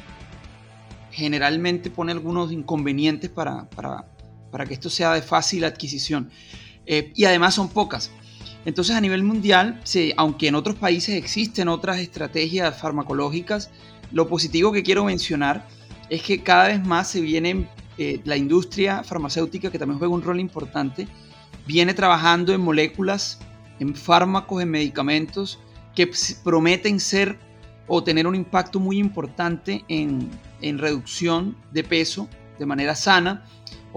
generalmente 1.11 1.88
pone 1.88 2.12
algunos 2.12 2.52
inconvenientes 2.52 3.30
para, 3.30 3.68
para, 3.70 4.66
que 4.66 4.74
esto 4.74 4.90
sea 4.90 5.14
de 5.14 5.22
fácil 5.22 5.64
adquisición. 5.64 6.30
Eh, 6.84 7.12
y 7.14 7.24
además 7.24 7.54
son 7.54 7.68
pocas. 7.68 8.11
Entonces 8.66 8.96
a 8.96 9.00
nivel 9.00 9.22
mundial, 9.22 9.80
aunque 10.16 10.48
en 10.48 10.56
otros 10.56 10.74
países 10.74 11.14
existen 11.14 11.68
otras 11.68 11.98
estrategias 11.98 12.78
farmacológicas, 12.78 13.70
lo 14.10 14.28
positivo 14.28 14.72
que 14.72 14.82
quiero 14.82 15.04
mencionar 15.04 15.68
es 16.10 16.22
que 16.22 16.42
cada 16.42 16.66
vez 16.68 16.84
más 16.84 17.08
se 17.08 17.20
viene 17.20 17.68
eh, 17.96 18.20
la 18.24 18.36
industria 18.36 19.04
farmacéutica, 19.04 19.70
que 19.70 19.78
también 19.78 19.98
juega 19.98 20.12
un 20.12 20.22
rol 20.22 20.40
importante, 20.40 21.06
viene 21.64 21.94
trabajando 21.94 22.52
en 22.52 22.60
moléculas, 22.60 23.38
en 23.78 23.94
fármacos, 23.94 24.60
en 24.60 24.70
medicamentos 24.70 25.60
que 25.94 26.10
prometen 26.42 26.98
ser 26.98 27.38
o 27.86 28.02
tener 28.02 28.26
un 28.26 28.34
impacto 28.34 28.80
muy 28.80 28.98
importante 28.98 29.84
en, 29.86 30.28
en 30.60 30.78
reducción 30.78 31.56
de 31.70 31.84
peso 31.84 32.28
de 32.58 32.66
manera 32.66 32.96
sana, 32.96 33.44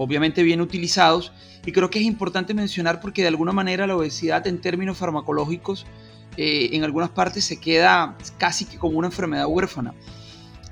obviamente 0.02 0.42
bien 0.42 0.62
utilizados. 0.62 1.30
Y 1.66 1.72
creo 1.72 1.90
que 1.90 1.98
es 1.98 2.06
importante 2.06 2.54
mencionar 2.54 3.02
porque 3.02 3.20
de 3.20 3.28
alguna 3.28 3.52
manera 3.52 3.86
la 3.86 3.96
obesidad 3.96 4.46
en 4.46 4.58
términos 4.58 4.96
farmacológicos 4.96 5.84
eh, 6.38 6.70
en 6.72 6.84
algunas 6.84 7.10
partes 7.10 7.44
se 7.44 7.60
queda 7.60 8.16
casi 8.38 8.64
que 8.64 8.78
como 8.78 8.98
una 8.98 9.08
enfermedad 9.08 9.46
huérfana. 9.46 9.92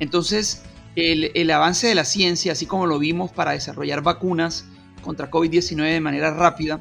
Entonces, 0.01 0.63
el, 0.97 1.51
avance 1.51 1.87
de 1.87 1.95
la 1.95 2.07
ciencia, 2.07 2.53
así 2.53 2.65
como 2.65 2.87
lo 2.87 2.99
vimos 2.99 3.31
para 3.31 3.53
desarrollar 3.53 4.03
vacunas 4.03 4.65
contra 5.03 5.31
COVID-19 5.31 5.93
de 5.93 6.01
manera 6.01 6.33
rápida, 6.33 6.81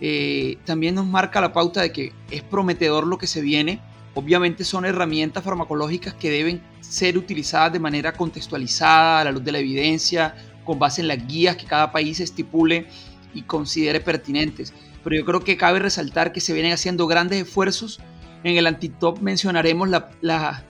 eh, 0.00 0.58
también 0.64 0.94
nos 0.94 1.06
marca 1.06 1.40
la 1.40 1.52
pauta 1.52 1.82
de 1.82 1.90
que 1.90 2.12
es 2.30 2.44
prometedor 2.44 3.04
lo 3.04 3.18
que 3.18 3.26
se 3.26 3.40
viene. 3.40 3.80
Obviamente 4.14 4.62
son 4.62 4.84
herramientas 4.84 5.42
farmacológicas 5.42 6.14
que 6.14 6.30
deben 6.30 6.62
ser 6.80 7.18
utilizadas 7.18 7.72
de 7.72 7.80
manera 7.80 8.12
contextualizada, 8.12 9.22
a 9.22 9.24
la 9.24 9.32
luz 9.32 9.42
de 9.42 9.52
la 9.52 9.58
evidencia, 9.58 10.36
con 10.70 10.78
base 10.78 11.00
en 11.00 11.08
las 11.08 11.26
guías 11.26 11.56
que 11.56 11.66
cada 11.66 11.90
país 11.90 12.20
estipule 12.20 12.86
y 13.34 13.42
considere 13.42 13.98
pertinentes. 13.98 14.72
Pero 15.02 15.16
yo 15.16 15.24
creo 15.24 15.40
que 15.40 15.56
cabe 15.56 15.80
resaltar 15.80 16.30
que 16.30 16.40
se 16.40 16.52
vienen 16.52 16.70
haciendo 16.70 17.08
grandes 17.08 17.42
esfuerzos. 17.42 17.98
En 18.44 18.56
el 18.56 18.68
antitop 18.68 19.18
mencionaremos 19.18 19.88
la, 19.88 20.10
la 20.20 20.64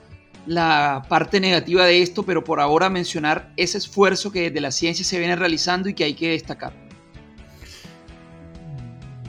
la 0.47 1.03
parte 1.07 1.39
negativa 1.39 1.85
de 1.85 2.01
esto, 2.01 2.23
pero 2.23 2.43
por 2.43 2.59
ahora 2.59 2.89
mencionar 2.89 3.53
ese 3.57 3.77
esfuerzo 3.77 4.31
que 4.31 4.49
desde 4.49 4.59
la 4.59 4.71
ciencia 4.71 5.05
se 5.05 5.19
viene 5.19 5.35
realizando 5.35 5.87
y 5.87 5.93
que 5.93 6.03
hay 6.03 6.15
que 6.15 6.29
destacar. 6.29 6.73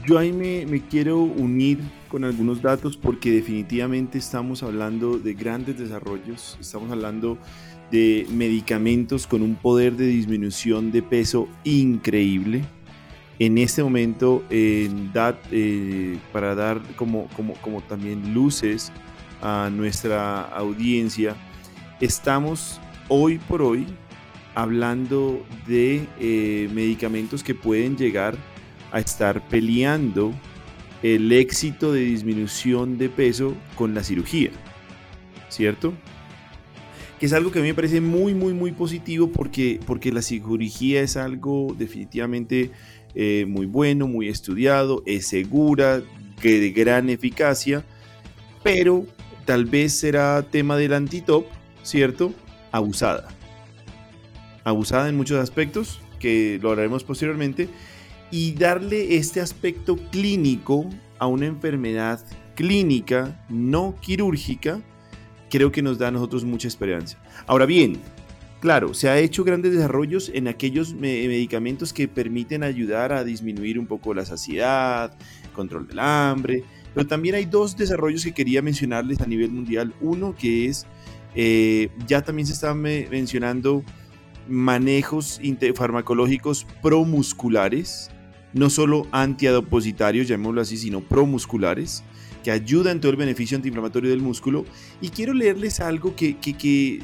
Yo 0.07 0.17
ahí 0.17 0.33
me, 0.33 0.81
quiero 0.89 1.19
unir 1.19 1.81
con 2.09 2.23
algunos 2.23 2.63
datos 2.63 2.97
porque 2.97 3.29
definitivamente 3.29 4.17
estamos 4.17 4.63
hablando 4.63 5.19
de 5.19 5.35
grandes 5.35 5.77
desarrollos, 5.77 6.57
estamos 6.59 6.91
hablando 6.91 7.37
de 7.93 8.25
medicamentos 8.31 9.27
con 9.27 9.43
un 9.43 9.53
poder 9.53 9.95
de 9.95 10.07
disminución 10.07 10.91
de 10.91 11.03
peso 11.03 11.47
increíble. 11.63 12.63
En 13.37 13.59
este 13.59 13.83
momento, 13.83 14.43
eh, 14.49 16.17
para 16.31 16.55
dar 16.55 16.81
como, 16.95 17.29
también 17.87 18.33
luces 18.33 18.91
a 19.43 19.69
nuestra 19.71 20.41
audiencia, 20.41 21.35
estamos 22.01 22.81
hoy 23.09 23.37
por 23.37 23.61
hoy 23.61 23.85
hablando 24.55 25.45
de 25.67 26.07
eh, 26.19 26.69
medicamentos 26.73 27.43
que 27.43 27.53
pueden 27.53 27.95
llegar 27.95 28.35
a 28.91 29.01
estar 29.01 29.47
peleando 29.49 30.33
el 31.03 31.31
éxito 31.31 31.93
de 31.93 31.99
disminución 31.99 32.97
de 32.97 33.09
peso 33.09 33.53
con 33.75 33.93
la 33.93 34.03
cirugía, 34.03 34.49
¿cierto? 35.49 35.93
Es 37.23 37.31
algo 37.31 37.51
que 37.51 37.59
a 37.59 37.61
mí 37.61 37.69
me 37.69 37.73
parece 37.73 38.01
muy, 38.01 38.33
muy, 38.33 38.53
muy 38.53 38.73
positivo 38.73 39.29
porque, 39.29 39.79
porque 39.85 40.11
la 40.11 40.21
cirugía 40.21 41.01
es 41.01 41.15
algo 41.15 41.73
definitivamente 41.79 42.71
eh, 43.15 43.45
muy 43.47 43.65
bueno, 43.65 44.07
muy 44.07 44.27
estudiado, 44.27 45.03
es 45.05 45.27
segura, 45.27 46.03
que 46.41 46.59
de 46.59 46.71
gran 46.71 47.09
eficacia, 47.09 47.85
pero 48.61 49.05
tal 49.45 49.63
vez 49.63 49.93
será 49.93 50.43
tema 50.51 50.75
del 50.75 50.91
antitop, 50.91 51.45
¿cierto? 51.81 52.33
Abusada. 52.73 53.29
Abusada 54.65 55.07
en 55.07 55.15
muchos 55.15 55.39
aspectos, 55.39 56.01
que 56.19 56.59
lo 56.61 56.71
hablaremos 56.71 57.05
posteriormente, 57.05 57.69
y 58.31 58.51
darle 58.51 59.15
este 59.15 59.39
aspecto 59.39 59.95
clínico 60.11 60.89
a 61.19 61.27
una 61.27 61.45
enfermedad 61.45 62.19
clínica, 62.53 63.45
no 63.47 63.95
quirúrgica, 64.01 64.81
creo 65.53 65.71
que 65.71 65.83
nos 65.83 65.99
da 65.99 66.07
a 66.07 66.11
nosotros 66.11 66.43
mucha 66.43 66.67
esperanza. 66.67 67.15
Ahora 67.45 67.67
bien, 67.67 67.99
claro, 68.59 68.95
se 68.95 69.07
ha 69.07 69.19
hecho 69.19 69.43
grandes 69.43 69.71
desarrollos 69.71 70.31
en 70.33 70.47
aquellos 70.47 70.95
medicamentos 70.95 71.93
que 71.93 72.07
permiten 72.07 72.63
ayudar 72.63 73.13
a 73.13 73.23
disminuir 73.23 73.77
un 73.77 73.85
poco 73.85 74.15
la 74.15 74.25
saciedad, 74.25 75.15
control 75.53 75.87
del 75.87 75.99
hambre, 75.99 76.63
pero 76.95 77.05
también 77.05 77.35
hay 77.35 77.45
dos 77.45 77.77
desarrollos 77.77 78.23
que 78.23 78.31
quería 78.31 78.63
mencionarles 78.63 79.21
a 79.21 79.27
nivel 79.27 79.51
mundial. 79.51 79.93
Uno 80.01 80.33
que 80.35 80.65
es, 80.65 80.87
eh, 81.35 81.89
ya 82.07 82.23
también 82.23 82.47
se 82.47 82.53
están 82.53 82.81
mencionando 82.81 83.83
manejos 84.47 85.39
farmacológicos 85.75 86.65
promusculares, 86.81 88.09
no 88.53 88.71
solo 88.71 89.05
antiadopositarios, 89.11 90.27
llamémoslo 90.27 90.61
así, 90.61 90.77
sino 90.77 91.01
promusculares, 91.01 92.03
que 92.43 92.51
ayudan 92.51 92.99
todo 92.99 93.11
el 93.11 93.17
beneficio 93.17 93.55
antiinflamatorio 93.55 94.09
del 94.09 94.21
músculo. 94.21 94.65
Y 95.01 95.09
quiero 95.09 95.33
leerles 95.33 95.79
algo 95.79 96.15
que, 96.15 96.37
que 96.37 97.01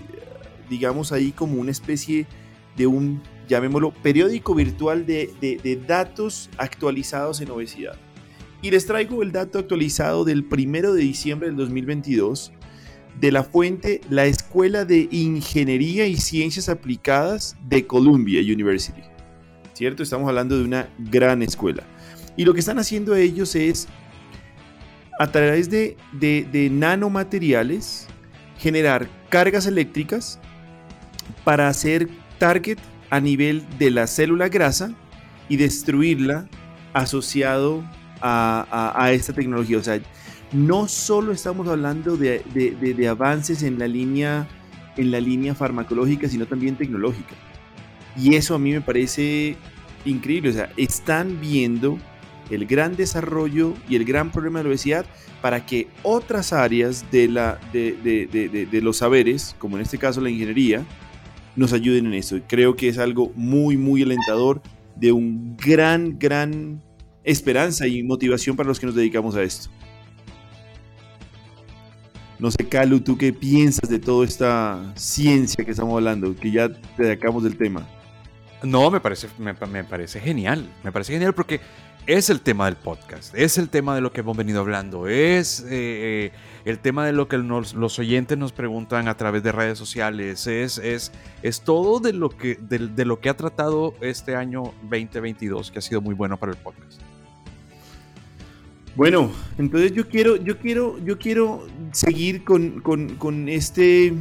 digamos 0.70 1.12
ahí 1.12 1.32
como 1.32 1.60
una 1.60 1.72
especie 1.72 2.28
de 2.76 2.88
un, 2.88 3.22
llamémoslo, 3.48 3.92
periódico 3.92 4.54
virtual 4.54 5.06
de, 5.06 5.32
de, 5.42 5.58
de 5.58 5.76
datos 5.76 6.50
actualizados 6.58 7.42
en 7.42 7.52
obesidad. 7.52 7.96
Y 8.62 8.72
les 8.72 8.86
traigo 8.86 9.24
el 9.24 9.32
dato 9.32 9.58
actualizado 9.60 10.26
del 10.26 10.46
1 10.50 10.94
de 10.94 11.02
diciembre 11.02 11.48
del 11.48 11.58
2022 11.58 12.52
de 13.20 13.32
la 13.32 13.44
fuente 13.44 14.02
la 14.10 14.26
Escuela 14.26 14.86
de 14.86 15.08
Ingeniería 15.12 16.08
y 16.08 16.16
Ciencias 16.18 16.70
Aplicadas 16.70 17.58
de 17.68 17.86
Columbia 17.86 18.42
University. 18.42 19.02
¿Cierto? 19.74 20.04
Estamos 20.04 20.28
hablando 20.28 20.58
de 20.58 20.64
una 20.64 20.90
gran 20.98 21.42
escuela. 21.42 21.84
Y 22.38 22.46
lo 22.46 22.54
que 22.54 22.60
están 22.60 22.80
haciendo 22.80 23.16
ellos 23.16 23.56
es, 23.56 23.88
a 25.20 25.28
través 25.28 25.70
de, 25.70 25.95
de 26.11 26.70
nanomateriales, 26.72 28.07
generar 28.57 29.07
cargas 29.30 29.67
eléctricas 29.67 30.39
para 31.43 31.67
hacer 31.67 32.09
target 32.39 32.80
a 33.09 33.20
nivel 33.20 33.63
de 33.78 33.91
la 33.91 34.07
célula 34.07 34.49
grasa 34.49 34.91
y 35.47 35.57
destruirla 35.57 36.47
asociado 36.93 37.84
a, 38.22 39.09
esta 39.13 39.34
tecnología. 39.34 39.78
O 39.78 39.84
sea, 39.84 39.99
no 40.51 40.88
solo 40.88 41.32
estamos 41.32 41.67
hablando 41.67 42.17
de, 42.17 43.07
avances 43.09 43.63
en 43.63 43.80
la, 43.80 43.88
línea, 43.88 44.47
en 44.97 45.11
la 45.11 45.20
línea 45.20 45.55
farmacológica, 45.55 46.28
sino 46.28 46.45
también 46.45 46.76
tecnológica. 46.76 47.36
Y 48.17 48.36
eso 48.36 48.55
a 48.55 48.59
mí 48.59 48.72
me 48.72 48.82
parece 48.82 49.55
increíble. 50.05 50.49
O 50.49 50.53
sea, 50.53 50.72
están 50.78 51.39
viendo 51.39 51.97
el 52.50 52.66
gran 52.66 52.95
desarrollo 52.95 53.74
y 53.88 53.95
el 53.95 54.06
gran 54.06 54.32
problema 54.32 54.60
de 54.60 54.64
la 54.64 54.70
obesidad 54.70 55.06
para 55.41 55.66
que 55.66 55.88
otras 56.04 56.54
áreas 56.54 57.06
de, 57.12 57.28
la, 57.28 57.60
de, 57.72 58.80
los 58.82 58.97
saberes, 58.97 59.56
como 59.60 59.78
en 59.78 59.84
este 59.84 59.97
caso 59.97 60.22
la 60.22 60.30
ingeniería, 60.30 60.86
nos 61.56 61.74
ayuden 61.74 62.08
en 62.08 62.14
eso. 62.14 62.39
Creo 62.47 62.76
que 62.76 62.89
es 62.89 62.97
algo 62.97 63.32
muy, 63.36 63.78
muy 63.78 64.04
alentador, 64.04 64.62
de 64.95 65.12
un 65.12 65.56
gran, 65.56 66.20
gran 66.20 66.82
esperanza 67.24 67.88
y 67.88 68.04
motivación 68.04 68.56
para 68.56 68.68
los 68.68 68.80
que 68.80 68.86
nos 68.86 68.95
dedicamos 68.95 69.36
a 69.36 69.43
esto. 69.43 69.70
No 72.38 72.52
sé, 72.52 72.68
Calu, 72.68 73.02
¿tú 73.02 73.18
qué 73.18 73.34
piensas 73.34 73.89
de 73.89 74.00
toda 74.00 74.26
esta 74.26 74.93
ciencia 74.95 75.64
que 75.66 75.72
estamos 75.72 75.93
hablando? 75.93 76.34
Que 76.36 76.52
ya 76.52 76.70
te 76.70 77.06
sacamos 77.06 77.43
del 77.43 77.58
tema. 77.58 77.86
No, 78.64 78.89
me 78.89 79.00
parece, 79.00 79.28
me, 79.38 79.54
parece 79.54 80.20
genial. 80.20 80.70
Me 80.84 80.91
parece 80.91 81.14
genial 81.14 81.34
porque 81.34 81.60
es 82.18 82.32
el 82.32 82.41
tema 82.41 82.66
del 82.66 82.76
podcast, 82.76 83.36
es 83.36 83.60
el 83.60 83.70
tema 83.70 83.93
de 83.93 84.01
lo 84.01 84.12
que 84.12 84.22
hemos 84.22 84.36
venido 84.36 84.62
hablando, 84.62 85.07
es 85.07 85.64
eh, 85.70 86.32
el 86.66 86.80
tema 86.80 87.05
de 87.05 87.14
lo 87.14 87.28
que 87.28 87.38
los 87.38 87.99
oyentes 87.99 88.36
nos 88.36 88.51
preguntan 88.51 89.07
a 89.07 89.16
través 89.16 89.43
de 89.43 89.51
redes 89.51 89.78
sociales, 89.78 90.47
es, 90.47 90.80
es, 90.80 91.12
es 91.43 91.62
todo 91.62 91.99
de 91.99 92.14
lo, 92.14 92.32
que, 92.32 92.55
de, 92.55 93.05
lo 93.05 93.20
que 93.20 93.30
ha 93.30 93.38
tratado 93.38 93.93
este 94.01 94.36
año 94.36 94.74
2022, 94.89 95.70
que 95.70 95.78
ha 95.78 95.82
sido 95.84 96.01
muy 96.01 96.16
bueno 96.16 96.36
para 96.38 96.51
el 96.53 96.57
podcast. 96.57 96.99
Bueno, 98.95 99.32
entonces 99.60 99.91
yo 99.91 100.10
quiero, 100.10 100.36
yo 100.36 100.57
quiero, 100.57 100.97
yo 101.05 101.20
quiero 101.20 101.68
seguir 101.91 102.43
con, 102.43 102.82
con 102.82 103.47
este 103.47 104.16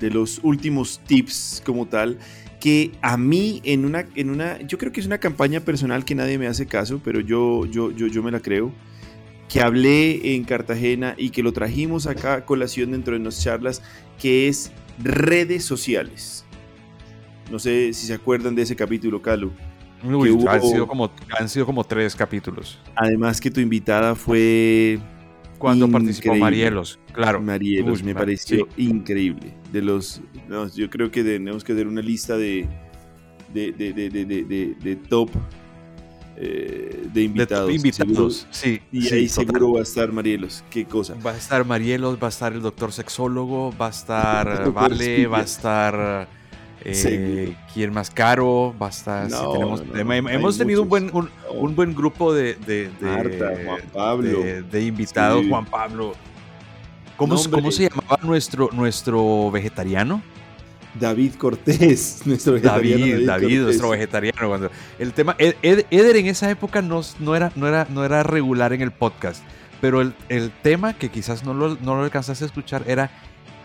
de 0.00 0.10
los 0.10 0.40
últimos 0.42 0.98
tips 1.06 1.62
como 1.64 1.86
tal, 1.86 2.18
que 2.64 2.92
a 3.02 3.18
mí 3.18 3.60
en 3.64 3.84
una, 3.84 4.06
en 4.14 4.30
una, 4.30 4.58
yo 4.62 4.78
creo 4.78 4.90
que 4.90 4.98
es 4.98 5.06
una 5.06 5.18
campaña 5.18 5.60
personal 5.60 6.06
que 6.06 6.14
nadie 6.14 6.38
me 6.38 6.46
hace 6.46 6.64
caso, 6.64 6.98
pero 7.04 7.20
yo, 7.20 7.66
yo, 7.66 7.90
yo, 7.90 8.06
yo 8.06 8.22
me 8.22 8.30
la 8.30 8.40
creo, 8.40 8.72
que 9.50 9.60
hablé 9.60 10.34
en 10.34 10.44
Cartagena 10.44 11.14
y 11.18 11.28
que 11.28 11.42
lo 11.42 11.52
trajimos 11.52 12.06
acá 12.06 12.32
a 12.32 12.46
colación 12.46 12.92
dentro 12.92 13.12
de 13.12 13.20
nuestras 13.20 13.44
charlas, 13.44 13.82
que 14.18 14.48
es 14.48 14.72
redes 14.98 15.62
sociales. 15.62 16.46
No 17.52 17.58
sé 17.58 17.92
si 17.92 18.06
se 18.06 18.14
acuerdan 18.14 18.54
de 18.54 18.62
ese 18.62 18.74
capítulo, 18.74 19.20
Calu. 19.20 19.52
han, 20.48 20.62
sido 20.62 20.86
como, 20.86 21.10
han 21.38 21.50
sido 21.50 21.66
como 21.66 21.84
tres 21.84 22.16
capítulos. 22.16 22.80
Además 22.96 23.42
que 23.42 23.50
tu 23.50 23.60
invitada 23.60 24.14
fue 24.14 24.98
cuando 25.58 25.86
participó 25.90 26.34
Marielos, 26.34 26.98
claro. 27.12 27.42
Marielos, 27.42 28.02
me 28.02 28.14
pareció 28.14 28.66
increíble. 28.78 29.52
De 29.74 29.82
los, 29.82 30.22
yo 30.76 30.88
creo 30.88 31.10
que 31.10 31.24
tenemos 31.24 31.64
que 31.64 31.72
hacer 31.72 31.88
una 31.88 32.00
lista 32.00 32.36
de, 32.36 32.68
de, 33.52 33.72
de, 33.72 34.76
de 34.80 34.96
top 35.08 35.30
eh, 36.36 37.08
de 37.12 37.22
invitados. 37.22 37.74
invitados, 37.74 38.46
sí. 38.50 38.80
Y 38.92 39.12
ahí 39.12 39.28
seguro 39.28 39.72
va 39.72 39.80
a 39.80 39.82
estar 39.82 40.12
Marielos. 40.12 40.62
Qué 40.70 40.84
cosa. 40.84 41.14
Va 41.24 41.32
a 41.32 41.36
estar 41.36 41.64
Marielos, 41.64 42.18
va 42.22 42.26
a 42.26 42.30
estar 42.30 42.52
el 42.52 42.62
doctor 42.62 42.92
sexólogo, 42.92 43.74
va 43.76 43.86
a 43.86 43.90
estar 43.90 44.70
Vale, 44.72 45.26
va 45.26 45.38
a 45.38 45.42
estar 45.42 46.28
eh, 46.84 47.56
¿Quién 47.72 47.92
más 47.92 48.10
caro? 48.10 48.74
Basta. 48.78 49.26
tenemos, 49.52 49.82
hemos 49.92 50.58
tenido 50.58 50.82
un 50.82 50.88
buen, 50.88 51.10
un, 51.12 51.74
buen 51.74 51.94
grupo 51.94 52.32
de, 52.32 52.54
de, 52.54 52.90
Juan 53.00 53.80
Pablo. 53.92 54.40
de, 54.70 54.82
invitados. 54.84 55.44
Juan 55.48 55.64
Pablo. 55.66 56.14
¿Cómo, 57.16 57.36
¿Cómo, 57.50 57.70
se 57.70 57.88
llamaba 57.88 58.18
nuestro, 58.22 58.70
nuestro 58.72 59.50
vegetariano? 59.50 60.22
David 60.98 61.34
Cortés, 61.34 62.22
nuestro 62.24 62.54
vegetariano. 62.54 63.06
David, 63.06 63.26
David, 63.26 63.60
nuestro 63.62 63.90
vegetariano. 63.90 64.48
Cuando 64.48 64.70
el 64.98 65.12
tema, 65.12 65.36
Eder 65.38 66.16
en 66.16 66.26
esa 66.26 66.50
época 66.50 66.82
no, 66.82 67.02
no, 67.20 67.36
era, 67.36 67.52
no, 67.56 67.68
era, 67.68 67.86
no 67.90 68.04
era 68.04 68.22
regular 68.22 68.72
en 68.72 68.80
el 68.80 68.90
podcast, 68.90 69.42
pero 69.80 70.00
el, 70.00 70.14
el 70.28 70.50
tema 70.50 70.94
que 70.94 71.08
quizás 71.10 71.44
no 71.44 71.54
lo, 71.54 71.76
no 71.76 71.96
lo 71.96 72.02
alcanzaste 72.02 72.44
a 72.44 72.46
escuchar 72.46 72.84
era 72.86 73.10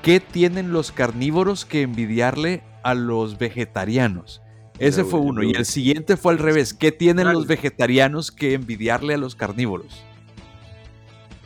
¿qué 0.02 0.20
tienen 0.20 0.72
los 0.72 0.92
carnívoros 0.92 1.66
que 1.66 1.82
envidiarle 1.82 2.64
a 2.84 2.94
los 2.94 3.38
vegetarianos. 3.38 4.42
Ese 4.78 5.04
fue 5.04 5.20
uno. 5.20 5.44
Y 5.44 5.52
el 5.52 5.66
siguiente 5.66 6.16
fue 6.16 6.32
al 6.32 6.40
revés. 6.40 6.74
¿Qué 6.74 6.92
tienen 6.92 7.32
los 7.34 7.48
vegetarianos 7.48 8.32
que 8.32 8.54
envidiarle 8.54 9.16
a 9.16 9.18
los 9.18 9.36
carnívoros? 9.36 10.04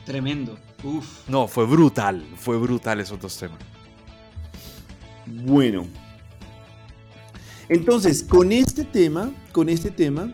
Tremendo. 0.06 0.58
Uf. 0.84 1.28
No, 1.30 1.48
fue 1.48 1.66
brutal. 1.66 2.24
Fue 2.36 2.58
brutal 2.58 3.00
esos 3.00 3.20
dos 3.20 3.38
temas. 3.38 3.60
Bueno. 5.26 5.88
Entonces, 7.70 8.24
con 8.24 8.52
este 8.52 8.84
tema, 8.84 9.32
con 9.52 9.70
este 9.70 9.90
tema, 9.90 10.34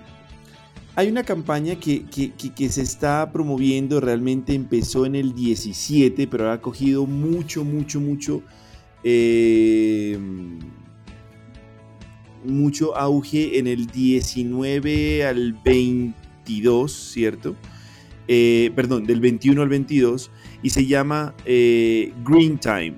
hay 0.96 1.10
una 1.10 1.24
campaña 1.24 1.76
que, 1.76 2.06
que, 2.06 2.70
se 2.70 2.82
está 2.82 3.32
promoviendo, 3.32 4.02
realmente 4.02 4.54
empezó 4.54 5.06
en 5.06 5.16
el 5.16 5.34
17, 5.34 6.28
pero 6.28 6.52
ha 6.52 6.60
cogido 6.60 7.06
mucho, 7.06 7.64
mucho, 7.64 8.00
mucho 8.02 8.42
eh, 9.04 10.18
mucho 12.44 12.96
auge 12.98 13.60
en 13.60 13.68
el 13.68 13.88
19 13.88 15.26
al 15.26 15.54
22, 15.54 16.92
¿cierto? 16.92 17.56
Eh, 18.28 18.72
perdón, 18.76 19.06
del 19.06 19.20
21 19.20 19.62
al 19.62 19.70
22, 19.70 20.32
y 20.62 20.70
se 20.70 20.86
llama 20.86 21.34
eh, 21.46 22.14
Green 22.24 22.58
Time, 22.58 22.96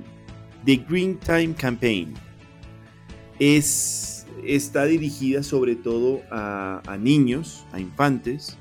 The 0.66 0.78
Green 0.78 1.18
Time 1.18 1.54
Campaign. 1.54 2.14
Es, 3.40 4.26
está 4.44 4.86
dirigida 4.86 5.44
sobre 5.44 5.76
todo 5.76 6.22
a, 6.32 6.98
niños, 7.00 7.66
a 7.72 7.80
infantes, 7.80 8.58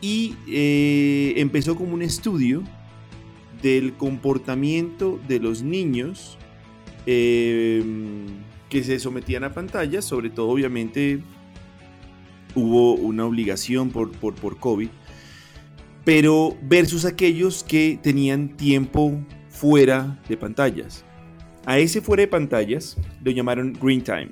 y 0.00 0.34
eh, 0.48 1.34
empezó 1.36 1.76
como 1.76 1.94
un 1.94 2.02
estudio 2.02 2.62
del 3.62 3.94
comportamiento 3.94 5.18
de 5.26 5.40
los 5.40 5.62
niños 5.62 6.38
que 7.06 8.82
se 8.82 8.98
sometían 8.98 9.44
a 9.44 9.54
pantallas, 9.54 10.04
sobre 10.04 10.28
todo 10.28 10.48
obviamente 10.48 11.20
hubo 12.56 12.94
una 12.94 13.24
obligación 13.24 13.90
por, 13.90 14.10
por, 14.10 14.34
por 14.34 14.58
COVID, 14.58 14.88
pero 16.06 16.56
versus 16.62 17.04
aquellos 17.04 17.64
que 17.64 17.98
tenían 18.00 18.56
tiempo 18.56 19.20
fuera 19.48 20.22
de 20.28 20.36
pantallas. 20.36 21.04
A 21.64 21.80
ese 21.80 22.00
fuera 22.00 22.20
de 22.20 22.28
pantallas 22.28 22.96
lo 23.24 23.32
llamaron 23.32 23.72
Green 23.72 24.02
Time. 24.02 24.28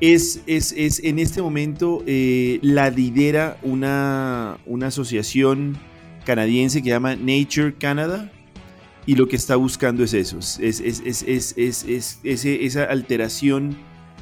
Es, 0.00 0.42
es, 0.48 0.72
es 0.76 0.98
en 1.04 1.20
este 1.20 1.40
momento 1.40 2.02
eh, 2.08 2.58
la 2.60 2.90
lidera 2.90 3.56
una, 3.62 4.58
una 4.66 4.88
asociación 4.88 5.78
canadiense 6.24 6.80
que 6.80 6.86
se 6.86 6.90
llama 6.90 7.14
Nature 7.14 7.74
Canada, 7.74 8.32
y 9.06 9.14
lo 9.14 9.28
que 9.28 9.36
está 9.36 9.54
buscando 9.54 10.02
es 10.02 10.12
eso, 10.12 10.38
es, 10.40 10.80
esa 12.24 12.84
alteración 12.84 13.76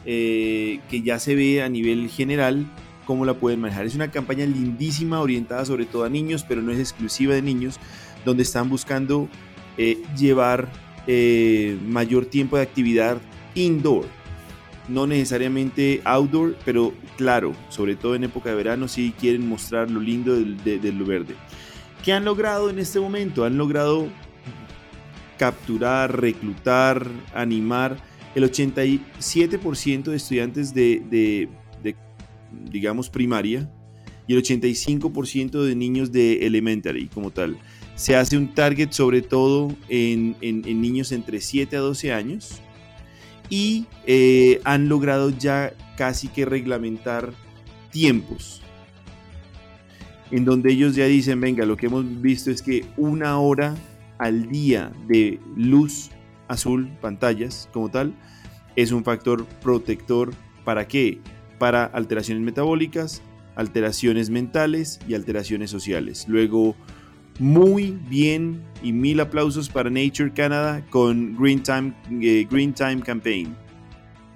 eh, 0.05 0.81
que 0.91 1.01
ya 1.01 1.19
se 1.19 1.35
ve 1.35 1.63
a 1.63 1.71
nivel 1.71 2.11
general, 2.11 2.71
cómo 3.11 3.25
la 3.25 3.35
pueden 3.35 3.61
manejar. 3.61 3.87
Es 3.87 3.97
una 3.97 4.13
campaña 4.13 4.47
lindísima, 4.47 5.19
orientada 5.19 5.65
sobre 5.65 5.85
todo 5.85 6.05
a 6.05 6.09
niños, 6.09 6.45
pero 6.49 6.63
no 6.63 6.71
es 6.71 6.79
exclusiva 6.79 7.35
de 7.35 7.43
niños, 7.43 7.81
donde 8.25 8.45
están 8.45 8.69
buscando 8.69 9.29
eh, 9.77 10.01
llevar 10.17 10.69
eh, 11.09 11.77
mayor 11.89 12.27
tiempo 12.27 12.57
de 12.57 12.63
actividad 12.63 13.19
indoor. 13.57 14.07
No 14.87 15.09
necesariamente 15.09 16.01
outdoor, 16.05 16.55
pero 16.65 16.93
claro, 17.17 17.53
sobre 17.69 17.97
todo 17.97 18.15
en 18.15 18.23
época 18.23 18.51
de 18.51 18.55
verano, 18.55 18.87
si 18.87 19.11
quieren 19.11 19.49
mostrar 19.49 19.91
lo 19.91 19.99
lindo 19.99 20.37
del, 20.37 20.63
del 20.63 21.03
verde. 21.03 21.35
¿Qué 22.05 22.13
han 22.13 22.25
logrado 22.25 22.71
en 22.71 22.79
este 22.79 23.01
momento? 23.01 23.45
Han 23.45 23.59
logrado 23.59 24.07
capturar, 25.37 26.21
reclutar, 26.21 27.09
animar. 27.35 27.97
El 28.37 28.45
87% 28.45 30.03
de 30.05 30.17
estudiantes 30.17 30.73
de, 30.73 31.49
digamos, 32.71 33.11
primaria 33.11 33.71
y 34.27 34.35
el 34.35 34.43
85% 34.43 35.63
de 35.65 35.75
niños 35.75 36.13
de 36.13 36.47
elementary 36.47 37.09
como 37.09 37.31
tal. 37.31 37.59
Se 37.97 38.17
hace 38.17 38.37
un 38.37 38.55
target 38.55 38.93
sobre 38.93 39.23
todo 39.23 39.75
en, 39.89 40.37
niños 40.41 41.13
entre 41.13 41.41
7 41.41 41.77
a 41.77 41.81
12 41.81 42.13
años 42.13 42.61
y 43.49 43.87
eh, 44.07 44.61
han 44.65 44.89
logrado 44.89 45.31
ya 45.31 45.75
casi 45.97 46.29
que 46.29 46.45
reglamentar 46.45 47.33
tiempos 47.91 48.63
en 50.31 50.45
donde 50.45 50.73
ellos 50.73 50.95
ya 50.95 51.07
dicen, 51.07 51.41
venga, 51.41 51.67
lo 51.67 51.77
que 51.77 51.87
hemos 51.87 52.05
visto 52.21 52.51
es 52.51 52.63
que 52.63 52.85
una 52.97 53.39
hora 53.39 53.75
al 54.19 54.49
día 54.49 54.93
de 55.09 55.41
luz 55.57 56.11
azul, 56.49 56.89
pantallas 57.01 57.69
como 57.73 57.91
tal, 57.91 58.15
es 58.77 58.93
un 58.93 59.03
factor 59.05 59.47
protector 59.63 60.33
para 60.65 60.87
qué? 60.87 61.21
Para 61.61 61.85
alteraciones 61.85 62.43
metabólicas, 62.43 63.23
alteraciones 63.55 64.31
mentales 64.31 64.99
y 65.07 65.15
alteraciones 65.15 65.71
sociales. 65.71 66.25
Luego, 66.27 66.75
muy 67.39 67.99
bien 68.09 68.63
y 68.83 68.93
mil 68.93 69.21
aplausos 69.21 69.69
para 69.69 69.91
Nature 69.91 70.33
Canada 70.33 70.85
con 70.91 71.37
Green 71.37 71.63
Time, 71.63 71.95
eh, 72.23 72.47
Green 72.51 72.75
Time 72.75 73.01
Campaign. 73.01 73.57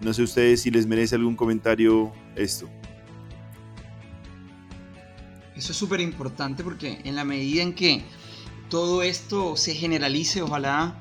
No 0.01 0.13
sé 0.13 0.23
ustedes 0.23 0.63
si 0.63 0.71
les 0.71 0.87
merece 0.87 1.15
algún 1.15 1.35
comentario 1.35 2.13
esto. 2.37 2.69
Eso 5.57 5.73
es 5.73 5.79
súper 5.79 6.01
importante 6.01 6.65
porque 6.65 7.01
en 7.05 7.15
la 7.15 7.25
medida 7.25 7.63
en 7.63 7.75
que 7.75 8.03
todo 8.69 9.03
esto 9.03 9.57
se 9.57 9.75
generalice, 9.75 10.41
ojalá, 10.41 10.99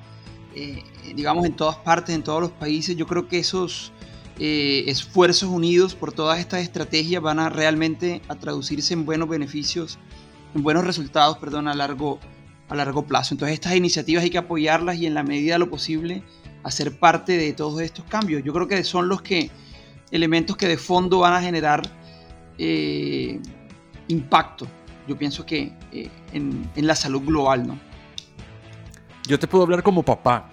eh, 0.55 0.83
digamos, 1.15 1.45
en 1.45 1.55
todas 1.55 1.77
partes, 1.77 2.13
en 2.13 2.23
todos 2.23 2.41
los 2.41 2.51
países, 2.51 2.95
yo 2.95 3.07
creo 3.07 3.27
que 3.27 3.39
esos 3.39 3.92
eh, 4.39 4.85
esfuerzos 4.87 5.49
unidos 5.49 5.95
por 5.95 6.11
todas 6.11 6.39
estas 6.39 6.61
estrategias 6.61 7.21
van 7.21 7.39
a 7.39 7.49
realmente 7.49 8.21
a 8.27 8.35
traducirse 8.35 8.93
en 8.93 9.05
buenos 9.05 9.29
beneficios, 9.29 9.99
en 10.55 10.63
buenos 10.63 10.85
resultados, 10.85 11.37
perdón, 11.37 11.67
a 11.67 11.73
largo, 11.73 12.19
a 12.69 12.75
largo 12.75 13.05
plazo. 13.05 13.33
Entonces 13.33 13.53
estas 13.53 13.75
iniciativas 13.75 14.23
hay 14.23 14.29
que 14.29 14.37
apoyarlas 14.37 14.97
y 14.97 15.05
en 15.05 15.13
la 15.13 15.23
medida 15.23 15.53
de 15.53 15.59
lo 15.59 15.69
posible 15.69 16.23
hacer 16.63 16.97
parte 16.97 17.37
de 17.37 17.53
todos 17.53 17.81
estos 17.81 18.05
cambios. 18.05 18.43
Yo 18.43 18.53
creo 18.53 18.67
que 18.67 18.83
son 18.83 19.07
los 19.07 19.21
que 19.21 19.51
elementos 20.11 20.57
que 20.57 20.67
de 20.67 20.77
fondo 20.77 21.19
van 21.19 21.33
a 21.33 21.41
generar 21.41 21.81
eh, 22.57 23.39
impacto, 24.07 24.67
yo 25.07 25.17
pienso 25.17 25.45
que 25.45 25.73
eh, 25.91 26.09
en, 26.31 26.69
la 26.75 26.95
salud 26.95 27.21
global, 27.21 27.67
¿no? 27.67 27.79
Yo 29.27 29.39
te 29.39 29.47
puedo 29.47 29.63
hablar 29.63 29.83
como 29.83 30.03
papá 30.03 30.49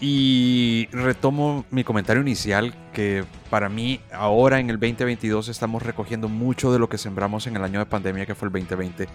y 0.00 0.88
retomo 0.92 1.66
mi 1.70 1.84
comentario 1.84 2.22
inicial 2.22 2.74
que 2.92 3.24
para 3.50 3.68
mí 3.68 4.00
ahora 4.12 4.58
en 4.58 4.70
el 4.70 4.80
2022 4.80 5.48
estamos 5.48 5.82
recogiendo 5.82 6.28
mucho 6.28 6.72
de 6.72 6.78
lo 6.78 6.88
que 6.88 6.96
sembramos 6.96 7.46
en 7.46 7.56
el 7.56 7.64
año 7.64 7.78
de 7.78 7.86
pandemia 7.86 8.24
que 8.24 8.34
fue 8.34 8.48
el 8.48 8.52
2020. 8.52 9.08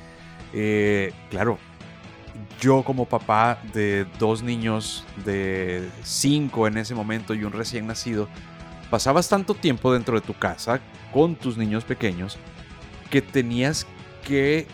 Eh, 0.54 1.12
claro, 1.32 1.58
yo 2.62 2.84
como 2.84 3.06
papá 3.06 3.60
de 3.74 4.06
dos 4.20 4.44
niños 4.44 5.04
de 5.26 5.90
cinco 6.04 6.68
en 6.68 6.78
ese 6.78 6.94
momento 6.94 7.34
y 7.34 7.44
un 7.44 7.52
recién 7.52 7.88
nacido, 7.88 8.28
pasabas 8.92 9.28
tanto 9.28 9.56
tiempo 9.56 9.92
dentro 9.92 10.20
de 10.20 10.26
tu 10.26 10.34
casa 10.34 10.80
con 11.12 11.36
tus 11.36 11.58
niños 11.58 11.84
pequeños 11.84 12.38
que 13.10 13.22
tenías 13.22 13.88
que 14.24 14.68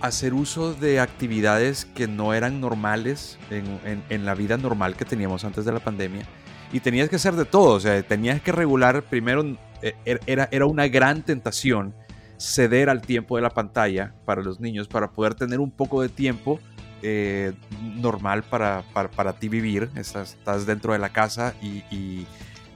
hacer 0.00 0.34
uso 0.34 0.74
de 0.74 1.00
actividades 1.00 1.84
que 1.84 2.06
no 2.06 2.34
eran 2.34 2.60
normales 2.60 3.38
en, 3.50 4.24
la 4.24 4.34
vida 4.34 4.56
normal 4.56 4.96
que 4.96 5.04
teníamos 5.04 5.44
antes 5.44 5.64
de 5.64 5.72
la 5.72 5.80
pandemia. 5.80 6.26
Y 6.72 6.80
tenías 6.80 7.08
que 7.08 7.16
hacer 7.16 7.34
de 7.34 7.44
todo, 7.44 7.74
o 7.74 7.80
sea, 7.80 8.02
tenías 8.02 8.40
que 8.40 8.52
regular, 8.52 9.02
primero 9.02 9.44
eh, 9.82 9.94
er, 10.04 10.20
era, 10.26 10.48
era 10.50 10.66
una 10.66 10.88
gran 10.88 11.22
tentación 11.22 11.94
ceder 12.38 12.90
al 12.90 13.00
tiempo 13.00 13.36
de 13.36 13.42
la 13.42 13.50
pantalla 13.50 14.14
para 14.24 14.42
los 14.42 14.60
niños, 14.60 14.88
para 14.88 15.10
poder 15.10 15.34
tener 15.34 15.60
un 15.60 15.70
poco 15.70 16.02
de 16.02 16.08
tiempo 16.08 16.58
eh, 17.02 17.52
normal 17.80 18.42
para, 18.42 18.82
para, 18.92 19.32
ti 19.34 19.48
vivir. 19.48 19.90
Estás, 19.94 20.66
dentro 20.66 20.92
de 20.92 20.98
la 20.98 21.10
casa 21.10 21.54
y 21.62 22.26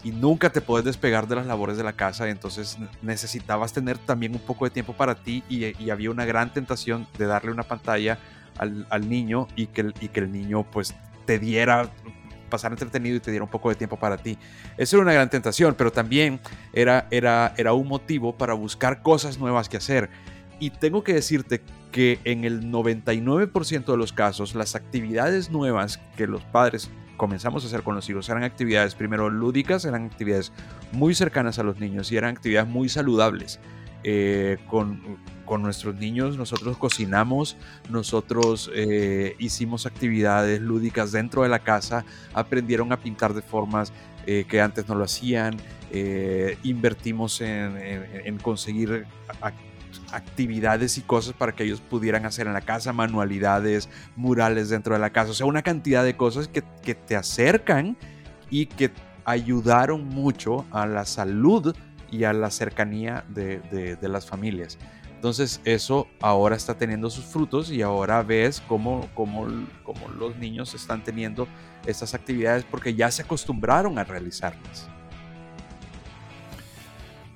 nunca 0.05 0.51
te 0.51 0.61
puedes 0.61 0.84
despegar 0.84 1.28
de 1.28 1.36
las 1.36 1.46
labores 1.46 1.76
de 1.76 1.84
la 1.84 1.92
casa, 1.92 2.28
entonces 2.28 2.78
necesitabas 3.03 3.72
tener 3.72 3.98
también 3.98 4.34
un 4.34 4.40
poco 4.40 4.64
de 4.64 4.70
tiempo 4.70 4.94
para 4.94 5.14
ti 5.14 5.42
y, 5.48 5.90
había 5.90 6.11
una 6.11 6.24
gran 6.24 6.53
tentación 6.53 7.07
de 7.18 7.26
darle 7.26 7.53
una 7.53 7.64
pantalla 7.64 8.18
al, 8.59 8.86
al 8.90 9.09
niño 9.09 9.48
y 9.57 9.66
que, 9.66 9.82
el, 9.82 9.94
y 10.01 10.09
que 10.09 10.20
el 10.20 10.32
niño 10.32 10.64
pues 10.70 10.94
te 11.26 11.38
diera 11.38 11.90
pasar 12.51 12.72
entretenido 12.72 13.16
y 13.16 13.20
te 13.20 13.30
diera 13.30 13.44
un 13.44 13.51
poco 13.51 13.70
de 13.70 13.76
tiempo 13.76 13.96
para 13.96 14.18
ti. 14.18 14.36
Eso 14.76 14.96
era 14.96 15.05
una 15.05 15.12
gran 15.14 15.30
tentación, 15.30 15.74
pero 15.74 15.90
también 15.90 16.40
era, 16.72 17.07
era, 17.11 17.55
era 17.57 17.72
un 17.72 17.88
motivo 17.88 18.36
para 18.36 18.53
buscar 18.53 19.03
cosas 19.03 19.38
nuevas 19.38 19.68
que 19.68 19.78
hacer. 19.78 20.11
Y 20.59 20.70
tengo 20.70 21.03
que 21.03 21.14
decirte 21.14 21.62
que 21.90 22.20
en 22.24 22.44
el 22.44 22.70
99% 22.70 23.84
de 23.86 23.96
los 23.96 24.12
casos, 24.12 24.55
las 24.55 24.74
actividades 24.74 25.51
nuevas 25.51 25.98
que 26.16 26.26
los 26.26 26.42
padres 26.42 26.90
comenzamos 27.20 27.62
a 27.64 27.66
hacer 27.66 27.82
con 27.82 27.94
los 27.94 28.08
hijos 28.08 28.30
eran 28.30 28.44
actividades 28.44 28.94
primero 28.94 29.28
lúdicas, 29.28 29.84
eran 29.84 30.06
actividades 30.06 30.54
muy 30.90 31.14
cercanas 31.14 31.58
a 31.58 31.62
los 31.62 31.78
niños 31.78 32.10
y 32.10 32.16
eran 32.16 32.34
actividades 32.34 32.70
muy 32.70 32.88
saludables. 32.88 33.60
Eh, 34.04 34.56
con, 34.68 35.18
con, 35.44 35.60
nuestros 35.60 35.96
niños 35.96 36.38
nosotros 36.38 36.78
cocinamos, 36.78 37.58
nosotros 37.90 38.70
eh, 38.74 39.36
hicimos 39.38 39.84
actividades 39.84 40.62
lúdicas 40.62 41.12
dentro 41.12 41.42
de 41.42 41.50
la 41.50 41.58
casa, 41.58 42.06
aprendieron 42.32 42.90
a 42.90 42.96
pintar 42.96 43.34
de 43.34 43.42
formas 43.42 43.92
eh, 44.26 44.46
que 44.48 44.62
antes 44.62 44.88
no 44.88 44.94
lo 44.94 45.04
hacían, 45.04 45.58
invertimos 46.62 47.42
en, 47.42 47.76
en, 47.76 48.06
en 48.24 48.38
conseguir 48.38 49.04
actividades 50.12 50.98
y 50.98 51.02
cosas 51.02 51.34
para 51.34 51.52
que 51.52 51.64
ellos 51.64 51.80
pudieran 51.80 52.26
hacer 52.26 52.46
en 52.46 52.52
la 52.52 52.61
casa, 52.61 52.92
manualidades, 52.92 53.88
murales 54.16 54.68
dentro 54.68 54.94
de 54.94 55.00
la 55.00 55.11
casa, 55.11 55.30
o 55.30 55.34
sea, 55.34 55.46
una 55.46 55.62
cantidad 55.62 56.04
de 56.04 56.16
cosas 56.16 56.48
que, 56.48 56.62
te 56.62 57.16
acercan 57.16 57.96
y 58.50 58.66
que 58.66 58.90
ayudaron 59.24 60.06
mucho 60.08 60.66
a 60.70 60.86
la 60.86 61.04
salud 61.04 61.74
y 62.11 62.24
a 62.24 62.32
la 62.32 62.50
cercanía 62.50 63.24
de, 63.28 63.98
las 64.02 64.26
familias. 64.26 64.78
Entonces 65.14 65.61
eso 65.64 66.08
ahora 66.20 66.56
está 66.56 66.74
teniendo 66.74 67.11
sus 67.11 67.26
frutos 67.26 67.70
y 67.70 67.82
ahora 67.82 68.22
ves 68.22 68.62
cómo, 68.66 69.08
cómo, 69.14 69.46
cómo 69.82 70.08
los 70.08 70.36
niños 70.36 70.74
están 70.74 71.04
teniendo 71.04 71.46
estas 71.86 72.14
actividades 72.14 72.64
porque 72.64 72.94
ya 72.94 73.11
se 73.11 73.22
acostumbraron 73.22 73.98
a 73.98 74.04
realizarlas. 74.04 74.88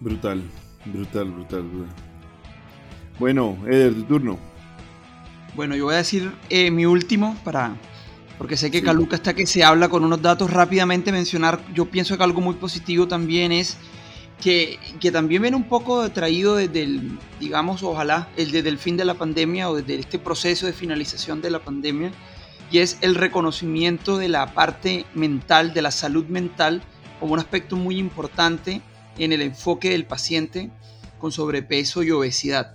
Brutal, 0.00 0.42
brutal, 0.86 1.30
brutal, 1.30 1.62
brutal. 1.62 2.13
Bueno, 3.18 3.56
Eder, 3.66 3.94
tu 3.94 4.04
turno. 4.04 4.38
Bueno, 5.54 5.76
yo 5.76 5.84
voy 5.84 5.94
a 5.94 5.98
decir 5.98 6.32
eh, 6.50 6.70
mi 6.70 6.86
último 6.86 7.36
para. 7.44 7.76
Porque 8.38 8.56
sé 8.56 8.70
que 8.72 8.82
Caluca 8.82 9.14
está 9.14 9.34
que 9.34 9.46
se 9.46 9.62
habla 9.62 9.88
con 9.88 10.04
unos 10.04 10.20
datos 10.20 10.50
rápidamente 10.50 11.12
mencionar. 11.12 11.60
Yo 11.72 11.86
pienso 11.86 12.16
que 12.16 12.24
algo 12.24 12.40
muy 12.40 12.56
positivo 12.56 13.06
también 13.06 13.52
es 13.52 13.76
que, 14.40 14.80
que 15.00 15.12
también 15.12 15.40
viene 15.40 15.56
un 15.56 15.68
poco 15.68 16.10
traído 16.10 16.56
desde 16.56 16.82
el, 16.82 17.18
digamos, 17.38 17.84
ojalá, 17.84 18.28
el 18.36 18.50
desde 18.50 18.70
el 18.70 18.78
fin 18.78 18.96
de 18.96 19.04
la 19.04 19.14
pandemia 19.14 19.70
o 19.70 19.76
desde 19.76 20.00
este 20.00 20.18
proceso 20.18 20.66
de 20.66 20.72
finalización 20.72 21.40
de 21.42 21.50
la 21.50 21.60
pandemia, 21.60 22.10
y 22.72 22.78
es 22.78 22.98
el 23.02 23.14
reconocimiento 23.14 24.18
de 24.18 24.28
la 24.28 24.52
parte 24.52 25.06
mental, 25.14 25.72
de 25.72 25.82
la 25.82 25.92
salud 25.92 26.26
mental, 26.26 26.82
como 27.20 27.34
un 27.34 27.38
aspecto 27.38 27.76
muy 27.76 27.98
importante 27.98 28.82
en 29.16 29.32
el 29.32 29.42
enfoque 29.42 29.90
del 29.90 30.06
paciente 30.06 30.70
con 31.20 31.30
sobrepeso 31.30 32.02
y 32.02 32.10
obesidad. 32.10 32.74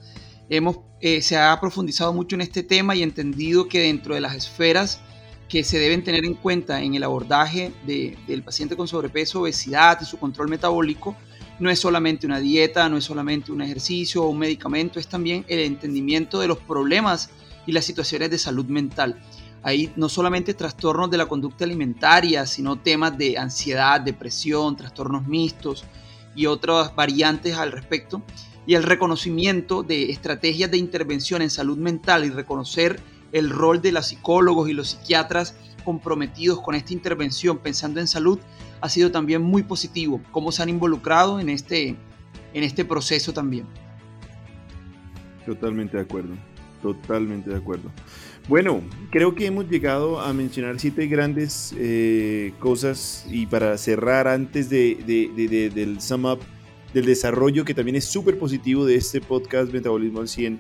Eh, 0.50 1.22
se 1.22 1.38
ha 1.38 1.60
profundizado 1.62 2.12
mucho 2.12 2.36
en 2.36 2.42
este 2.42 2.64
tema 2.64 2.96
y 2.96 3.04
entendido 3.04 3.68
que 3.68 3.82
dentro 3.82 4.16
de 4.16 4.22
las 4.22 4.34
esferas 4.34 5.00
que 5.48 5.64
se 5.64 5.78
deben 5.78 6.04
tener 6.04 6.26
en 6.26 6.34
cuenta 6.34 6.82
en 6.82 6.96
el 6.96 7.04
abordaje 7.04 7.72
del 7.86 8.44
paciente 8.44 8.76
con 8.76 8.88
sobrepeso, 8.88 9.42
obesidad 9.42 10.00
y 10.02 10.06
su 10.06 10.18
control 10.18 10.50
metabólico, 10.50 11.16
no 11.60 11.70
es 11.70 11.80
solamente 11.80 12.26
una 12.26 12.40
dieta, 12.40 12.90
no 12.90 12.98
es 12.98 13.04
solamente 13.04 13.52
un 13.52 13.62
ejercicio 13.62 14.24
o 14.24 14.30
un 14.30 14.40
medicamento, 14.40 15.00
es 15.00 15.08
también 15.08 15.46
el 15.48 15.60
entendimiento 15.60 16.40
de 16.40 16.48
los 16.48 16.58
problemas 16.58 17.30
y 17.66 17.72
las 17.72 17.86
situaciones 17.86 18.32
de 18.32 18.38
salud 18.38 18.66
mental. 18.66 19.20
Hay 19.62 19.92
no 19.96 20.08
solamente 20.08 20.54
trastornos 20.54 21.12
de 21.12 21.18
la 21.18 21.26
conducta 21.26 21.66
alimentaria, 21.66 22.46
sino 22.46 22.80
temas 22.80 23.18
de 23.18 23.38
ansiedad, 23.38 24.00
depresión, 24.00 24.76
trastornos 24.76 25.28
mixtos 25.28 25.84
y 26.36 26.46
otras 26.46 26.96
variantes 26.96 27.56
al 27.56 27.72
respecto 27.72 28.24
y 28.70 28.76
el 28.76 28.84
reconocimiento 28.84 29.82
de 29.82 30.12
estrategias 30.12 30.70
de 30.70 30.78
intervención 30.78 31.42
en 31.42 31.50
salud 31.50 31.80
mental 31.80 32.24
y 32.24 32.30
reconocer 32.30 33.00
el 33.32 33.50
rol 33.50 33.82
de 33.82 33.92
los 33.92 34.10
psicólogos 34.10 34.70
y 34.70 34.74
los 34.74 34.90
psiquiatras 34.92 35.56
comprometidos 35.84 36.62
con 36.62 36.76
esta 36.76 36.94
intervención 36.94 37.58
pensando 37.58 38.00
en 38.00 38.08
salud 38.08 38.38
ha 38.80 38.88
sido 38.88 39.10
también 39.10 39.42
muy 39.42 39.64
positivo, 39.64 40.22
cómo 40.32 40.52
se 40.52 40.62
han 40.62 40.70
involucrado 40.70 41.40
en 41.40 41.50
este, 41.50 41.96
en 42.54 42.64
este 42.64 42.86
proceso 42.86 43.34
también. 43.34 43.66
Totalmente 45.48 45.98
de 45.98 46.04
acuerdo, 46.04 46.36
totalmente 46.84 47.50
de 47.50 47.56
acuerdo. 47.56 47.90
Bueno, 48.48 48.82
creo 49.10 49.34
que 49.34 49.48
hemos 49.48 49.68
llegado 49.68 50.22
a 50.22 50.32
mencionar 50.32 50.80
siete 50.80 51.08
grandes 51.08 51.74
eh, 51.76 52.54
cosas 52.60 53.26
y 53.32 53.48
para 53.48 53.76
cerrar 53.80 54.28
antes 54.28 54.70
de, 54.70 55.72
del 55.74 56.00
sum 56.02 56.26
up, 56.26 56.42
del 56.94 57.06
desarrollo 57.06 57.66
que 57.66 57.74
también 57.74 57.96
es 57.96 58.06
súper 58.06 58.38
positivo 58.38 58.86
de 58.86 58.96
este 58.96 59.22
podcast 59.22 59.72
Metabolismo 59.72 60.22
al 60.22 60.28
100 60.28 60.60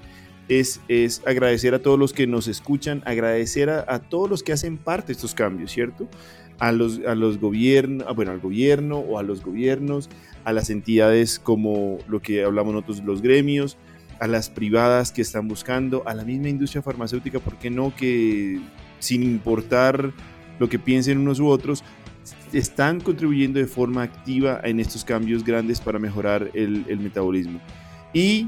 es, 0.49 0.81
es 0.87 1.21
agradecer 1.25 1.73
a 1.75 1.79
todos 1.79 1.97
los 1.97 2.11
que 2.11 2.27
nos 2.27 2.47
escuchan, 2.47 3.03
agradecer 3.05 3.69
a, 3.69 3.99
todos 3.99 4.29
los 4.29 4.43
que 4.43 4.51
hacen 4.51 4.77
parte 4.77 5.07
de 5.07 5.13
estos 5.13 5.35
cambios, 5.35 5.71
¿cierto? 5.71 6.09
A 6.57 6.71
los, 6.71 6.99
a 7.05 7.15
los 7.15 7.39
gobiernos, 7.39 8.05
ah, 8.09 8.13
bueno, 8.13 8.31
al 8.31 8.39
gobierno 8.39 8.97
o 8.97 9.19
a 9.19 9.23
los 9.23 9.43
gobiernos, 9.43 10.09
a 10.43 10.51
las 10.51 10.71
entidades 10.71 11.39
como 11.39 11.99
lo 12.07 12.21
que 12.21 12.43
hablamos 12.43 12.73
nosotros, 12.73 13.03
los 13.05 13.21
gremios, 13.21 13.77
a 14.19 14.27
las 14.27 14.49
privadas 14.49 15.11
que 15.11 15.21
están 15.21 15.47
buscando, 15.47 16.03
a 16.05 16.13
la 16.15 16.25
misma 16.25 16.49
industria 16.49 16.81
farmacéutica, 16.81 17.39
¿por 17.39 17.57
qué 17.57 17.69
no? 17.69 17.95
Que 17.95 18.59
sin 18.99 19.23
importar 19.23 20.11
lo 20.57 20.67
que 20.67 20.79
piensen 20.79 21.19
unos 21.19 21.39
u 21.39 21.47
otros, 21.47 21.83
están 22.53 22.99
contribuyendo 22.99 23.59
de 23.59 23.67
forma 23.67 24.03
activa 24.03 24.59
en 24.63 24.79
estos 24.79 25.03
cambios 25.03 25.43
grandes 25.43 25.79
para 25.81 25.99
mejorar 25.99 26.49
el, 26.53 26.99
metabolismo. 26.99 27.59
Y 28.13 28.47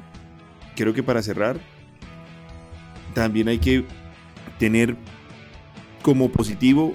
creo 0.75 0.93
que 0.93 1.03
para 1.03 1.21
cerrar, 1.21 1.59
también 3.13 3.47
hay 3.47 3.59
que 3.59 3.85
tener 4.57 4.95
como 6.01 6.29
positivo 6.29 6.93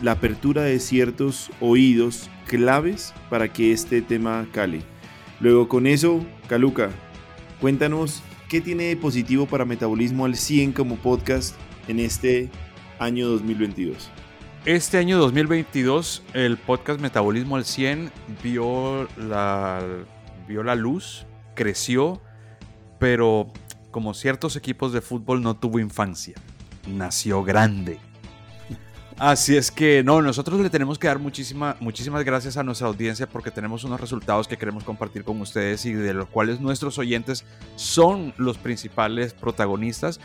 la 0.00 0.12
apertura 0.12 0.62
de 0.62 0.78
ciertos 0.78 1.50
oídos 1.60 2.30
claves 2.46 3.12
para 3.28 3.52
que 3.52 3.72
este 3.72 4.00
tema 4.00 4.46
cale. 4.52 4.80
Luego 5.40 5.68
con 5.68 5.86
eso, 5.86 6.24
Caluca, 6.48 6.90
cuéntanos 7.60 8.22
qué 8.48 8.60
tiene 8.60 8.84
de 8.84 8.96
positivo 8.96 9.46
para 9.46 9.64
Metabolismo 9.64 10.24
al 10.24 10.36
100 10.36 10.72
como 10.72 10.96
podcast 10.96 11.54
en 11.88 12.00
este 12.00 12.48
año 12.98 13.28
2022. 13.28 14.10
Este 14.68 14.98
año 14.98 15.16
2022 15.16 16.22
el 16.34 16.58
podcast 16.58 17.00
Metabolismo 17.00 17.56
al 17.56 17.64
100 17.64 18.12
vio 18.42 19.08
la, 19.16 19.82
vio 20.46 20.62
la 20.62 20.74
luz, 20.74 21.24
creció, 21.54 22.20
pero 22.98 23.50
como 23.90 24.12
ciertos 24.12 24.56
equipos 24.56 24.92
de 24.92 25.00
fútbol 25.00 25.40
no 25.40 25.56
tuvo 25.56 25.78
infancia, 25.78 26.34
nació 26.86 27.42
grande. 27.42 27.98
Así 29.16 29.56
es 29.56 29.70
que 29.70 30.04
no, 30.04 30.20
nosotros 30.20 30.60
le 30.60 30.68
tenemos 30.68 30.98
que 30.98 31.06
dar 31.06 31.18
muchísima, 31.18 31.74
muchísimas 31.80 32.22
gracias 32.22 32.58
a 32.58 32.62
nuestra 32.62 32.88
audiencia 32.88 33.26
porque 33.26 33.50
tenemos 33.50 33.84
unos 33.84 33.98
resultados 33.98 34.46
que 34.46 34.58
queremos 34.58 34.84
compartir 34.84 35.24
con 35.24 35.40
ustedes 35.40 35.86
y 35.86 35.94
de 35.94 36.12
los 36.12 36.28
cuales 36.28 36.60
nuestros 36.60 36.98
oyentes 36.98 37.46
son 37.76 38.34
los 38.36 38.58
principales 38.58 39.32
protagonistas, 39.32 40.20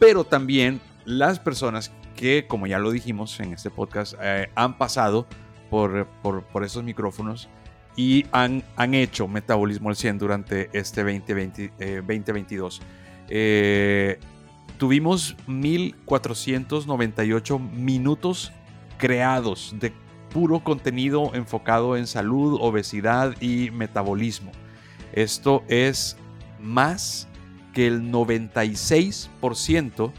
pero 0.00 0.24
también 0.24 0.80
las 1.04 1.38
personas 1.38 1.92
que, 2.16 2.46
como 2.46 2.66
ya 2.66 2.78
lo 2.78 2.90
dijimos 2.90 3.38
en 3.40 3.52
este 3.52 3.70
podcast, 3.70 4.14
eh, 4.20 4.48
han 4.54 4.78
pasado 4.78 5.26
por, 5.70 6.06
por, 6.22 6.64
esos 6.64 6.84
micrófonos 6.84 7.48
y 7.96 8.26
han, 8.32 8.62
han 8.76 8.94
hecho 8.94 9.28
Metabolismo 9.28 9.88
al 9.88 9.96
100 9.96 10.18
durante 10.18 10.70
este 10.72 11.02
2020, 11.02 12.02
2022. 12.02 12.82
Eh, 13.28 14.18
tuvimos 14.78 15.36
1498 15.46 17.58
minutos 17.58 18.52
creados 18.98 19.74
de 19.78 19.92
puro 20.30 20.64
contenido 20.64 21.34
enfocado 21.34 21.96
en 21.96 22.06
salud, 22.06 22.58
obesidad 22.60 23.34
y 23.40 23.70
metabolismo. 23.70 24.52
Esto 25.12 25.62
es 25.68 26.16
más 26.60 27.28
que 27.72 27.86
el 27.86 28.10
96% 28.10 30.12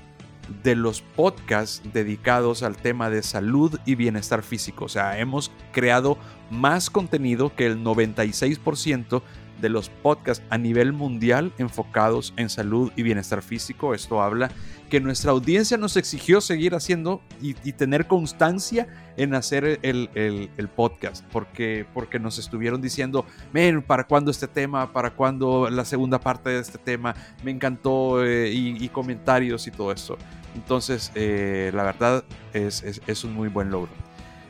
de 0.63 0.75
los 0.75 1.01
podcasts 1.01 1.81
dedicados 1.93 2.63
al 2.63 2.77
tema 2.77 3.09
de 3.09 3.23
salud 3.23 3.79
y 3.85 3.95
bienestar 3.95 4.43
físico. 4.43 4.85
O 4.85 4.89
sea, 4.89 5.19
hemos 5.19 5.51
creado 5.71 6.17
más 6.49 6.89
contenido 6.89 7.55
que 7.55 7.65
el 7.65 7.83
96% 7.83 9.21
de 9.61 9.69
los 9.69 9.89
podcasts 9.89 10.43
a 10.49 10.57
nivel 10.57 10.93
mundial 10.93 11.51
enfocados 11.57 12.33
en 12.37 12.49
salud 12.49 12.91
y 12.95 13.03
bienestar 13.03 13.41
físico. 13.41 13.93
Esto 13.93 14.21
habla 14.21 14.51
que 14.89 14.99
nuestra 14.99 15.31
audiencia 15.31 15.77
nos 15.77 15.97
exigió 15.97 16.41
seguir 16.41 16.75
haciendo 16.75 17.21
y, 17.41 17.53
tener 17.73 18.07
constancia 18.07 18.87
en 19.17 19.33
hacer 19.33 19.79
el, 19.81 20.69
podcast, 20.75 21.25
porque, 21.31 21.85
porque 21.93 22.19
nos 22.19 22.37
estuvieron 22.37 22.81
diciendo, 22.81 23.25
men, 23.51 23.81
¿para 23.81 24.05
cuándo 24.05 24.31
este 24.31 24.47
tema? 24.47 24.91
¿Para 24.91 25.11
cuándo 25.11 25.69
la 25.69 25.85
segunda 25.85 26.19
parte 26.19 26.49
de 26.49 26.59
este 26.59 26.77
tema? 26.77 27.15
Me 27.43 27.51
encantó 27.51 28.23
eh, 28.23 28.51
y, 28.51 28.87
comentarios 28.89 29.67
y 29.67 29.71
todo 29.71 29.91
eso. 29.91 30.17
Entonces, 30.53 31.11
eh, 31.15 31.71
la 31.73 31.83
verdad 31.83 32.23
es, 32.53 32.83
es, 32.83 33.23
un 33.23 33.33
muy 33.33 33.49
buen 33.49 33.71
logro. 33.71 33.91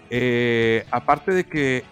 Eh, 0.10 0.86
aparte 0.92 1.32
de 1.32 1.46
que 1.46 1.84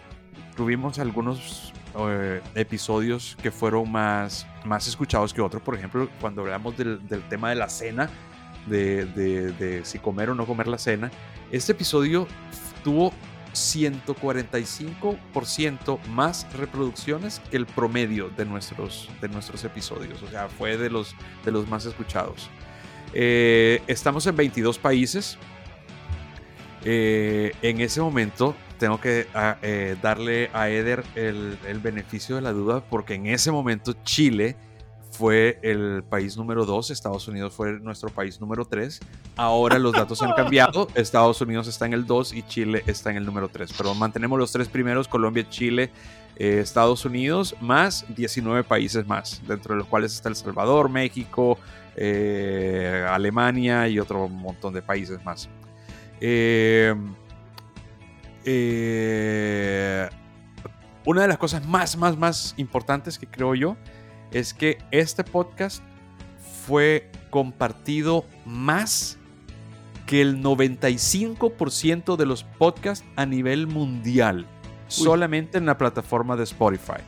tuvimos 0.55 0.99
algunos 0.99 1.72
eh, 1.95 2.41
episodios 2.55 3.37
que 3.41 3.51
fueron 3.51 3.89
más, 3.91 4.47
más 4.65 4.87
escuchados 4.87 5.33
que 5.33 5.41
otros. 5.41 5.61
Por 5.61 5.75
ejemplo, 5.75 6.09
cuando 6.19 6.41
hablamos 6.41 6.75
del, 6.77 6.99
tema 7.29 7.49
de 7.49 7.55
la 7.55 7.69
cena, 7.69 8.09
de, 8.67 9.81
si 9.83 9.99
comer 9.99 10.31
o 10.31 10.35
no 10.35 10.45
comer 10.45 10.67
la 10.67 10.77
cena, 10.77 11.09
este 11.51 11.73
episodio 11.73 12.27
tuvo 12.83 13.13
145% 13.53 16.03
más 16.07 16.47
reproducciones 16.53 17.41
que 17.51 17.57
el 17.57 17.67
promedio 17.67 18.29
de 18.29 18.45
nuestros, 18.45 19.09
de 19.21 19.29
nuestros 19.29 19.63
episodios. 19.63 20.23
O 20.23 20.27
sea, 20.27 20.47
fue 20.47 20.77
de 20.77 20.89
los, 20.89 21.15
de 21.45 21.51
los 21.51 21.67
más 21.67 21.85
escuchados. 21.85 22.49
Eh, 23.13 23.83
estamos 23.87 24.25
en 24.25 24.35
22 24.35 24.79
países. 24.79 25.37
Eh, 26.85 27.53
en 27.61 27.79
ese 27.79 28.01
momento 28.01 28.55
tengo 28.83 28.99
que 28.99 29.27
ah, 29.33 29.55
eh, 29.61 29.95
darle 30.01 30.49
a 30.51 30.67
Eder 30.67 31.05
el, 31.15 31.57
beneficio 31.81 32.35
de 32.35 32.41
la 32.41 32.51
duda 32.51 32.83
porque 32.89 33.13
en 33.13 33.27
ese 33.27 33.49
momento 33.49 33.93
Chile 34.03 34.57
fue 35.09 35.57
el 35.61 36.03
país 36.03 36.35
número 36.35 36.65
2, 36.65 36.91
Estados 36.91 37.25
Unidos 37.29 37.53
fue 37.53 37.79
nuestro 37.79 38.09
país 38.09 38.41
número 38.41 38.65
3. 38.65 38.99
Ahora 39.37 39.79
los 39.79 39.93
datos 39.93 40.21
han 40.21 40.33
cambiado, 40.33 40.89
Estados 40.95 41.39
Unidos 41.39 41.69
está 41.69 41.85
en 41.85 41.93
el 41.93 42.05
2 42.05 42.33
y 42.33 42.43
Chile 42.43 42.83
está 42.85 43.09
en 43.09 43.15
el 43.15 43.25
número 43.25 43.47
3. 43.47 43.71
Pero 43.77 43.95
mantenemos 43.95 44.37
los 44.37 44.51
tres 44.51 44.67
primeros, 44.67 45.07
Colombia, 45.07 45.47
Chile, 45.49 45.89
eh, 46.35 46.59
Estados 46.59 47.05
Unidos, 47.05 47.55
más 47.61 48.03
19 48.13 48.65
países 48.65 49.07
más, 49.07 49.41
dentro 49.47 49.75
de 49.75 49.79
los 49.79 49.87
cuales 49.87 50.13
está 50.13 50.27
El 50.27 50.35
Salvador, 50.35 50.89
México, 50.89 51.57
eh, 51.95 53.07
Alemania 53.09 53.87
y 53.87 53.97
otro 53.97 54.27
montón 54.27 54.73
de 54.73 54.81
países 54.81 55.23
más. 55.23 55.47
Eh, 56.19 56.93
eh, 58.45 60.09
una 61.05 61.21
de 61.21 61.27
las 61.27 61.37
cosas 61.37 61.65
más, 61.65 61.97
más, 61.97 62.17
más 62.17 62.53
importantes 62.57 63.19
que 63.19 63.27
creo 63.27 63.55
yo 63.55 63.77
es 64.31 64.53
que 64.53 64.77
este 64.91 65.23
podcast 65.23 65.83
fue 66.65 67.11
compartido 67.29 68.25
más 68.45 69.17
que 70.05 70.21
el 70.21 70.41
95% 70.41 72.15
de 72.15 72.25
los 72.25 72.43
podcasts 72.43 73.05
a 73.15 73.25
nivel 73.25 73.67
mundial, 73.67 74.45
solamente 74.87 75.57
en 75.57 75.65
la 75.65 75.77
plataforma 75.77 76.35
de 76.35 76.43
Spotify. 76.43 77.01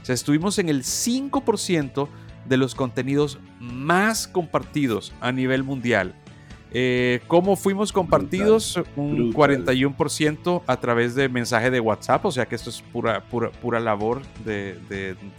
O 0.00 0.04
sea, 0.04 0.14
estuvimos 0.14 0.58
en 0.58 0.68
el 0.68 0.82
5% 0.82 2.08
de 2.46 2.56
los 2.56 2.74
contenidos 2.74 3.38
más 3.60 4.26
compartidos 4.26 5.12
a 5.20 5.32
nivel 5.32 5.62
mundial. 5.62 6.14
Eh, 6.74 7.20
¿Cómo 7.28 7.56
fuimos 7.56 7.92
compartidos? 7.92 8.80
un 8.96 9.32
41% 9.34 10.62
a 10.66 10.76
través 10.78 11.14
de 11.14 11.28
mensaje 11.28 11.70
de 11.70 11.80
WhatsApp, 11.80 12.24
o 12.24 12.32
sea 12.32 12.46
que 12.46 12.54
esto 12.54 12.70
es 12.70 12.80
pura, 12.80 13.22
pura, 13.24 13.50
pura 13.50 13.78
labor 13.78 14.22
de, 14.44 14.78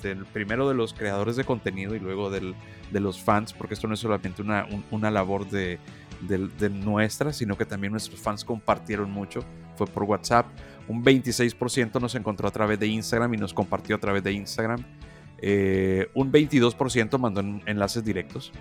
del 0.04 0.26
primero 0.26 0.70
de 0.70 0.76
los 0.76 0.94
creadores 0.94 1.36
de 1.36 1.44
contenido 1.44 1.96
y 1.96 2.00
luego 2.00 2.30
del, 2.30 2.54
de 2.92 3.00
los 3.00 3.20
fans, 3.20 3.52
porque 3.52 3.74
esto 3.74 3.88
no 3.88 3.96
es 3.96 4.00
solamente 4.00 4.44
una, 4.44 4.68
una 4.92 5.10
labor 5.10 5.50
de, 5.50 5.80
de, 6.22 6.70
nuestra, 6.70 7.34
sino 7.34 7.58
que 7.58 7.66
también 7.66 7.92
nuestros 7.92 8.20
fans 8.20 8.46
compartieron 8.46 9.12
mucho, 9.12 9.44
fue 9.76 9.88
por 9.88 10.04
WhatsApp. 10.04 10.46
Un 10.88 11.04
26% 11.04 12.00
nos 12.00 12.16
encontró 12.16 12.48
a 12.48 12.52
través 12.52 12.80
de 12.80 12.88
Instagram 12.88 13.34
y 13.34 13.38
nos 13.38 13.54
compartió 13.54 13.96
a 13.96 14.00
través 14.00 14.24
de 14.24 14.34
Instagram. 14.34 14.84
Eh, 15.40 16.10
un 16.14 16.32
22% 16.32 17.18
mandó 17.18 17.42
enlaces 17.66 18.04
directos. 18.04 18.52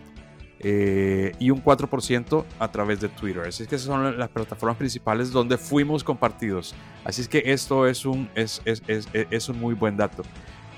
Eh, 0.65 1.35
y 1.41 1.51
un 1.51 1.63
4% 1.63 2.45
a 2.61 2.71
través 2.71 3.01
de 3.01 3.09
Twitter. 3.09 3.43
Así 3.49 3.65
es 3.65 3.69
que 3.69 3.75
esas 3.75 3.89
son 3.89 4.17
las 4.17 4.29
plataformas 4.29 4.77
principales 4.77 5.33
donde 5.33 5.59
fuimos 5.59 6.05
compartidos. 6.05 6.73
Así 7.05 7.21
es 7.21 7.29
que 7.29 7.43
esto 7.47 7.89
es 7.89 8.07
un, 8.07 8.29
es, 8.37 8.63
es, 8.65 8.81
es, 8.87 9.09
es 9.13 9.49
un 9.49 9.59
muy 9.59 9.75
buen 9.75 9.97
dato. 9.97 10.23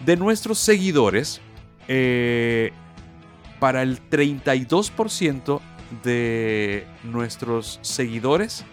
De 0.07 0.17
nuestros 0.17 0.59
seguidores, 0.59 1.43
eh, 1.87 2.73
para 3.61 3.83
el 3.83 4.01
32% 4.09 5.61
de 6.03 6.87
nuestros 7.03 7.79
seguidores, 7.83 8.65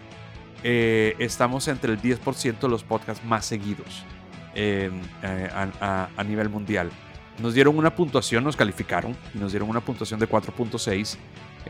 eh, 0.64 1.14
estamos 1.18 1.68
entre 1.68 1.92
el 1.92 2.00
10% 2.00 2.58
de 2.58 2.68
los 2.68 2.84
podcasts 2.84 3.22
más 3.24 3.44
seguidos 3.44 4.02
a, 5.22 6.08
a 6.16 6.24
nivel 6.24 6.48
mundial. 6.48 6.90
Nos 7.38 7.54
dieron 7.54 7.78
una 7.78 7.94
puntuación, 7.94 8.44
nos 8.44 8.56
calificaron 8.56 9.16
y 9.34 9.38
nos 9.38 9.52
dieron 9.52 9.68
una 9.70 9.80
puntuación 9.80 10.20
de 10.20 10.28
4.6 10.28 11.16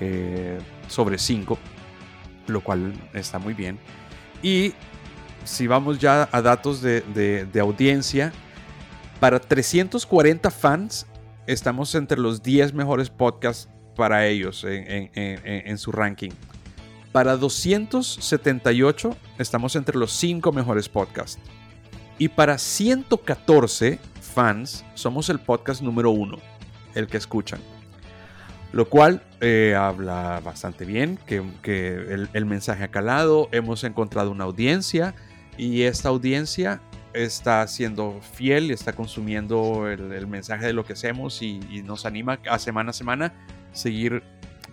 eh, 0.01 0.59
sobre 0.89 1.19
5, 1.19 1.59
lo 2.49 2.61
cual 2.63 2.93
está 3.15 3.39
muy 3.39 3.55
bien. 3.55 3.79
Y 4.43 4.75
si 5.45 5.67
vamos 5.67 5.99
ya 5.99 6.29
a 6.33 6.43
datos 6.43 6.83
de, 6.83 7.49
audiencia, 7.61 8.33
para 9.21 9.39
340 9.39 10.51
fans 10.51 11.07
estamos 11.47 11.95
entre 11.95 12.19
los 12.19 12.43
10 12.43 12.75
mejores 12.75 13.11
podcasts 13.11 13.69
para 13.97 14.27
ellos 14.27 14.65
en, 14.65 15.11
en, 15.15 15.79
su 15.79 15.93
ranking. 15.93 16.31
Para 17.13 17.37
278 17.37 19.17
estamos 19.39 19.77
entre 19.77 19.99
los 19.99 20.13
5 20.13 20.51
mejores 20.53 20.89
podcasts. 20.89 21.39
Y 22.19 22.29
para 22.29 22.59
114 22.59 23.99
fans, 24.33 24.85
somos 24.95 25.29
el 25.29 25.39
podcast 25.39 25.83
número 25.83 26.11
uno, 26.11 26.39
el 26.95 27.07
que 27.07 27.17
escuchan. 27.17 27.61
Lo 28.73 28.89
cual 28.89 29.23
eh, 29.41 29.75
habla 29.79 30.41
bastante 30.43 30.85
bien, 30.87 31.19
que, 31.27 32.29
el, 32.33 32.47
mensaje 32.47 32.85
ha 32.85 32.89
calado, 32.89 33.49
hemos 33.53 33.85
encontrado 33.85 34.31
una 34.31 34.45
audiencia 34.45 35.15
y 35.59 35.83
esta 35.83 36.09
audiencia 36.09 36.81
está 37.13 37.67
siendo 37.69 38.21
fiel 38.23 38.71
y 38.71 38.73
está 38.73 38.95
consumiendo 38.95 39.89
el, 39.89 40.27
mensaje 40.27 40.67
de 40.67 40.73
lo 40.73 40.85
que 40.87 40.95
hacemos 40.95 41.43
y, 41.43 41.61
nos 41.85 42.07
anima 42.07 42.39
a 42.49 42.59
semana 42.59 42.91
a 42.91 42.95
semana 42.95 43.35
seguir 43.73 44.23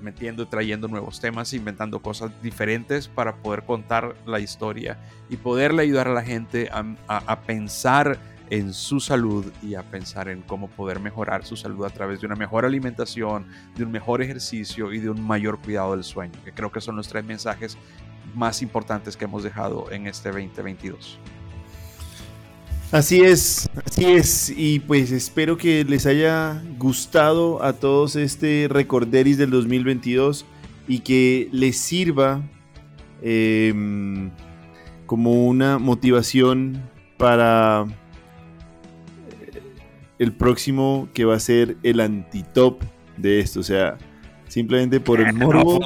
metiendo 0.01 0.43
y 0.43 0.45
trayendo 0.45 0.87
nuevos 0.87 1.19
temas, 1.19 1.53
inventando 1.53 2.01
cosas 2.01 2.31
diferentes 2.41 3.07
para 3.07 3.35
poder 3.35 3.63
contar 3.63 4.15
la 4.25 4.39
historia 4.39 4.97
y 5.29 5.37
poderle 5.37 5.83
ayudar 5.83 6.07
a 6.07 6.13
la 6.13 6.23
gente 6.23 6.69
a, 6.71 7.41
pensar 7.41 8.17
en 8.49 8.73
su 8.73 8.99
salud 8.99 9.45
y 9.61 9.75
a 9.75 9.83
pensar 9.83 10.27
en 10.29 10.41
cómo 10.41 10.67
poder 10.67 10.99
mejorar 10.99 11.45
su 11.45 11.55
salud 11.55 11.85
a 11.85 11.89
través 11.89 12.19
de 12.19 12.25
una 12.25 12.35
mejor 12.35 12.65
alimentación, 12.65 13.45
de 13.75 13.83
un 13.83 13.91
mejor 13.91 14.21
ejercicio 14.21 14.91
y 14.91 14.99
de 14.99 15.09
un 15.09 15.21
mayor 15.21 15.59
cuidado 15.59 15.91
del 15.91 16.03
sueño, 16.03 16.33
que 16.43 16.51
creo 16.51 16.71
que 16.71 16.81
son 16.81 16.95
los 16.95 17.07
tres 17.07 17.23
mensajes 17.23 17.77
más 18.35 18.61
importantes 18.61 19.15
que 19.15 19.25
hemos 19.25 19.43
dejado 19.43 19.91
en 19.91 20.07
este 20.07 20.29
2022. 20.29 21.19
Así 22.91 23.21
es, 23.21 23.69
así 23.85 24.05
es. 24.05 24.51
Y 24.55 24.79
pues 24.79 25.11
espero 25.11 25.57
que 25.57 25.83
les 25.83 26.07
haya 26.07 26.63
gustado 26.79 27.63
a 27.63 27.73
todos 27.73 28.15
este 28.15 28.67
recorderis 28.67 29.37
del 29.37 29.51
2022 29.51 30.43
y 30.87 30.99
que 30.99 31.49
les 31.51 31.77
sirva 31.77 32.41
em, 33.21 34.31
como 35.05 35.45
una 35.45 35.77
motivación 35.77 36.81
para 37.17 37.85
el 40.19 40.33
próximo 40.33 41.09
que 41.13 41.25
va 41.25 41.35
a 41.35 41.39
ser 41.39 41.77
el 41.81 41.99
antitop 42.01 42.81
de 43.17 43.39
esto. 43.39 43.61
O 43.61 43.63
sea, 43.63 43.97
simplemente 44.47 44.99
por 44.99 45.21
el 45.21 45.33
morbo. 45.33 45.79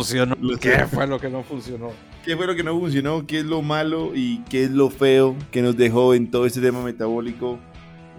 ¿Qué 0.60 0.86
fue 0.88 1.08
lo 1.08 1.20
que 1.20 1.30
no 1.30 1.44
funcionó? 1.44 1.92
¿Qué 2.26 2.36
fue 2.36 2.48
lo 2.48 2.56
que 2.56 2.64
no 2.64 2.80
funcionó? 2.80 3.28
¿Qué 3.28 3.40
es 3.40 3.46
lo 3.46 3.62
malo 3.62 4.12
y 4.16 4.40
qué 4.50 4.64
es 4.64 4.72
lo 4.72 4.90
feo 4.90 5.36
que 5.52 5.62
nos 5.62 5.78
dejó 5.78 6.14
en 6.14 6.32
todo 6.32 6.46
este 6.46 6.62
tema 6.62 6.82
metabólico, 6.82 7.60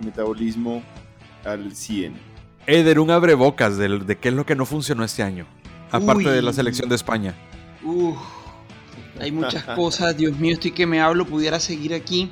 metabolismo 0.04 0.82
al 1.44 1.74
100? 1.74 2.14
Eder, 2.66 3.00
un 3.00 3.10
abrebocas 3.10 3.76
de, 3.76 3.98
de 3.98 4.16
qué 4.16 4.28
es 4.28 4.34
lo 4.34 4.46
que 4.46 4.54
no 4.54 4.66
funcionó 4.66 5.04
este 5.04 5.22
año, 5.22 5.46
aparte 5.90 6.30
de 6.30 6.42
la 6.42 6.52
selección 6.52 6.88
de 6.88 6.94
España. 6.94 7.34
Uf, 7.82 8.16
hay 9.20 9.32
muchas 9.32 9.64
cosas, 9.76 10.16
Dios 10.16 10.38
mío, 10.38 10.54
estoy 10.54 10.70
que 10.70 10.86
me 10.86 11.00
hablo, 11.00 11.26
pudiera 11.26 11.60
seguir 11.60 11.94
aquí. 11.94 12.30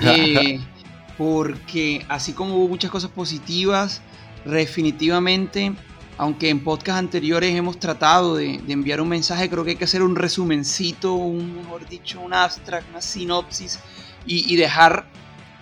Eh, 0.00 0.60
porque 1.16 2.04
así 2.08 2.32
como 2.32 2.56
hubo 2.56 2.68
muchas 2.68 2.90
cosas 2.90 3.10
positivas, 3.10 4.02
definitivamente 4.44 5.74
aunque 6.16 6.48
en 6.48 6.62
podcast 6.62 6.98
anteriores 6.98 7.54
hemos 7.54 7.78
tratado 7.78 8.36
de, 8.36 8.60
enviar 8.68 9.00
un 9.00 9.08
mensaje, 9.08 9.50
creo 9.50 9.64
que 9.64 9.70
hay 9.70 9.76
que 9.76 9.84
hacer 9.84 10.02
un 10.02 10.16
resumencito, 10.16 11.14
un, 11.14 11.56
mejor 11.56 11.88
dicho, 11.88 12.20
un 12.20 12.32
abstract, 12.32 12.88
una 12.90 13.00
sinopsis 13.00 13.80
y, 14.26 14.56
dejar 14.56 15.06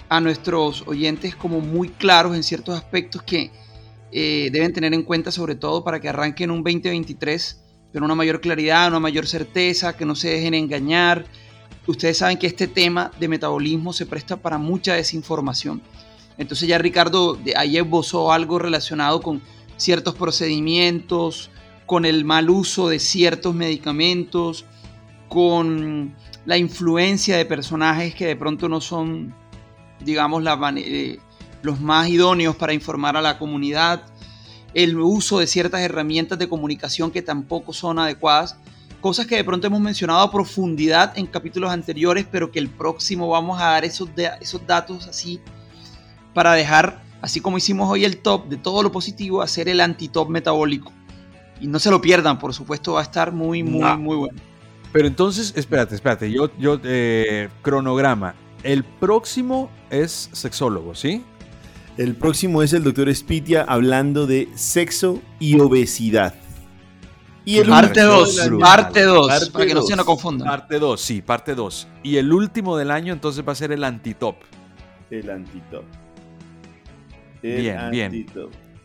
a 0.08 0.20
nuestros 0.20 0.86
oyentes 0.86 1.34
como 1.34 1.60
muy 1.60 1.88
claros 1.88 2.36
en 2.36 2.42
ciertos 2.42 2.76
aspectos 2.76 3.22
que 3.22 3.50
eh, 4.12 4.50
deben 4.52 4.72
tener 4.74 4.92
en 4.92 5.04
cuenta, 5.04 5.32
sobre 5.32 5.54
todo 5.54 5.82
para 5.82 6.00
que 6.00 6.10
arranquen 6.10 6.50
un 6.50 6.62
2023 6.62 7.60
con 7.94 8.02
una 8.02 8.14
mayor 8.14 8.40
claridad, 8.40 8.88
una 8.88 9.00
mayor 9.00 9.26
certeza, 9.26 9.96
que 9.96 10.04
no 10.04 10.14
se 10.14 10.28
dejen 10.28 10.54
engañar. 10.54 11.24
Ustedes 11.86 12.18
saben 12.18 12.38
que 12.38 12.46
este 12.46 12.68
tema 12.68 13.10
de 13.18 13.28
metabolismo 13.28 13.92
se 13.92 14.06
presta 14.06 14.36
para 14.36 14.58
mucha 14.58 14.94
desinformación. 14.94 15.82
Entonces 16.38 16.68
ya 16.68 16.78
Ricardo 16.78 17.38
ahí 17.56 17.76
esbozó 17.76 18.32
algo 18.32 18.58
relacionado 18.58 19.20
con 19.20 19.42
ciertos 19.76 20.14
procedimientos, 20.14 21.50
con 21.86 22.04
el 22.04 22.24
mal 22.24 22.50
uso 22.50 22.88
de 22.88 22.98
ciertos 22.98 23.54
medicamentos, 23.54 24.64
con 25.28 26.14
la 26.44 26.56
influencia 26.56 27.36
de 27.36 27.44
personajes 27.44 28.14
que 28.14 28.26
de 28.26 28.36
pronto 28.36 28.68
no 28.68 28.80
son, 28.80 29.34
digamos, 30.00 30.42
eh, 30.76 31.18
los 31.62 31.80
más 31.80 32.08
idóneos 32.08 32.56
para 32.56 32.72
informar 32.72 33.16
a 33.16 33.22
la 33.22 33.38
comunidad, 33.38 34.04
el 34.74 34.98
uso 34.98 35.38
de 35.38 35.46
ciertas 35.46 35.80
herramientas 35.80 36.38
de 36.38 36.48
comunicación 36.48 37.10
que 37.10 37.22
tampoco 37.22 37.72
son 37.72 37.98
adecuadas, 37.98 38.56
cosas 39.02 39.26
que 39.26 39.36
de 39.36 39.44
pronto 39.44 39.66
hemos 39.66 39.80
mencionado 39.80 40.20
a 40.20 40.32
profundidad 40.32 41.12
en 41.18 41.26
capítulos 41.26 41.70
anteriores, 41.70 42.24
pero 42.30 42.50
que 42.50 42.58
el 42.58 42.68
próximo 42.68 43.28
vamos 43.28 43.60
a 43.60 43.64
dar 43.64 43.84
esos, 43.84 44.08
esos 44.40 44.66
datos 44.66 45.06
así 45.06 45.40
para 46.32 46.54
dejar 46.54 47.02
así 47.20 47.40
como 47.40 47.58
hicimos 47.58 47.90
hoy 47.90 48.04
el 48.04 48.18
top 48.18 48.48
de 48.48 48.56
todo 48.56 48.82
lo 48.82 48.90
positivo, 48.90 49.42
hacer 49.42 49.68
el 49.68 49.80
anti-top 49.80 50.28
metabólico. 50.28 50.92
Y 51.60 51.66
no 51.66 51.78
se 51.78 51.90
lo 51.90 52.00
pierdan, 52.00 52.38
por 52.38 52.54
supuesto, 52.54 52.94
va 52.94 53.00
a 53.00 53.04
estar 53.04 53.32
muy, 53.32 53.62
muy, 53.62 53.96
muy 53.96 54.16
bueno. 54.16 54.38
Pero 54.92 55.06
entonces, 55.06 55.52
espérate, 55.56 55.94
espérate, 55.94 56.30
yo, 56.30 56.50
yo, 56.58 56.78
eh, 56.82 57.48
cronograma. 57.62 58.34
El 58.62 58.84
próximo 58.84 59.70
es 59.90 60.28
sexólogo, 60.32 60.94
¿sí? 60.94 61.22
El 61.96 62.14
próximo 62.14 62.62
es 62.62 62.72
el 62.72 62.82
doctor 62.82 63.14
Spitia 63.14 63.62
hablando 63.62 64.26
de 64.26 64.48
sexo 64.54 65.20
y 65.38 65.60
obesidad. 65.60 66.34
Y 67.44 67.58
el 67.58 67.68
parte 67.68 68.02
2, 68.02 68.50
parte 68.60 69.02
2, 69.02 69.50
para 69.50 69.66
que 69.66 69.74
no 69.74 69.82
se 69.82 69.96
nos 69.96 70.06
confundan. 70.06 70.46
Parte 70.46 70.78
2, 70.78 71.00
sí, 71.00 71.22
parte 71.22 71.54
2. 71.54 71.88
Y 72.02 72.16
el 72.16 72.32
último 72.32 72.76
del 72.76 72.90
año 72.90 73.12
entonces 73.12 73.44
va 73.46 73.52
a 73.52 73.56
ser 73.56 73.72
el 73.72 73.82
antitop. 73.82 74.36
El 75.10 75.28
antitop 75.28 75.84
bien, 77.42 77.90
bien. 77.90 78.26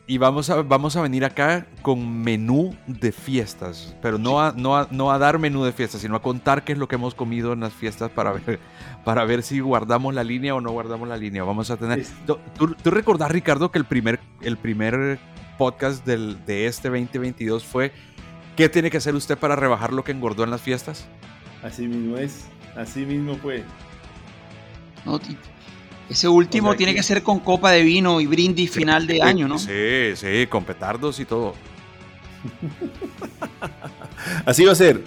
Y 0.10 0.18
vamos 0.18 0.50
a, 0.50 0.62
vamos 0.62 0.96
a 0.96 1.02
venir 1.02 1.26
acá 1.26 1.68
con 1.82 2.22
menú 2.22 2.74
de 2.88 3.12
fiestas, 3.12 3.94
pero 4.02 4.18
no, 4.18 4.40
a, 4.40 4.54
no, 4.56 4.78
a, 4.78 4.88
no 4.90 5.12
a 5.12 5.20
dar 5.20 5.38
menú 5.38 5.66
de 5.66 5.74
fiestas, 5.74 6.00
sino 6.00 6.16
a 6.16 6.22
contar 6.22 6.64
qué 6.64 6.72
es 6.72 6.78
lo 6.78 6.88
que 6.88 6.96
hemos 6.96 7.14
comido 7.14 7.52
en 7.52 7.60
las 7.60 7.74
fiestas 7.74 8.10
para 8.12 8.32
ver, 8.32 8.60
para 9.04 9.26
ver 9.26 9.44
si 9.44 9.60
guardamos 9.60 10.14
la 10.14 10.24
línea 10.24 10.56
o 10.56 10.62
no 10.62 10.72
guardamos 10.72 11.10
la 11.10 11.18
línea. 11.18 11.44
Vamos 11.44 11.70
a 11.72 11.78
tener... 11.78 12.06
¿Tú, 12.26 12.38
tú 12.82 12.90
recordás, 12.90 13.32
Ricardo, 13.32 13.70
que 13.70 13.80
el 13.80 13.86
primer, 13.86 14.22
el 14.42 14.56
primer 14.56 15.20
podcast 15.58 16.06
del, 16.06 16.38
de 16.46 16.68
este 16.68 16.88
2022 16.88 17.66
fue 17.66 17.92
¿qué 18.58 18.68
tiene 18.68 18.92
que 18.92 18.98
hacer 18.98 19.16
usted 19.16 19.38
para 19.38 19.56
rebajar 19.56 19.94
lo 19.94 20.04
que 20.04 20.12
engordó 20.12 20.44
en 20.44 20.50
las 20.50 20.62
fiestas? 20.62 21.06
Así 21.64 21.88
mismo 21.88 22.18
es, 22.18 22.46
así 22.76 23.06
mismo 23.06 23.38
fue. 23.38 23.64
No, 25.06 25.20
ese 26.10 26.28
último 26.28 26.76
tiene 26.76 26.94
que... 26.94 27.04
ser 27.04 27.24
con 27.24 27.40
copa 27.40 27.72
de 27.72 27.84
vino 27.84 28.20
y 28.20 28.26
brindis 28.26 28.72
final 28.72 29.08
de 29.08 29.22
año, 29.22 29.48
¿no? 29.48 29.58
Sí, 29.58 30.16
sí, 30.16 30.48
con 30.48 30.66
petardos 30.66 31.20
y 31.20 31.26
todo. 31.26 31.54
Así 34.46 34.66
va 34.66 34.72
a 34.72 34.76
ser. 34.76 35.04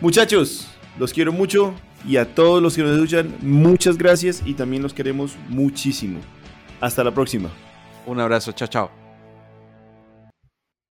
Muchachos, 0.00 0.68
los 0.98 1.12
quiero 1.12 1.32
mucho 1.32 1.74
y 2.06 2.16
a 2.16 2.34
todos 2.34 2.62
los 2.62 2.76
que 2.76 2.82
nos 2.82 2.92
escuchan, 2.92 3.34
muchas 3.40 3.96
gracias 3.96 4.42
y 4.44 4.54
también 4.54 4.82
los 4.82 4.92
queremos 4.92 5.36
muchísimo. 5.48 6.20
Hasta 6.80 7.02
la 7.02 7.12
próxima. 7.12 7.50
Un 8.06 8.20
abrazo, 8.20 8.52
chao, 8.52 8.68
chao. 8.68 9.03